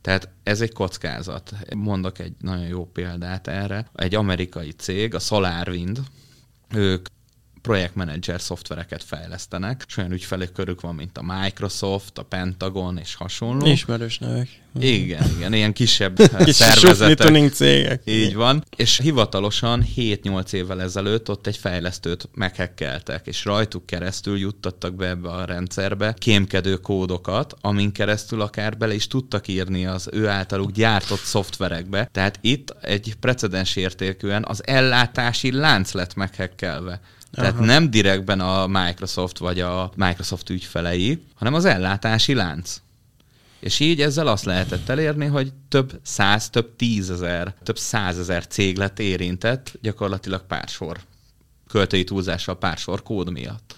tehát 0.00 0.28
ez 0.42 0.60
egy 0.60 0.72
kockázat. 0.72 1.52
Mondok 1.76 2.18
egy 2.18 2.32
nagyon 2.40 2.66
jó 2.66 2.86
példát 2.86 3.46
erre. 3.46 3.90
Egy 3.94 4.14
amerikai 4.14 4.70
cég, 4.70 5.14
a 5.14 5.18
SolarWind, 5.18 6.00
ők 6.74 7.06
projektmenedzser 7.62 8.40
szoftvereket 8.40 9.04
fejlesztenek, 9.04 9.84
és 9.88 9.96
olyan 9.96 10.12
ügyfelek 10.12 10.52
körük 10.52 10.80
van, 10.80 10.94
mint 10.94 11.18
a 11.18 11.22
Microsoft, 11.22 12.18
a 12.18 12.22
Pentagon 12.22 12.98
és 12.98 13.14
hasonló. 13.14 13.66
Ismerős 13.66 14.18
nevek. 14.18 14.48
Igen, 14.78 15.30
igen, 15.36 15.52
ilyen 15.52 15.72
kisebb 15.72 16.16
Kis 16.44 16.54
szervezetek. 16.54 17.52
cégek. 17.52 18.02
Így 18.04 18.34
van. 18.34 18.64
És 18.76 18.98
hivatalosan 19.02 19.84
7-8 19.96 20.52
évvel 20.52 20.82
ezelőtt 20.82 21.30
ott 21.30 21.46
egy 21.46 21.56
fejlesztőt 21.56 22.28
meghekkeltek, 22.34 23.26
és 23.26 23.44
rajtuk 23.44 23.86
keresztül 23.86 24.38
juttattak 24.38 24.94
be 24.94 25.08
ebbe 25.08 25.28
a 25.28 25.44
rendszerbe 25.44 26.14
kémkedő 26.18 26.76
kódokat, 26.76 27.54
amin 27.60 27.92
keresztül 27.92 28.40
akár 28.40 28.76
bele 28.76 28.94
is 28.94 29.06
tudtak 29.06 29.48
írni 29.48 29.86
az 29.86 30.08
ő 30.12 30.28
általuk 30.28 30.70
gyártott 30.70 31.20
szoftverekbe. 31.20 32.08
Tehát 32.12 32.38
itt 32.40 32.74
egy 32.80 33.14
precedens 33.20 33.76
értékűen 33.76 34.44
az 34.48 34.66
ellátási 34.66 35.52
lánc 35.52 35.92
lett 35.92 36.14
meghekkelve. 36.14 37.00
Tehát 37.32 37.54
Aha. 37.54 37.64
nem 37.64 37.90
direktben 37.90 38.40
a 38.40 38.66
Microsoft 38.66 39.38
vagy 39.38 39.60
a 39.60 39.92
Microsoft 39.96 40.50
ügyfelei, 40.50 41.22
hanem 41.34 41.54
az 41.54 41.64
ellátási 41.64 42.34
lánc. 42.34 42.80
És 43.60 43.80
így 43.80 44.00
ezzel 44.00 44.26
azt 44.26 44.44
lehetett 44.44 44.88
elérni, 44.88 45.26
hogy 45.26 45.52
több 45.68 46.00
száz, 46.02 46.50
több 46.50 46.76
tízezer, 46.76 47.54
több 47.62 47.78
százezer 47.78 48.46
cég 48.46 48.76
lett 48.76 48.98
érintett 48.98 49.72
gyakorlatilag 49.82 50.46
pár 50.46 50.68
sor 50.68 51.00
költői 51.68 52.04
túlzással 52.04 52.58
pár 52.58 52.76
sor 52.76 53.02
kód 53.02 53.30
miatt 53.30 53.74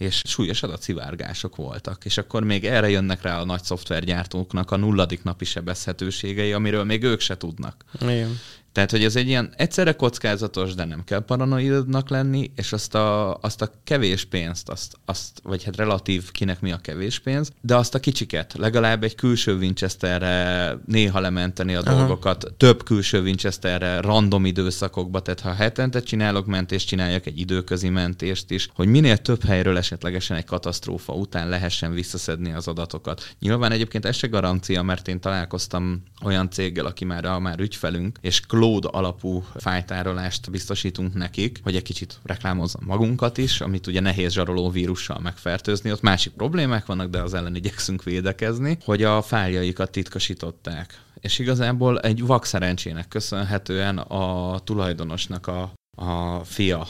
és 0.00 0.22
súlyos 0.24 0.62
adatszivárgások 0.62 1.56
voltak. 1.56 2.04
És 2.04 2.18
akkor 2.18 2.44
még 2.44 2.64
erre 2.64 2.88
jönnek 2.88 3.22
rá 3.22 3.40
a 3.40 3.44
nagy 3.44 3.62
szoftvergyártóknak 3.62 4.70
a 4.70 4.76
nulladik 4.76 5.22
napi 5.22 5.44
sebezhetőségei, 5.44 6.52
amiről 6.52 6.84
még 6.84 7.02
ők 7.02 7.20
se 7.20 7.36
tudnak. 7.36 7.84
Igen. 8.00 8.38
Tehát, 8.72 8.90
hogy 8.90 9.04
ez 9.04 9.16
egy 9.16 9.28
ilyen 9.28 9.52
egyszerre 9.56 9.92
kockázatos, 9.92 10.74
de 10.74 10.84
nem 10.84 11.04
kell 11.04 11.20
paranoidnak 11.20 12.08
lenni, 12.08 12.50
és 12.56 12.72
azt 12.72 12.94
a, 12.94 13.34
azt 13.34 13.62
a 13.62 13.70
kevés 13.84 14.24
pénzt, 14.24 14.68
azt, 14.68 14.96
azt, 15.04 15.40
vagy 15.42 15.64
hát 15.64 15.76
relatív 15.76 16.30
kinek 16.30 16.60
mi 16.60 16.72
a 16.72 16.76
kevés 16.76 17.18
pénz, 17.18 17.52
de 17.60 17.76
azt 17.76 17.94
a 17.94 17.98
kicsiket, 17.98 18.54
legalább 18.58 19.04
egy 19.04 19.14
külső 19.14 19.56
Winchesterre 19.56 20.76
néha 20.86 21.20
lementeni 21.20 21.74
a 21.74 21.80
Aha. 21.84 21.96
dolgokat, 21.96 22.52
több 22.56 22.84
külső 22.84 23.20
Winchesterre 23.20 24.00
random 24.00 24.46
időszakokba, 24.46 25.20
tehát 25.20 25.40
ha 25.40 25.52
hetente 25.52 26.02
csinálok 26.02 26.46
mentést, 26.46 26.88
csináljak 26.88 27.26
egy 27.26 27.38
időközi 27.38 27.88
mentést 27.88 28.50
is, 28.50 28.68
hogy 28.74 28.88
minél 28.88 29.16
több 29.16 29.44
helyről 29.44 29.76
esetlegesen 29.76 30.36
egy 30.36 30.44
katasztrófa 30.44 31.12
után 31.12 31.48
lehessen 31.48 31.92
visszaszedni 31.92 32.52
az 32.52 32.68
adatokat. 32.68 33.34
Nyilván 33.40 33.72
egyébként 33.72 34.04
ez 34.04 34.16
se 34.16 34.26
garancia, 34.26 34.82
mert 34.82 35.08
én 35.08 35.20
találkoztam 35.20 36.02
olyan 36.24 36.50
céggel, 36.50 36.86
aki 36.86 37.04
már, 37.04 37.38
már 37.38 37.60
ügyfelünk, 37.60 38.18
és 38.20 38.40
cloud 38.60 38.88
alapú 38.90 39.44
fájtárolást 39.54 40.50
biztosítunk 40.50 41.14
nekik, 41.14 41.60
hogy 41.62 41.76
egy 41.76 41.82
kicsit 41.82 42.20
reklámozzam 42.22 42.82
magunkat 42.86 43.38
is, 43.38 43.60
amit 43.60 43.86
ugye 43.86 44.00
nehéz 44.00 44.32
zsaroló 44.32 44.70
vírussal 44.70 45.18
megfertőzni. 45.20 45.92
Ott 45.92 46.00
másik 46.00 46.32
problémák 46.32 46.86
vannak, 46.86 47.10
de 47.10 47.22
az 47.22 47.34
ellen 47.34 47.56
igyekszünk 47.56 48.02
védekezni, 48.02 48.78
hogy 48.84 49.02
a 49.02 49.22
fájljaikat 49.22 49.90
titkosították. 49.90 51.00
És 51.20 51.38
igazából 51.38 52.00
egy 52.00 52.26
vak 52.26 52.44
szerencsének 52.44 53.08
köszönhetően 53.08 53.98
a 53.98 54.58
tulajdonosnak 54.58 55.46
a, 55.46 55.72
a 55.96 56.40
fia 56.44 56.86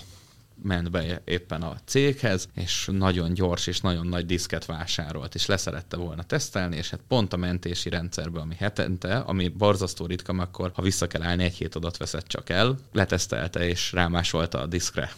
ment 0.62 0.90
be 0.90 1.22
éppen 1.24 1.62
a 1.62 1.76
céghez, 1.84 2.48
és 2.54 2.88
nagyon 2.92 3.34
gyors 3.34 3.66
és 3.66 3.80
nagyon 3.80 4.06
nagy 4.06 4.26
diszket 4.26 4.66
vásárolt, 4.66 5.34
és 5.34 5.46
leszerette 5.46 5.96
volna 5.96 6.22
tesztelni, 6.22 6.76
és 6.76 6.90
hát 6.90 7.00
pont 7.08 7.32
a 7.32 7.36
mentési 7.36 7.88
rendszerbe, 7.88 8.40
ami 8.40 8.54
hetente, 8.58 9.16
ami 9.16 9.48
borzasztó 9.48 10.06
ritka, 10.06 10.32
akkor 10.32 10.70
ha 10.74 10.82
vissza 10.82 11.06
kell 11.06 11.22
állni, 11.22 11.44
egy 11.44 11.54
hét 11.54 11.74
adat 11.74 11.96
veszett 11.96 12.26
csak 12.26 12.48
el, 12.48 12.78
letesztelte 12.92 13.68
és 13.68 13.92
rámásolta 13.92 14.60
a 14.60 14.66
diszkre 14.66 15.10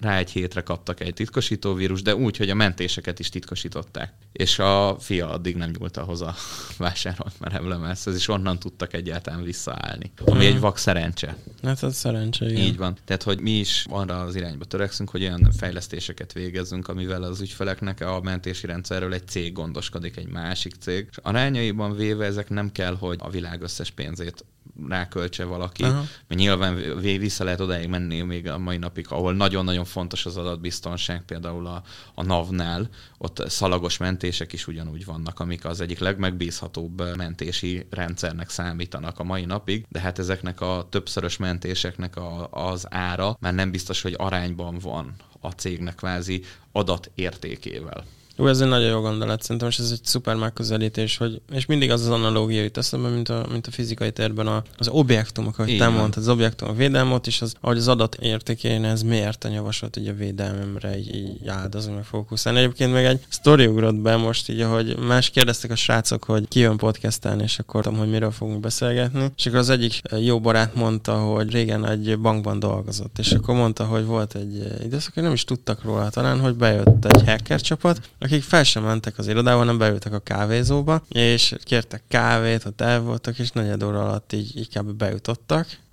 rá 0.00 0.18
egy 0.18 0.30
hétre 0.30 0.60
kaptak 0.60 1.00
egy 1.00 1.14
titkosító 1.14 1.74
vírus, 1.74 2.02
de 2.02 2.14
úgy, 2.14 2.36
hogy 2.36 2.50
a 2.50 2.54
mentéseket 2.54 3.18
is 3.18 3.28
titkosították. 3.28 4.12
És 4.32 4.58
a 4.58 4.96
fia 5.00 5.30
addig 5.30 5.56
nem 5.56 5.70
nyúlt 5.78 5.96
ahhoz 5.96 6.20
a 6.20 6.34
vásárolt 6.78 7.40
merevlemezhez, 7.40 8.14
és 8.14 8.28
onnan 8.28 8.58
tudtak 8.58 8.92
egyáltalán 8.92 9.42
visszaállni. 9.42 10.12
Ami 10.24 10.44
hmm. 10.44 10.54
egy 10.54 10.60
vak 10.60 10.78
szerencse. 10.78 11.36
Hát 11.62 11.82
az 11.82 11.94
szerencse, 11.94 12.46
igen. 12.46 12.62
Így 12.62 12.76
van. 12.76 12.96
Tehát, 13.04 13.22
hogy 13.22 13.40
mi 13.40 13.50
is 13.50 13.86
arra 13.88 14.20
az 14.20 14.34
irányba 14.34 14.64
törekszünk, 14.64 15.10
hogy 15.10 15.22
olyan 15.22 15.52
fejlesztéseket 15.56 16.32
végezzünk, 16.32 16.88
amivel 16.88 17.22
az 17.22 17.40
ügyfeleknek 17.40 18.00
a 18.00 18.20
mentési 18.20 18.66
rendszerről 18.66 19.14
egy 19.14 19.28
cég 19.28 19.52
gondoskodik, 19.52 20.16
egy 20.16 20.28
másik 20.28 20.74
cég. 20.80 21.06
És 21.10 21.16
arányaiban 21.22 21.96
véve 21.96 22.24
ezek 22.24 22.48
nem 22.48 22.72
kell, 22.72 22.96
hogy 22.96 23.18
a 23.20 23.30
világ 23.30 23.62
összes 23.62 23.90
pénzét 23.90 24.44
ráköltse 24.88 25.44
valaki, 25.44 25.82
Aha. 25.82 26.04
mert 26.28 26.40
nyilván 26.40 26.98
vissza 27.00 27.44
lehet 27.44 27.60
odáig 27.60 27.88
menni 27.88 28.20
még 28.20 28.48
a 28.48 28.58
mai 28.58 28.76
napig, 28.76 29.06
ahol 29.08 29.34
nagyon-nagyon 29.34 29.84
fontos 29.84 30.26
az 30.26 30.36
adatbiztonság, 30.36 31.22
például 31.24 31.66
a, 31.66 31.82
a 32.14 32.22
NAV-nál, 32.22 32.88
ott 33.18 33.42
szalagos 33.46 33.96
mentések 33.96 34.52
is 34.52 34.66
ugyanúgy 34.66 35.04
vannak, 35.04 35.40
amik 35.40 35.64
az 35.64 35.80
egyik 35.80 35.98
legmegbízhatóbb 35.98 37.16
mentési 37.16 37.86
rendszernek 37.90 38.50
számítanak 38.50 39.18
a 39.18 39.24
mai 39.24 39.44
napig, 39.44 39.86
de 39.88 40.00
hát 40.00 40.18
ezeknek 40.18 40.60
a 40.60 40.86
többszörös 40.90 41.36
mentéseknek 41.36 42.16
a, 42.16 42.48
az 42.50 42.86
ára 42.90 43.36
már 43.40 43.54
nem 43.54 43.70
biztos, 43.70 44.02
hogy 44.02 44.14
arányban 44.18 44.78
van 44.78 45.14
a 45.40 45.50
cégnek 45.50 45.94
kvázi 45.94 46.42
adatértékével. 46.72 48.04
Jó, 48.38 48.46
ez 48.46 48.60
egy 48.60 48.68
nagyon 48.68 48.88
jó 48.88 49.00
gondolat, 49.00 49.42
szerintem, 49.42 49.68
és 49.68 49.78
ez 49.78 49.90
egy 49.90 50.04
szuper 50.04 50.36
megközelítés, 50.36 51.16
hogy, 51.16 51.40
és 51.52 51.66
mindig 51.66 51.90
az 51.90 52.00
az 52.00 52.08
analógia 52.08 52.62
jut 52.62 52.76
eszembe, 52.76 53.08
mint 53.08 53.28
a, 53.28 53.46
mint 53.50 53.66
a 53.66 53.70
fizikai 53.70 54.10
térben 54.10 54.46
a, 54.46 54.62
az 54.76 54.88
objektumok, 54.88 55.58
ahogy 55.58 55.76
te 55.78 55.88
mondtad, 55.88 56.22
az 56.22 56.28
objektumok 56.28 56.76
védelmot, 56.76 57.26
és 57.26 57.42
az, 57.42 57.54
ahogy 57.60 57.76
az 57.76 57.88
adat 57.88 58.14
értékén 58.14 58.84
ez 58.84 59.02
miért 59.02 59.48
javasolt, 59.52 59.94
hogy 59.94 60.08
a 60.08 60.14
védelmemre 60.14 60.98
így, 60.98 61.14
így 61.14 61.48
áldozom, 61.48 61.94
meg 61.94 62.04
fókuszálni. 62.04 62.58
Egyébként 62.58 62.92
meg 62.92 63.04
egy 63.04 63.24
sztori 63.28 63.66
ugrott 63.66 63.94
be 63.94 64.16
most 64.16 64.48
így, 64.48 64.62
hogy 64.62 64.98
más 64.98 65.30
kérdeztek 65.30 65.70
a 65.70 65.76
srácok, 65.76 66.24
hogy 66.24 66.48
ki 66.48 66.60
jön 66.60 66.76
podcastelni, 66.76 67.42
és 67.42 67.58
akkor 67.58 67.82
tudom, 67.82 67.98
hogy 67.98 68.10
miről 68.10 68.30
fogunk 68.30 68.60
beszélgetni. 68.60 69.32
És 69.36 69.46
akkor 69.46 69.58
az 69.58 69.70
egyik 69.70 70.00
jó 70.20 70.40
barát 70.40 70.74
mondta, 70.74 71.18
hogy 71.18 71.50
régen 71.50 71.86
egy 71.86 72.18
bankban 72.18 72.58
dolgozott, 72.58 73.18
és 73.18 73.32
akkor 73.32 73.54
mondta, 73.54 73.84
hogy 73.84 74.04
volt 74.04 74.34
egy 74.34 74.82
időszak, 74.84 75.14
hogy 75.14 75.22
nem 75.22 75.32
is 75.32 75.44
tudtak 75.44 75.82
róla 75.82 76.10
talán, 76.10 76.40
hogy 76.40 76.54
bejött 76.54 77.04
egy 77.04 77.24
hacker 77.24 77.60
csapat, 77.60 78.00
akik 78.28 78.42
fel 78.42 78.64
sem 78.64 78.82
mentek 78.82 79.18
az 79.18 79.28
irodába, 79.28 79.58
hanem 79.58 79.78
beültek 79.78 80.12
a 80.12 80.18
kávézóba, 80.18 81.02
és 81.08 81.54
kértek 81.64 82.02
kávét, 82.08 82.64
ott 82.64 82.80
el 82.80 83.00
voltak, 83.00 83.38
és 83.38 83.50
negyed 83.50 83.82
óra 83.82 84.04
alatt 84.04 84.32
így, 84.32 84.56
így 84.56 84.78
kb. 84.78 85.04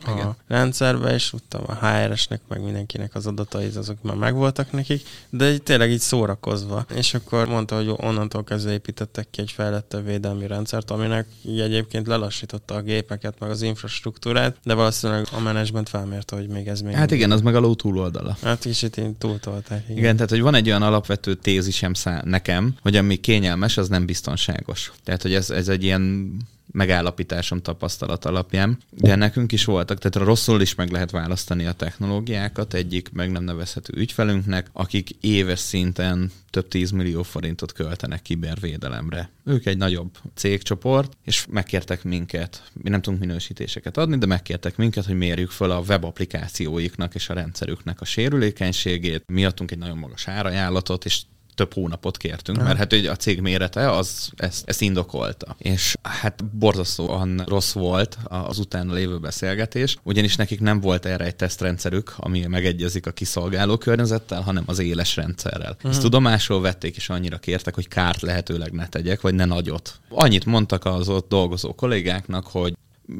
A 0.08 0.36
rendszerbe, 0.48 1.14
és 1.14 1.30
tudtam 1.30 1.62
a 1.66 1.74
HR-esnek, 1.74 2.42
meg 2.48 2.64
mindenkinek 2.64 3.16
az 3.16 3.28
adatai, 3.28 3.70
azok 3.76 3.98
már 4.02 4.16
megvoltak 4.16 4.72
nekik, 4.72 5.08
de 5.30 5.52
így, 5.52 5.64
tényleg 5.64 5.92
így 5.92 6.00
szórakozva. 6.00 6.86
És 6.96 7.14
akkor 7.14 7.48
mondta, 7.48 7.76
hogy 7.76 7.94
onnantól 7.98 8.44
kezdve 8.44 8.72
építettek 8.72 9.28
ki 9.32 9.42
egy 9.42 9.52
fejlettebb 9.52 10.06
védelmi 10.06 10.48
rendszert, 10.48 10.92
aminek 10.92 11.28
így 11.46 11.60
egyébként 11.60 12.08
lelassította 12.08 12.76
a 12.76 12.82
gépeket, 12.82 13.40
meg 13.40 13.50
az 13.50 13.62
infrastruktúrát, 13.62 14.58
de 14.64 14.74
valószínűleg 14.74 15.28
a 15.32 15.40
menedzsment 15.40 15.90
felmérte, 15.90 16.36
hogy 16.36 16.48
még 16.48 16.68
ez 16.68 16.82
még... 16.82 16.94
Hát 16.94 17.12
igen, 17.12 17.32
az 17.32 17.42
meg 17.42 17.56
a 17.56 17.60
ló 17.60 17.76
túloldala. 17.76 18.38
Hát 18.42 18.60
kicsit 18.60 18.98
én 18.98 19.18
túltolták. 19.18 19.84
Igen. 19.84 19.98
igen, 19.98 20.16
tehát 20.16 20.30
hogy 20.30 20.42
van 20.42 20.56
egy 20.56 20.68
olyan 20.68 20.82
alapvető 20.82 21.34
tézisem 21.34 21.94
szá- 21.94 22.24
nekem, 22.24 22.76
hogy 22.82 22.96
ami 22.96 23.16
kényelmes, 23.16 23.78
az 23.78 23.88
nem 23.88 24.06
biztonságos. 24.06 24.92
Tehát, 25.04 25.22
hogy 25.22 25.34
ez, 25.34 25.50
ez 25.50 25.68
egy 25.68 25.84
ilyen 25.84 26.34
megállapításom 26.72 27.62
tapasztalat 27.62 28.26
alapján. 28.26 28.78
De 28.90 29.16
nekünk 29.16 29.52
is 29.52 29.66
voltak, 29.66 29.98
tehát 30.00 30.28
rosszul 30.28 30.62
is 30.62 30.76
meg 30.76 30.92
lehet 30.92 31.12
választani 31.12 31.66
a 31.66 31.72
technológiákat 31.72 32.74
egyik 32.74 33.12
meg 33.12 33.32
nem 33.32 33.44
nevezhető 33.44 33.94
ügyfelünknek, 33.98 34.70
akik 34.74 35.10
éves 35.22 35.60
szinten 35.60 36.32
több 36.50 36.68
10 36.68 36.92
millió 36.92 37.24
forintot 37.24 37.72
költenek 37.72 38.22
kibervédelemre. 38.22 39.30
Ők 39.44 39.66
egy 39.66 39.78
nagyobb 39.78 40.18
cégcsoport, 40.34 41.18
és 41.24 41.46
megkértek 41.50 42.04
minket, 42.04 42.72
mi 42.74 42.90
nem 42.90 43.02
tudunk 43.02 43.22
minősítéseket 43.22 43.98
adni, 43.98 44.18
de 44.18 44.26
megkértek 44.26 44.78
minket, 44.78 45.06
hogy 45.06 45.18
mérjük 45.18 45.50
fel 45.50 45.72
a 45.72 45.84
web 45.88 46.04
applikációiknak 46.04 47.16
és 47.16 47.30
a 47.30 47.34
rendszerüknek 47.34 48.02
a 48.02 48.06
sérülékenységét. 48.06 49.24
Mi 49.28 49.46
adtunk 49.46 49.72
egy 49.72 49.78
nagyon 49.78 49.98
magas 49.98 50.28
árajánlatot, 50.28 51.06
és 51.06 51.22
több 51.56 51.74
hónapot 51.74 52.18
kértünk, 52.18 52.58
mert 52.58 52.78
hát 52.78 52.94
ugye 52.94 53.12
a 53.12 53.16
cég 53.16 53.42
mérete 53.42 53.92
az 53.92 54.30
ezt, 54.36 54.70
ezt 54.70 54.82
indokolta. 54.82 55.56
És 55.58 55.96
hát 56.02 56.46
borzasztóan 56.46 57.44
rossz 57.48 57.72
volt 57.72 58.18
az 58.24 58.60
utána 58.60 58.94
lévő 58.94 59.20
beszélgetés, 59.20 59.98
ugyanis 60.04 60.36
nekik 60.36 60.60
nem 60.60 60.80
volt 60.80 61.06
erre 61.06 61.26
egy 61.26 61.36
tesztrendszerük, 61.36 62.14
ami 62.18 62.46
megegyezik 62.46 63.06
a 63.08 63.12
kiszolgáló 63.12 63.78
környezettel, 63.78 64.42
hanem 64.42 64.64
az 64.66 64.80
éles 64.80 65.16
rendszerrel. 65.16 65.72
Uh-huh. 65.76 65.92
Ezt 65.92 66.02
tudomásul 66.02 66.62
vették, 66.62 66.96
és 66.96 67.10
annyira 67.10 67.38
kértek, 67.38 67.76
hogy 67.76 67.88
kárt 67.88 68.22
lehetőleg 68.22 68.72
ne 68.72 68.88
tegyek, 68.88 69.22
vagy 69.22 69.34
ne 69.34 69.46
nagyot. 69.46 70.00
Annyit 70.10 70.46
mondtak 70.46 70.86
az 70.86 71.10
ott 71.10 71.30
dolgozó 71.30 71.76
kollégáknak, 71.76 72.48
hogy 72.48 72.74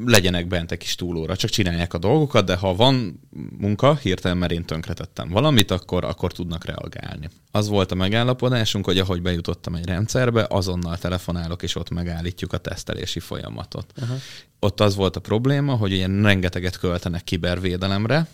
legyenek 0.04 0.46
bent 0.46 0.72
egy 0.72 0.78
kis 0.78 0.94
túlóra, 0.94 1.36
csak 1.36 1.50
csinálják 1.50 1.94
a 1.94 1.98
dolgokat, 1.98 2.44
de 2.44 2.56
ha 2.56 2.74
van 2.74 3.20
munka, 3.58 3.96
hirtelen 3.96 4.36
mert 4.36 4.52
én 4.52 4.64
tönkretettem 4.64 5.28
valamit, 5.28 5.70
akkor, 5.70 6.04
akkor 6.04 6.32
tudnak 6.32 6.64
reagálni. 6.64 7.28
Az 7.50 7.68
volt 7.68 7.92
a 7.92 7.94
megállapodásunk, 7.94 8.84
hogy 8.84 8.98
ahogy 8.98 9.22
bejutottam 9.22 9.74
egy 9.74 9.86
rendszerbe, 9.86 10.46
azonnal 10.50 10.98
telefonálok, 10.98 11.62
és 11.62 11.76
ott 11.76 11.90
megállítjuk 11.90 12.52
a 12.52 12.58
tesztelési 12.58 13.20
folyamatot. 13.20 13.92
Uh-huh. 14.00 14.16
Ott 14.58 14.80
az 14.80 14.94
volt 14.94 15.16
a 15.16 15.20
probléma, 15.20 15.74
hogy 15.74 15.92
ilyen 15.92 16.22
rengeteget 16.22 16.78
költenek 16.78 17.24
kibervédelemre, 17.24 18.26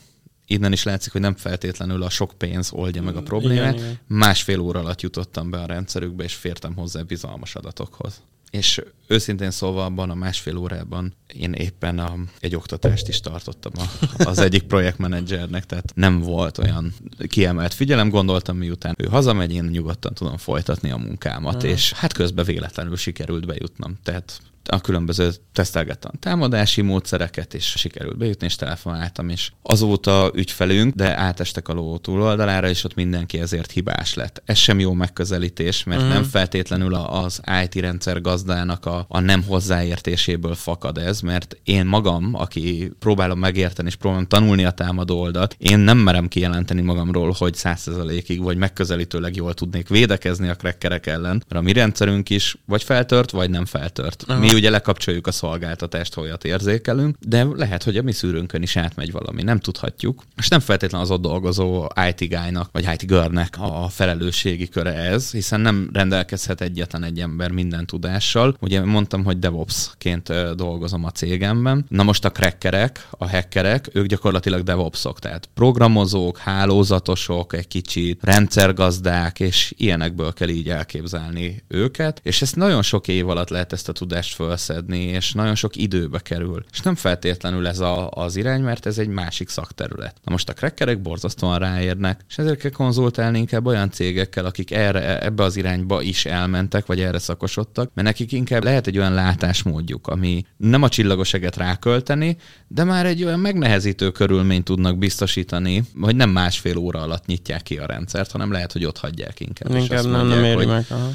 innen 0.46 0.72
is 0.72 0.82
látszik, 0.82 1.12
hogy 1.12 1.20
nem 1.20 1.36
feltétlenül 1.36 2.02
a 2.02 2.10
sok 2.10 2.32
pénz 2.38 2.72
oldja 2.72 3.02
meg 3.02 3.16
a 3.16 3.22
problémát. 3.22 3.74
Igen, 3.74 3.84
igen. 3.84 3.98
Másfél 4.06 4.60
óra 4.60 4.80
alatt 4.80 5.00
jutottam 5.00 5.50
be 5.50 5.58
a 5.58 5.66
rendszerükbe, 5.66 6.24
és 6.24 6.34
fértem 6.34 6.74
hozzá 6.74 7.00
bizalmas 7.02 7.54
adatokhoz 7.54 8.20
és 8.52 8.82
őszintén 9.06 9.50
szólva 9.50 9.84
abban 9.84 10.10
a 10.10 10.14
másfél 10.14 10.56
órában 10.56 11.14
én 11.34 11.52
éppen 11.52 11.98
a, 11.98 12.16
egy 12.40 12.54
oktatást 12.54 13.08
is 13.08 13.20
tartottam 13.20 13.72
a, 13.76 13.84
az 14.24 14.38
egyik 14.38 14.62
projektmenedzsernek, 14.62 15.66
tehát 15.66 15.92
nem 15.94 16.20
volt 16.20 16.58
olyan 16.58 16.94
kiemelt 17.28 17.74
figyelem, 17.74 18.08
gondoltam 18.08 18.56
miután 18.56 18.94
ő 18.98 19.06
hazamegy, 19.06 19.52
én 19.52 19.64
nyugodtan 19.64 20.14
tudom 20.14 20.36
folytatni 20.36 20.90
a 20.90 20.96
munkámat, 20.96 21.54
uh-huh. 21.54 21.70
és 21.70 21.92
hát 21.92 22.12
közben 22.12 22.44
véletlenül 22.44 22.96
sikerült 22.96 23.46
bejutnom, 23.46 23.98
tehát 24.02 24.40
a 24.68 24.80
különböző 24.80 25.30
tesztelgettem 25.52 26.10
támadási 26.20 26.80
módszereket, 26.80 27.54
és 27.54 27.64
sikerült 27.64 28.16
bejutni, 28.16 28.46
és 28.46 28.56
telefonáltam, 28.56 29.28
és 29.28 29.52
azóta 29.62 30.30
ügyfelünk, 30.34 30.94
de 30.94 31.18
átestek 31.18 31.68
a 31.68 31.72
ló 31.72 31.98
túloldalára, 31.98 32.68
és 32.68 32.84
ott 32.84 32.94
mindenki 32.94 33.38
ezért 33.38 33.70
hibás 33.70 34.14
lett. 34.14 34.42
Ez 34.44 34.58
sem 34.58 34.80
jó 34.80 34.92
megközelítés, 34.92 35.84
mert 35.84 36.02
mm. 36.02 36.08
nem 36.08 36.22
feltétlenül 36.22 36.94
az 36.94 37.40
IT 37.64 37.74
rendszer 37.74 38.20
gazdának 38.20 38.86
a, 38.86 39.06
a 39.08 39.20
nem 39.20 39.42
hozzáértéséből 39.42 40.54
fakad 40.54 40.98
ez, 40.98 41.20
mert 41.20 41.56
én 41.64 41.86
magam, 41.86 42.34
aki 42.34 42.92
próbálom 42.98 43.38
megérteni, 43.38 43.88
és 43.88 43.96
próbálom 43.96 44.26
tanulni 44.26 44.64
a 44.64 44.70
támadó 44.70 45.20
oldalt, 45.20 45.56
én 45.58 45.78
nem 45.78 45.98
merem 45.98 46.28
kijelenteni 46.28 46.80
magamról, 46.80 47.34
hogy 47.38 47.54
százszerzalékig 47.54 48.42
vagy 48.42 48.56
megközelítőleg 48.56 49.36
jól 49.36 49.54
tudnék 49.54 49.88
védekezni 49.88 50.48
a 50.48 50.54
krekkerek 50.54 51.06
ellen, 51.06 51.44
mert 51.48 51.54
a 51.54 51.60
mi 51.60 51.72
rendszerünk 51.72 52.30
is 52.30 52.56
vagy 52.66 52.82
feltört, 52.82 53.30
vagy 53.30 53.50
nem 53.50 53.64
feltört. 53.64 54.24
Aha. 54.26 54.38
Mi 54.38 54.51
ugye 54.54 54.70
lekapcsoljuk 54.70 55.26
a 55.26 55.32
szolgáltatást, 55.32 56.16
olyat 56.16 56.44
érzékelünk, 56.44 57.16
de 57.26 57.44
lehet, 57.44 57.82
hogy 57.82 57.96
a 57.96 58.02
mi 58.02 58.12
szűrőnkön 58.12 58.62
is 58.62 58.76
átmegy 58.76 59.12
valami, 59.12 59.42
nem 59.42 59.58
tudhatjuk. 59.58 60.22
És 60.36 60.48
nem 60.48 60.60
feltétlenül 60.60 61.06
az 61.06 61.12
ott 61.12 61.22
dolgozó 61.22 61.86
IT 62.08 62.28
guy-nak, 62.28 62.68
vagy 62.72 62.88
IT 62.92 63.06
girl-nek 63.06 63.56
a 63.58 63.88
felelősségi 63.88 64.68
köre 64.68 64.94
ez, 64.94 65.30
hiszen 65.30 65.60
nem 65.60 65.90
rendelkezhet 65.92 66.60
egyetlen 66.60 67.04
egy 67.04 67.20
ember 67.20 67.50
minden 67.50 67.86
tudással. 67.86 68.56
Ugye 68.60 68.84
mondtam, 68.84 69.24
hogy 69.24 69.38
DevOps-ként 69.38 70.54
dolgozom 70.54 71.04
a 71.04 71.10
cégemben. 71.10 71.84
Na 71.88 72.02
most 72.02 72.24
a 72.24 72.30
crackerek, 72.30 73.08
a 73.10 73.28
hackerek, 73.28 73.88
ők 73.92 74.06
gyakorlatilag 74.06 74.62
DevOps-ok, 74.62 75.18
tehát 75.18 75.48
programozók, 75.54 76.38
hálózatosok, 76.38 77.52
egy 77.52 77.68
kicsit 77.68 78.20
rendszergazdák, 78.22 79.40
és 79.40 79.74
ilyenekből 79.76 80.32
kell 80.32 80.48
így 80.48 80.68
elképzelni 80.68 81.62
őket, 81.68 82.20
és 82.22 82.42
ezt 82.42 82.56
nagyon 82.56 82.82
sok 82.82 83.08
év 83.08 83.28
alatt 83.28 83.48
lehet 83.48 83.72
ezt 83.72 83.88
a 83.88 83.92
tudást 83.92 84.34
felszedni, 84.46 85.02
és 85.02 85.32
nagyon 85.32 85.54
sok 85.54 85.76
időbe 85.76 86.18
kerül. 86.18 86.64
És 86.72 86.80
nem 86.80 86.94
feltétlenül 86.94 87.66
ez 87.66 87.78
a, 87.78 88.10
az 88.10 88.36
irány, 88.36 88.62
mert 88.62 88.86
ez 88.86 88.98
egy 88.98 89.08
másik 89.08 89.48
szakterület. 89.48 90.16
Na 90.24 90.32
most 90.32 90.48
a 90.48 90.52
crackerek 90.52 91.00
borzasztóan 91.02 91.58
ráérnek, 91.58 92.20
és 92.28 92.38
ezért 92.38 92.58
kell 92.58 92.70
konzultálni 92.70 93.38
inkább 93.38 93.66
olyan 93.66 93.90
cégekkel, 93.90 94.44
akik 94.44 94.70
erre, 94.70 95.22
ebbe 95.22 95.42
az 95.42 95.56
irányba 95.56 96.02
is 96.02 96.24
elmentek, 96.24 96.86
vagy 96.86 97.00
erre 97.00 97.18
szakosodtak, 97.18 97.90
mert 97.94 98.06
nekik 98.06 98.32
inkább 98.32 98.64
lehet 98.64 98.86
egy 98.86 98.98
olyan 98.98 99.14
látásmódjuk, 99.14 100.06
ami 100.06 100.44
nem 100.56 100.82
a 100.82 100.88
csillagos 100.88 101.34
eget 101.34 101.56
rákölteni, 101.56 102.36
de 102.68 102.84
már 102.84 103.06
egy 103.06 103.24
olyan 103.24 103.40
megnehezítő 103.40 104.10
körülményt 104.10 104.64
tudnak 104.64 104.98
biztosítani, 104.98 105.82
hogy 106.00 106.16
nem 106.16 106.30
másfél 106.30 106.76
óra 106.76 107.00
alatt 107.00 107.26
nyitják 107.26 107.62
ki 107.62 107.78
a 107.78 107.86
rendszert, 107.86 108.30
hanem 108.30 108.52
lehet, 108.52 108.72
hogy 108.72 108.84
ott 108.84 108.98
hagyják 108.98 109.40
inkább. 109.40 109.74
Inkább 109.74 110.04
nem, 110.04 110.10
mondják, 110.10 110.40
nem 110.40 110.44
éri 110.44 110.66
meg. 110.66 110.84
Aha 110.88 111.10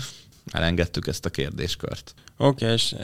elengedtük 0.52 1.08
ezt 1.08 1.26
a 1.26 1.30
kérdéskört. 1.30 2.14
Oké, 2.38 2.64
okay, 2.64 2.76
és 2.76 2.96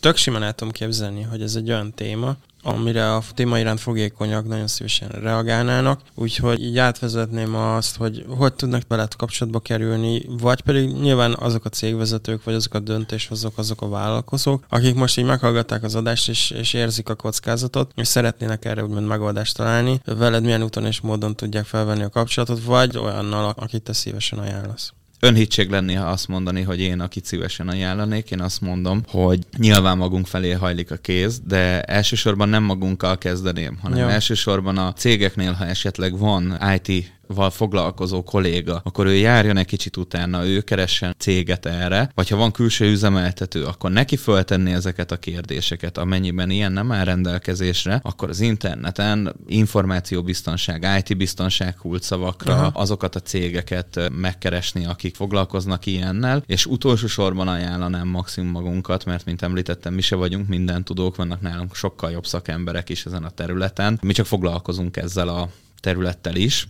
tök 0.00 0.16
simán 0.16 0.42
el 0.42 0.54
tudom 0.54 0.72
képzelni, 0.72 1.22
hogy 1.22 1.42
ez 1.42 1.54
egy 1.54 1.70
olyan 1.70 1.94
téma, 1.94 2.36
amire 2.66 3.14
a 3.14 3.22
téma 3.34 3.58
iránt 3.58 3.80
fogékonyak 3.80 4.48
nagyon 4.48 4.66
szívesen 4.66 5.08
reagálnának, 5.08 6.00
úgyhogy 6.14 6.62
így 6.62 6.78
átvezetném 6.78 7.54
azt, 7.54 7.96
hogy 7.96 8.24
hogy 8.28 8.54
tudnak 8.54 8.82
veled 8.88 9.14
kapcsolatba 9.16 9.60
kerülni, 9.60 10.22
vagy 10.28 10.60
pedig 10.60 10.90
nyilván 10.90 11.36
azok 11.38 11.64
a 11.64 11.68
cégvezetők, 11.68 12.44
vagy 12.44 12.54
azok 12.54 12.74
a 12.74 12.78
döntéshozók, 12.78 13.58
azok 13.58 13.82
a 13.82 13.88
vállalkozók, 13.88 14.64
akik 14.68 14.94
most 14.94 15.18
így 15.18 15.24
meghallgatták 15.24 15.82
az 15.82 15.94
adást, 15.94 16.28
és, 16.28 16.50
és 16.50 16.72
érzik 16.72 17.08
a 17.08 17.14
kockázatot, 17.14 17.92
és 17.94 18.08
szeretnének 18.08 18.64
erre 18.64 18.84
úgymond 18.84 19.06
megoldást 19.06 19.56
találni, 19.56 20.00
veled 20.04 20.42
milyen 20.42 20.62
úton 20.62 20.86
és 20.86 21.00
módon 21.00 21.36
tudják 21.36 21.64
felvenni 21.64 22.02
a 22.02 22.08
kapcsolatot, 22.08 22.64
vagy 22.64 22.98
olyannal, 22.98 23.54
akit 23.56 23.82
te 23.82 23.92
szívesen 23.92 24.38
ajánlasz 24.38 24.92
önhitség 25.26 25.70
lenni, 25.70 25.94
ha 25.94 26.06
azt 26.06 26.28
mondani, 26.28 26.62
hogy 26.62 26.80
én, 26.80 27.00
akit 27.00 27.24
szívesen 27.24 27.68
ajánlanék, 27.68 28.30
én 28.30 28.40
azt 28.40 28.60
mondom, 28.60 29.02
hogy 29.08 29.38
nyilván 29.58 29.96
magunk 29.96 30.26
felé 30.26 30.50
hajlik 30.50 30.90
a 30.90 30.96
kéz, 30.96 31.40
de 31.46 31.82
elsősorban 31.82 32.48
nem 32.48 32.62
magunkkal 32.62 33.18
kezdeném, 33.18 33.78
hanem 33.82 33.98
Jó. 33.98 34.06
elsősorban 34.06 34.78
a 34.78 34.92
cégeknél, 34.92 35.52
ha 35.52 35.66
esetleg 35.66 36.18
van 36.18 36.58
IT 36.74 37.12
val 37.26 37.50
foglalkozó 37.50 38.22
kolléga, 38.22 38.80
akkor 38.84 39.06
ő 39.06 39.14
járjon 39.14 39.56
egy 39.56 39.66
kicsit 39.66 39.96
utána, 39.96 40.46
ő 40.46 40.60
keressen 40.60 41.14
céget 41.18 41.66
erre, 41.66 42.10
vagy 42.14 42.28
ha 42.28 42.36
van 42.36 42.52
külső 42.52 42.90
üzemeltető, 42.90 43.64
akkor 43.64 43.90
neki 43.90 44.16
föltenni 44.16 44.72
ezeket 44.72 45.12
a 45.12 45.16
kérdéseket, 45.16 45.98
amennyiben 45.98 46.50
ilyen 46.50 46.72
nem 46.72 46.92
áll 46.92 47.04
rendelkezésre, 47.04 48.00
akkor 48.02 48.28
az 48.28 48.40
interneten 48.40 49.34
információbiztonság, 49.46 50.86
IT-biztonság 50.98 51.74
kulcsszavakra 51.74 52.54
Aha. 52.54 52.70
azokat 52.74 53.14
a 53.14 53.20
cégeket 53.20 54.10
megkeresni, 54.12 54.86
akik 54.86 55.14
foglalkoznak 55.14 55.86
ilyennel, 55.86 56.42
és 56.46 56.66
utolsó 56.66 57.06
sorban 57.06 57.48
ajánlanám 57.48 58.08
maximum 58.08 58.50
magunkat, 58.50 59.04
mert 59.04 59.24
mint 59.24 59.42
említettem, 59.42 59.94
mi 59.94 60.00
se 60.00 60.16
vagyunk 60.16 60.48
minden 60.48 60.84
tudók, 60.84 61.16
vannak 61.16 61.40
nálunk 61.40 61.74
sokkal 61.74 62.10
jobb 62.10 62.26
szakemberek 62.26 62.88
is 62.88 63.06
ezen 63.06 63.24
a 63.24 63.30
területen. 63.30 63.98
Mi 64.02 64.12
csak 64.12 64.26
foglalkozunk 64.26 64.96
ezzel 64.96 65.28
a 65.28 65.48
területtel 65.80 66.36
is, 66.36 66.68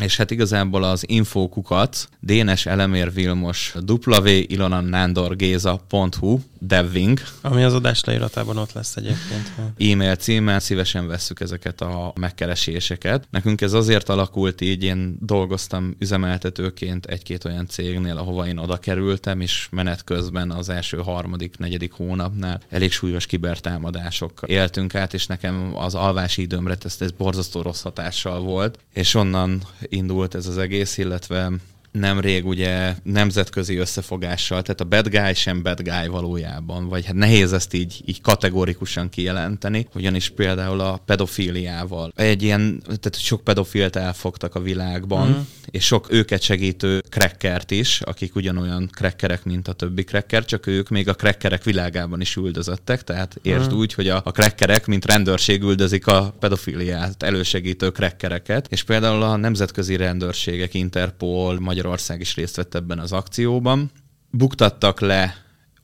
és 0.00 0.16
hát 0.16 0.30
igazából 0.30 0.84
az 0.84 1.04
infókukat 1.08 2.08
Dénes 2.20 2.66
Elemér 2.66 3.12
Vilmos 3.12 3.74
www.ilonannándorgéza.hu 3.86 6.38
devwing. 6.58 7.20
Ami 7.40 7.62
az 7.62 7.74
adás 7.74 8.04
leíratában 8.04 8.56
ott 8.56 8.72
lesz 8.72 8.96
egyébként. 8.96 9.52
E-mail 9.78 10.16
címmel 10.16 10.60
szívesen 10.60 11.06
vesszük 11.06 11.40
ezeket 11.40 11.80
a 11.80 12.12
megkereséseket. 12.20 13.28
Nekünk 13.30 13.60
ez 13.60 13.72
azért 13.72 14.08
alakult 14.08 14.60
így, 14.60 14.82
én 14.82 15.16
dolgoztam 15.20 15.94
üzemeltetőként 15.98 17.06
egy-két 17.06 17.44
olyan 17.44 17.66
cégnél, 17.66 18.16
ahova 18.16 18.46
én 18.46 18.58
oda 18.58 18.76
kerültem, 18.76 19.40
és 19.40 19.68
menet 19.70 20.04
közben 20.04 20.50
az 20.50 20.68
első 20.68 20.96
harmadik, 20.96 21.58
negyedik 21.58 21.92
hónapnál 21.92 22.60
elég 22.68 22.92
súlyos 22.92 23.26
kibertámadásokkal 23.26 24.48
éltünk 24.48 24.94
át, 24.94 25.14
és 25.14 25.26
nekem 25.26 25.72
az 25.74 25.94
alvási 25.94 26.42
időmre 26.42 26.76
ez, 26.84 26.96
ez 26.98 27.10
borzasztó 27.10 27.62
rossz 27.62 27.82
hatással 27.82 28.40
volt, 28.40 28.78
és 28.92 29.14
onnan 29.14 29.62
indult 29.88 30.34
ez 30.34 30.46
az 30.46 30.58
egész, 30.58 30.98
illetve 30.98 31.50
nemrég 31.92 32.46
ugye 32.46 32.94
nemzetközi 33.02 33.76
összefogással, 33.76 34.62
tehát 34.62 34.80
a 34.80 34.84
bad 34.84 35.08
guy 35.08 35.34
sem 35.34 35.62
bad 35.62 35.82
guy 35.82 36.06
valójában, 36.06 36.88
vagy 36.88 37.06
hát 37.06 37.14
nehéz 37.14 37.52
ezt 37.52 37.74
így, 37.74 38.02
így 38.04 38.20
kategorikusan 38.20 39.08
kijelenteni, 39.08 39.86
ugyanis 39.94 40.28
például 40.28 40.80
a 40.80 41.02
pedofíliával 41.06 42.12
egy 42.16 42.42
ilyen, 42.42 42.82
tehát 42.84 43.20
sok 43.20 43.44
pedofilt 43.44 43.96
elfogtak 43.96 44.54
a 44.54 44.60
világban, 44.60 45.28
mm. 45.28 45.40
és 45.70 45.84
sok 45.84 46.12
őket 46.12 46.42
segítő 46.42 47.02
krekkert 47.08 47.70
is, 47.70 48.00
akik 48.00 48.34
ugyanolyan 48.34 48.88
krekkerek, 48.92 49.44
mint 49.44 49.68
a 49.68 49.72
többi 49.72 50.04
krekker, 50.04 50.44
csak 50.44 50.66
ők 50.66 50.88
még 50.88 51.08
a 51.08 51.14
krekkerek 51.14 51.64
világában 51.64 52.20
is 52.20 52.36
üldözöttek, 52.36 53.04
tehát 53.04 53.36
értsd 53.42 53.72
mm. 53.72 53.76
úgy, 53.76 53.94
hogy 53.94 54.08
a, 54.08 54.20
a 54.24 54.30
krekkerek, 54.30 54.86
mint 54.86 55.06
rendőrség 55.06 55.62
üldözik 55.62 56.06
a 56.06 56.34
pedofiliát 56.40 57.22
elősegítő 57.22 57.90
krekkereket, 57.90 58.66
és 58.70 58.82
például 58.82 59.22
a 59.22 59.36
nemzetközi 59.36 59.96
rendőrségek, 59.96 60.74
Interpol, 60.74 61.60
Magyar 61.60 61.79
Magyarország 61.80 62.20
is 62.20 62.34
részt 62.34 62.56
vett 62.56 62.74
ebben 62.74 62.98
az 62.98 63.12
akcióban. 63.12 63.90
Buktattak 64.30 65.00
le 65.00 65.34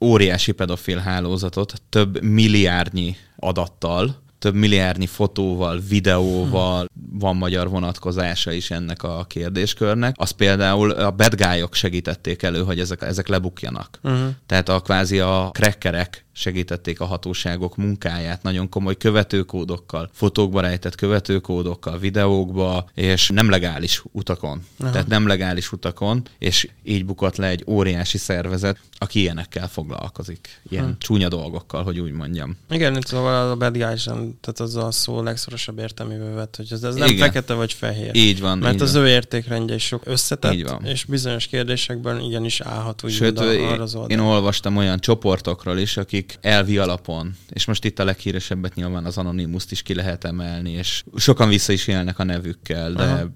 óriási 0.01 0.53
pedofil 0.53 0.99
hálózatot 0.99 1.83
több 1.89 2.23
milliárdnyi 2.23 3.17
adattal, 3.37 4.23
több 4.39 4.55
milliárdnyi 4.55 5.07
fotóval, 5.07 5.81
videóval 5.89 6.87
van 7.13 7.37
magyar 7.37 7.69
vonatkozása 7.69 8.53
is 8.53 8.71
ennek 8.71 9.03
a 9.03 9.25
kérdéskörnek. 9.29 10.15
Az 10.19 10.31
például 10.31 10.91
a 10.91 11.11
bad 11.11 11.35
guy-ok 11.35 11.75
segítették 11.75 12.43
elő, 12.43 12.63
hogy 12.63 12.81
ezek, 12.81 13.03
ezek 13.03 13.29
lebukjanak. 13.29 13.99
Uh-huh. 14.03 14.29
Tehát 14.47 14.69
a 14.69 14.81
kvázi 14.81 15.19
a 15.19 15.51
krekkerek 15.53 16.26
segítették 16.37 17.01
a 17.01 17.05
hatóságok 17.05 17.77
munkáját 17.77 18.43
nagyon 18.43 18.69
komoly 18.69 18.97
követőkódokkal, 18.97 20.11
fotókba 20.13 20.61
rejtett 20.61 20.95
követőkódokkal, 20.95 21.99
videókba, 21.99 22.91
és 22.95 23.29
nem 23.29 23.51
legális 23.51 24.03
utakon. 24.13 24.65
Aha. 24.79 24.91
Tehát 24.91 25.07
nem 25.07 25.27
legális 25.27 25.73
utakon, 25.73 26.23
és 26.39 26.69
így 26.83 27.05
bukott 27.05 27.37
le 27.37 27.47
egy 27.47 27.65
óriási 27.67 28.19
szervezet, 28.19 28.79
aki 28.99 29.21
ilyenekkel 29.21 29.69
foglalkozik. 29.69 30.61
Ilyen 30.69 30.85
hmm. 30.85 30.99
csúnya 30.99 31.29
dolgokkal, 31.29 31.83
hogy 31.83 31.99
úgy 31.99 32.13
mondjam. 32.13 32.57
Igen, 32.71 33.01
szóval 33.01 33.51
a 33.51 33.57
bad 33.57 33.77
guys 33.77 34.05
tehát 34.05 34.61
az 34.61 34.77
a 34.77 34.91
szó 34.91 35.23
legszorosabb 35.23 35.79
értelmével 35.79 36.35
vett, 36.35 36.57
hogy 36.57 36.69
ez, 36.71 36.83
ez 36.83 36.95
nem 36.95 37.09
Igen. 37.09 37.27
fekete 37.27 37.55
vagy 37.55 37.73
fehér. 37.73 38.15
Így 38.15 38.41
van. 38.41 38.59
Mert 38.59 38.75
így 38.75 38.83
az 38.83 38.95
van. 38.95 39.03
ő 39.03 39.09
értékrendje 39.09 39.75
is 39.75 39.85
sok 39.85 40.03
összetett, 40.05 40.53
így 40.53 40.65
van. 40.65 40.85
és 40.85 41.05
bizonyos 41.05 41.47
kérdésekben 41.47 42.21
igenis 42.21 42.61
állhat 42.61 43.05
úgy 43.05 43.11
Sőt, 43.11 43.39
arra 43.39 43.83
az 43.83 43.99
Én 44.07 44.19
olvastam 44.19 44.77
olyan 44.77 44.99
csoportokról 44.99 45.79
is, 45.79 45.97
akik 45.97 46.26
akik 46.27 46.45
elvi 46.45 46.79
alapon, 46.79 47.35
és 47.49 47.65
most 47.65 47.85
itt 47.85 47.99
a 47.99 48.05
leghíresebbet 48.05 48.75
nyilván 48.75 49.05
az 49.05 49.19
anonimuszt 49.19 49.73
is 49.73 49.83
ki 49.83 49.95
lehet 49.95 50.25
emelni, 50.25 50.71
és 50.71 51.05
sokan 51.17 51.49
vissza 51.49 51.73
is 51.73 51.87
élnek 51.87 52.19
a 52.19 52.25
nevükkel, 52.25 52.93
de 52.93 53.03
Aha. 53.03 53.27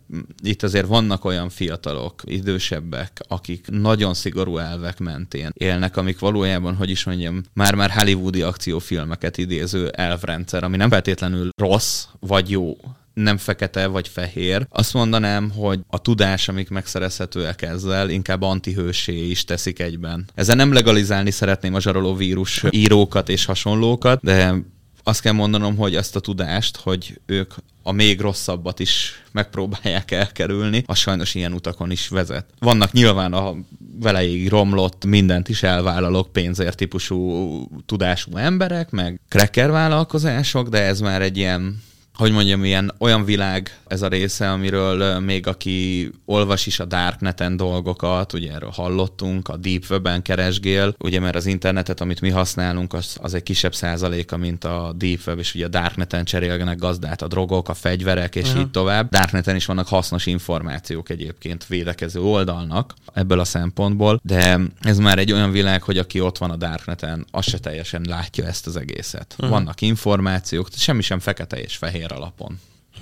itt 0.43 0.62
azért 0.62 0.86
vannak 0.86 1.24
olyan 1.24 1.49
fiatalok, 1.49 2.22
idősebbek, 2.24 3.20
akik 3.28 3.66
nagyon 3.70 4.14
szigorú 4.14 4.59
elvek 4.59 4.99
mentén 4.99 5.51
élnek, 5.55 5.97
amik 5.97 6.18
valójában, 6.18 6.74
hogy 6.74 6.91
is 6.91 7.05
mondjam, 7.05 7.43
már-már 7.53 7.91
hollywoodi 7.91 8.43
akciófilmeket 8.43 9.38
idéző 9.38 9.88
elvrendszer, 9.88 10.64
ami 10.64 10.76
nem 10.76 10.88
feltétlenül 10.88 11.51
rossz 11.57 12.07
vagy 12.20 12.51
jó, 12.51 12.76
nem 13.15 13.37
fekete 13.37 13.87
vagy 13.87 14.09
fehér. 14.09 14.67
Azt 14.69 14.95
mondanám, 14.95 15.51
hogy 15.51 15.81
a 15.89 15.99
tudás, 15.99 16.49
amik 16.49 16.69
megszerezhetőek 16.69 17.63
ezzel, 17.63 18.11
inkább 18.11 18.43
antihősé 18.43 19.29
is 19.29 19.45
teszik 19.45 19.79
egyben. 19.79 20.29
Ezzel 20.35 20.57
nem 20.57 20.73
legalizálni 20.73 21.31
szeretném 21.31 21.75
a 21.75 21.81
zsaroló 21.81 22.15
vírus 22.15 22.65
írókat 22.71 23.29
és 23.29 23.45
hasonlókat, 23.45 24.21
de 24.23 24.55
azt 25.03 25.21
kell 25.21 25.33
mondanom, 25.33 25.77
hogy 25.77 25.95
ezt 25.95 26.17
a 26.17 26.21
tudást, 26.21 26.77
hogy 26.77 27.21
ők 27.27 27.55
a 27.83 27.93
még 27.93 28.21
rosszabbat 28.21 28.81
is 28.81 29.23
megpróbálják 29.33 30.11
elkerülni, 30.11 30.83
az 30.87 30.99
sajnos 30.99 31.35
ilyen 31.35 31.53
utakon 31.53 31.91
is 31.91 32.09
vezet. 32.09 32.47
Vannak 32.59 32.93
nyilván 32.93 33.33
a 33.33 33.55
veleig 34.01 34.49
romlott, 34.49 35.05
mindent 35.05 35.49
is 35.49 35.63
elvállalok 35.63 36.33
pénzért 36.33 36.77
típusú 36.77 37.69
tudású 37.87 38.37
emberek, 38.37 38.91
meg 38.91 39.21
cracker 39.29 39.71
vállalkozások, 39.71 40.69
de 40.69 40.83
ez 40.83 41.01
már 41.01 41.23
egy 41.23 41.37
ilyen 41.37 41.83
hogy 42.21 42.33
mondjam, 42.33 42.64
ilyen 42.64 42.95
olyan 42.99 43.25
világ 43.25 43.79
ez 43.87 44.03
a 44.03 44.09
része, 44.09 44.51
amiről 44.51 45.18
még 45.18 45.47
aki 45.47 46.11
olvas 46.25 46.66
is 46.66 46.81
a 46.81 46.85
Darkneten 46.85 47.57
dolgokat, 47.57 48.33
ugye 48.33 48.53
erről 48.53 48.71
hallottunk, 48.71 49.49
a 49.49 49.57
Deep 49.57 49.83
Web-en 49.91 50.23
keresgél, 50.23 50.95
ugye 50.99 51.21
mert 51.21 51.35
az 51.35 51.47
internetet, 51.47 52.01
amit 52.01 52.21
mi 52.21 52.31
használunk, 52.31 52.93
az, 52.93 53.16
az 53.21 53.35
egy 53.35 53.43
kisebb 53.43 53.75
százaléka, 53.75 54.37
mint 54.37 54.64
a 54.64 54.93
Deep 54.97 55.21
Web, 55.27 55.39
és 55.39 55.55
ugye 55.55 55.64
a 55.64 55.68
Darkneten 55.68 56.25
cserélgenek 56.25 56.79
gazdát 56.79 57.23
a 57.23 57.27
drogok, 57.27 57.68
a 57.68 57.75
fegyverek, 57.75 58.37
és 58.37 58.47
uh-huh. 58.47 58.61
így 58.61 58.71
tovább. 58.71 59.11
Darkneten 59.11 59.57
is 59.57 59.66
vannak 59.66 59.89
hasznos 59.89 60.27
információk 60.27 61.11
egyébként 61.11 61.66
védekező 61.66 62.21
oldalnak 62.21 62.95
ebből 63.12 63.41
a 63.41 63.45
szempontból, 63.45 64.21
de 64.23 64.61
ez 64.81 64.99
már 64.99 65.18
egy 65.18 65.33
olyan 65.33 65.51
világ, 65.51 65.83
hogy 65.83 65.99
aki 65.99 66.21
ott 66.21 66.39
van 66.39 66.51
a 66.51 66.57
Darkneten, 66.57 67.27
az 67.31 67.45
se 67.45 67.59
teljesen 67.59 68.05
látja 68.09 68.47
ezt 68.47 68.66
az 68.66 68.77
egészet. 68.77 69.35
Uh-huh. 69.39 69.49
Vannak 69.49 69.81
információk, 69.81 70.68
semmi 70.77 71.03
sem 71.03 71.18
fekete 71.18 71.61
és 71.61 71.77
fehér 71.77 72.09
alapon. 72.15 72.59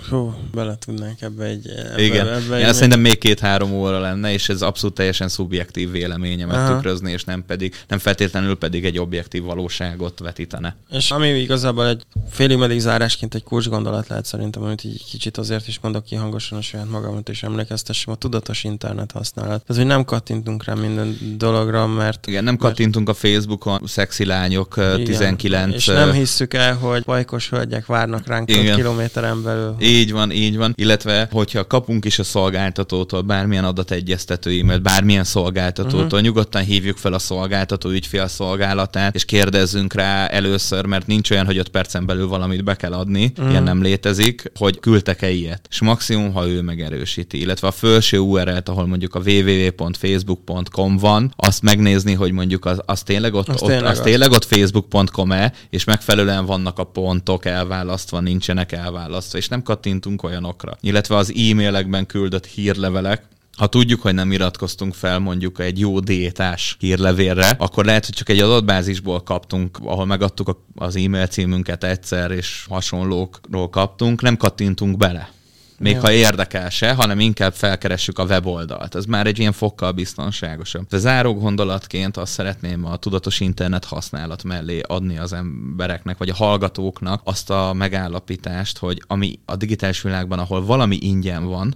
Hú, 0.08 0.34
bele 0.54 0.76
tudnánk 0.86 1.22
ebbe 1.22 1.44
egy... 1.44 1.68
Ebbe, 1.68 2.02
Igen, 2.02 2.28
ebbe 2.28 2.56
egy 2.56 2.74
szerintem 2.74 3.00
még 3.00 3.18
két-három 3.18 3.72
óra 3.72 4.00
lenne, 4.00 4.32
és 4.32 4.48
ez 4.48 4.62
abszolút 4.62 4.94
teljesen 4.94 5.28
szubjektív 5.28 5.90
véleményemet 5.90 6.56
Aha. 6.56 6.74
tükrözni, 6.74 7.12
és 7.12 7.24
nem 7.24 7.44
pedig, 7.46 7.74
nem 7.88 7.98
feltétlenül 7.98 8.56
pedig 8.56 8.84
egy 8.84 8.98
objektív 8.98 9.42
valóságot 9.42 10.18
vetítene. 10.18 10.76
És 10.90 11.10
ami 11.10 11.28
igazából 11.28 11.86
egy 11.86 12.02
félig 12.30 12.56
meddig 12.56 12.78
zárásként 12.78 13.34
egy 13.34 13.42
kulcs 13.42 13.68
gondolat 13.68 14.08
lehet 14.08 14.24
szerintem, 14.24 14.62
amit 14.62 14.84
így 14.84 15.04
kicsit 15.10 15.36
azért 15.36 15.68
is 15.68 15.78
mondok 15.80 16.04
ki 16.04 16.14
hangosan 16.14 16.58
a 16.58 16.62
saját 16.62 16.90
magamat, 16.90 17.28
és 17.28 17.42
emlékeztessem, 17.42 18.12
a 18.12 18.16
tudatos 18.16 18.64
internet 18.64 19.12
használat. 19.12 19.64
Ez, 19.66 19.76
hogy 19.76 19.86
nem 19.86 20.04
kattintunk 20.04 20.64
rá 20.64 20.74
minden 20.74 21.18
dologra, 21.36 21.86
mert... 21.86 22.26
Igen, 22.26 22.44
nem 22.44 22.56
kattintunk 22.56 23.06
mert... 23.06 23.18
a 23.18 23.26
Facebookon, 23.26 23.80
szexi 23.86 24.24
lányok, 24.24 24.74
Igen, 24.76 25.04
19... 25.04 25.74
És 25.74 25.86
nem 25.86 26.12
hisszük 26.12 26.54
el, 26.54 26.74
hogy 26.74 27.02
pajkos 27.02 27.48
hölgyek 27.48 27.86
várnak 27.86 28.26
ránk 28.26 28.46
kilométeren 28.46 29.42
belül 29.42 29.76
így 29.88 30.12
van, 30.12 30.30
így 30.30 30.56
van. 30.56 30.72
Illetve, 30.76 31.28
hogyha 31.32 31.66
kapunk 31.66 32.04
is 32.04 32.18
a 32.18 32.24
szolgáltatótól 32.24 33.20
bármilyen 33.20 33.64
adategyeztető 33.64 34.60
e-mailt, 34.60 34.82
bármilyen 34.82 35.24
szolgáltatótól, 35.24 36.04
uh-huh. 36.04 36.20
nyugodtan 36.20 36.62
hívjuk 36.62 36.96
fel 36.96 37.12
a 37.12 37.18
szolgáltató 37.18 37.90
ügyfélszolgálatát, 37.90 39.14
és 39.14 39.24
kérdezzünk 39.24 39.94
rá 39.94 40.26
először, 40.26 40.84
mert 40.84 41.06
nincs 41.06 41.30
olyan, 41.30 41.46
hogy 41.46 41.58
5 41.58 41.68
percen 41.68 42.06
belül 42.06 42.28
valamit 42.28 42.64
be 42.64 42.76
kell 42.76 42.92
adni, 42.92 43.32
uh-huh. 43.36 43.50
ilyen 43.50 43.62
nem 43.62 43.82
létezik, 43.82 44.52
hogy 44.54 44.80
küldtek-e 44.80 45.30
ilyet. 45.30 45.66
És 45.70 45.80
maximum, 45.80 46.32
ha 46.32 46.48
ő 46.48 46.60
megerősíti. 46.60 47.40
Illetve 47.40 47.66
a 47.66 47.70
felső 47.70 48.18
URL-t, 48.18 48.68
ahol 48.68 48.86
mondjuk 48.86 49.14
a 49.14 49.20
www.facebook.com 49.24 50.96
van, 50.96 51.32
azt 51.36 51.62
megnézni, 51.62 52.14
hogy 52.14 52.32
mondjuk 52.32 52.64
az, 52.64 52.80
az 52.86 53.02
tényleg 53.02 53.34
ott, 53.34 53.48
az 53.48 53.62
ott, 53.62 53.68
tényleg, 53.68 53.90
az, 53.90 53.98
az 53.98 54.04
tényleg 54.04 54.30
ott 54.30 54.44
facebook.com-e, 54.44 55.52
és 55.70 55.84
megfelelően 55.84 56.46
vannak 56.46 56.78
a 56.78 56.84
pontok 56.84 57.44
elválasztva, 57.44 58.20
nincsenek 58.20 58.72
elválasztva, 58.72 59.38
és 59.38 59.48
nem 59.48 59.62
kattintunk 59.78 60.22
olyanokra. 60.22 60.76
Illetve 60.80 61.16
az 61.16 61.32
e-mailekben 61.34 62.06
küldött 62.06 62.46
hírlevelek, 62.46 63.22
ha 63.56 63.66
tudjuk, 63.66 64.00
hogy 64.00 64.14
nem 64.14 64.32
iratkoztunk 64.32 64.94
fel 64.94 65.18
mondjuk 65.18 65.60
egy 65.60 65.78
jó 65.78 66.00
diétás 66.00 66.76
hírlevélre, 66.78 67.56
akkor 67.58 67.84
lehet, 67.84 68.06
hogy 68.06 68.14
csak 68.14 68.28
egy 68.28 68.40
adatbázisból 68.40 69.22
kaptunk, 69.22 69.78
ahol 69.82 70.06
megadtuk 70.06 70.64
az 70.74 70.96
e-mail 70.96 71.26
címünket 71.26 71.84
egyszer, 71.84 72.30
és 72.30 72.64
hasonlókról 72.68 73.68
kaptunk, 73.68 74.22
nem 74.22 74.36
kattintunk 74.36 74.96
bele 74.96 75.30
még 75.78 75.94
ja. 75.94 76.00
ha 76.00 76.12
érdekel 76.12 76.70
se, 76.70 76.92
hanem 76.92 77.20
inkább 77.20 77.54
felkeressük 77.54 78.18
a 78.18 78.24
weboldalt. 78.24 78.94
Ez 78.94 79.04
már 79.04 79.26
egy 79.26 79.38
ilyen 79.38 79.52
fokkal 79.52 79.92
biztonságosabb. 79.92 80.86
De 80.88 80.98
záró 80.98 81.34
gondolatként 81.34 82.16
azt 82.16 82.32
szeretném 82.32 82.84
a 82.84 82.96
tudatos 82.96 83.40
internet 83.40 83.84
használat 83.84 84.42
mellé 84.42 84.80
adni 84.80 85.18
az 85.18 85.32
embereknek, 85.32 86.18
vagy 86.18 86.28
a 86.28 86.34
hallgatóknak 86.34 87.20
azt 87.24 87.50
a 87.50 87.72
megállapítást, 87.72 88.78
hogy 88.78 89.02
ami 89.06 89.38
a 89.44 89.56
digitális 89.56 90.02
világban, 90.02 90.38
ahol 90.38 90.64
valami 90.64 90.98
ingyen 91.00 91.44
van, 91.44 91.74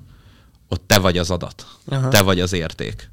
ott 0.68 0.82
te 0.86 0.98
vagy 0.98 1.18
az 1.18 1.30
adat, 1.30 1.66
Aha. 1.86 2.08
te 2.08 2.22
vagy 2.22 2.40
az 2.40 2.52
érték. 2.52 3.10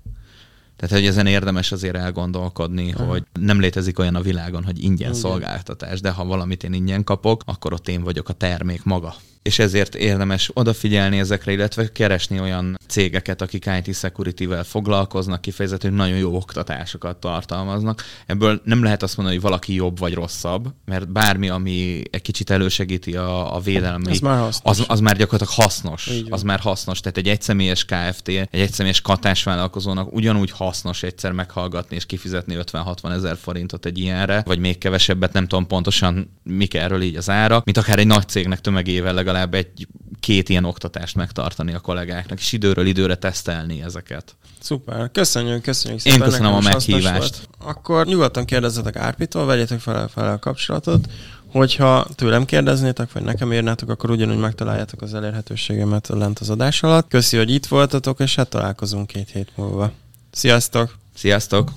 Tehát, 0.75 0.95
hogy 0.95 1.05
ezen 1.05 1.25
érdemes 1.25 1.71
azért 1.71 1.95
elgondolkodni, 1.95 2.93
Aha. 2.93 3.05
hogy 3.05 3.23
nem 3.39 3.59
létezik 3.59 3.99
olyan 3.99 4.15
a 4.15 4.21
világon, 4.21 4.63
hogy 4.63 4.83
ingyen 4.83 5.09
Igen. 5.09 5.21
szolgáltatás, 5.21 6.01
de 6.01 6.09
ha 6.09 6.25
valamit 6.25 6.63
én 6.63 6.73
ingyen 6.73 7.03
kapok, 7.03 7.41
akkor 7.45 7.73
ott 7.73 7.87
én 7.87 8.03
vagyok 8.03 8.29
a 8.29 8.33
termék 8.33 8.83
maga. 8.83 9.15
És 9.41 9.59
ezért 9.59 9.95
érdemes 9.95 10.51
odafigyelni 10.53 11.19
ezekre, 11.19 11.51
illetve 11.51 11.91
keresni 11.91 12.39
olyan 12.39 12.77
cégeket, 12.87 13.41
akik 13.41 13.69
IT 13.85 13.95
security-vel 13.95 14.63
foglalkoznak, 14.63 15.41
kifejezetten 15.41 15.93
nagyon 15.93 16.17
jó 16.17 16.35
oktatásokat 16.35 17.17
tartalmaznak. 17.17 18.03
Ebből 18.25 18.61
nem 18.63 18.83
lehet 18.83 19.03
azt 19.03 19.17
mondani, 19.17 19.37
hogy 19.37 19.49
valaki 19.49 19.73
jobb 19.73 19.99
vagy 19.99 20.13
rosszabb, 20.13 20.67
mert 20.85 21.11
bármi, 21.11 21.49
ami 21.49 22.01
egy 22.11 22.21
kicsit 22.21 22.49
elősegíti 22.49 23.15
a, 23.15 23.55
a 23.55 23.59
védelmi, 23.59 24.11
Ez 24.11 24.19
már 24.19 24.39
hasznos. 24.39 24.79
az, 24.79 24.85
az 24.87 24.99
már 24.99 25.17
gyakorlatilag 25.17 25.63
hasznos. 25.63 26.09
Az 26.29 26.43
már 26.43 26.59
hasznos. 26.59 26.99
Tehát 26.99 27.17
egy 27.17 27.27
egyszemélyes 27.27 27.85
KFT, 27.85 28.27
egy 28.27 28.47
egyszemélyes 28.51 29.01
katásvállalkozónak 29.01 30.13
ugyanúgy 30.13 30.51
hasznos 30.51 31.03
egyszer 31.03 31.31
meghallgatni 31.31 31.95
és 31.95 32.05
kifizetni 32.05 32.57
50-60 32.71 33.11
ezer 33.11 33.37
forintot 33.37 33.85
egy 33.85 33.97
ilyenre, 33.97 34.43
vagy 34.45 34.59
még 34.59 34.77
kevesebbet, 34.77 35.33
nem 35.33 35.47
tudom 35.47 35.67
pontosan 35.67 36.39
mik 36.43 36.73
erről 36.73 37.01
így 37.01 37.15
az 37.15 37.29
ára, 37.29 37.61
mint 37.65 37.77
akár 37.77 37.99
egy 37.99 38.07
nagy 38.07 38.27
cégnek 38.27 38.61
tömegével 38.61 39.13
legalább 39.31 39.53
egy 39.53 39.87
két 40.19 40.49
ilyen 40.49 40.65
oktatást 40.65 41.15
megtartani 41.15 41.73
a 41.73 41.79
kollégáknak, 41.79 42.39
és 42.39 42.51
időről 42.51 42.85
időre 42.85 43.15
tesztelni 43.15 43.81
ezeket. 43.81 44.35
Szuper, 44.59 45.11
köszönjük, 45.11 45.61
köszönjük 45.61 46.01
szépen. 46.01 46.19
Én 46.19 46.25
köszönöm 46.25 46.53
a 46.53 46.59
meghívást. 46.59 47.49
Akkor 47.57 48.05
nyugodtan 48.05 48.45
kérdezzetek 48.45 48.95
Árpitól, 48.95 49.45
vegyétek 49.45 49.79
fel, 49.79 50.07
fel 50.07 50.31
a 50.31 50.39
kapcsolatot. 50.39 51.07
Hogyha 51.51 52.07
tőlem 52.15 52.45
kérdeznétek, 52.45 53.11
vagy 53.11 53.23
nekem 53.23 53.53
írnátok, 53.53 53.89
akkor 53.89 54.09
ugyanúgy 54.09 54.37
megtaláljátok 54.37 55.01
az 55.01 55.13
elérhetőségemet 55.13 56.07
lent 56.07 56.39
az 56.39 56.49
adás 56.49 56.83
alatt. 56.83 57.07
Köszi, 57.07 57.37
hogy 57.37 57.51
itt 57.51 57.65
voltatok, 57.65 58.19
és 58.19 58.35
hát 58.35 58.49
találkozunk 58.49 59.07
két 59.07 59.29
hét 59.29 59.49
múlva. 59.55 59.91
Sziasztok! 60.31 60.97
Sziasztok! 61.15 61.71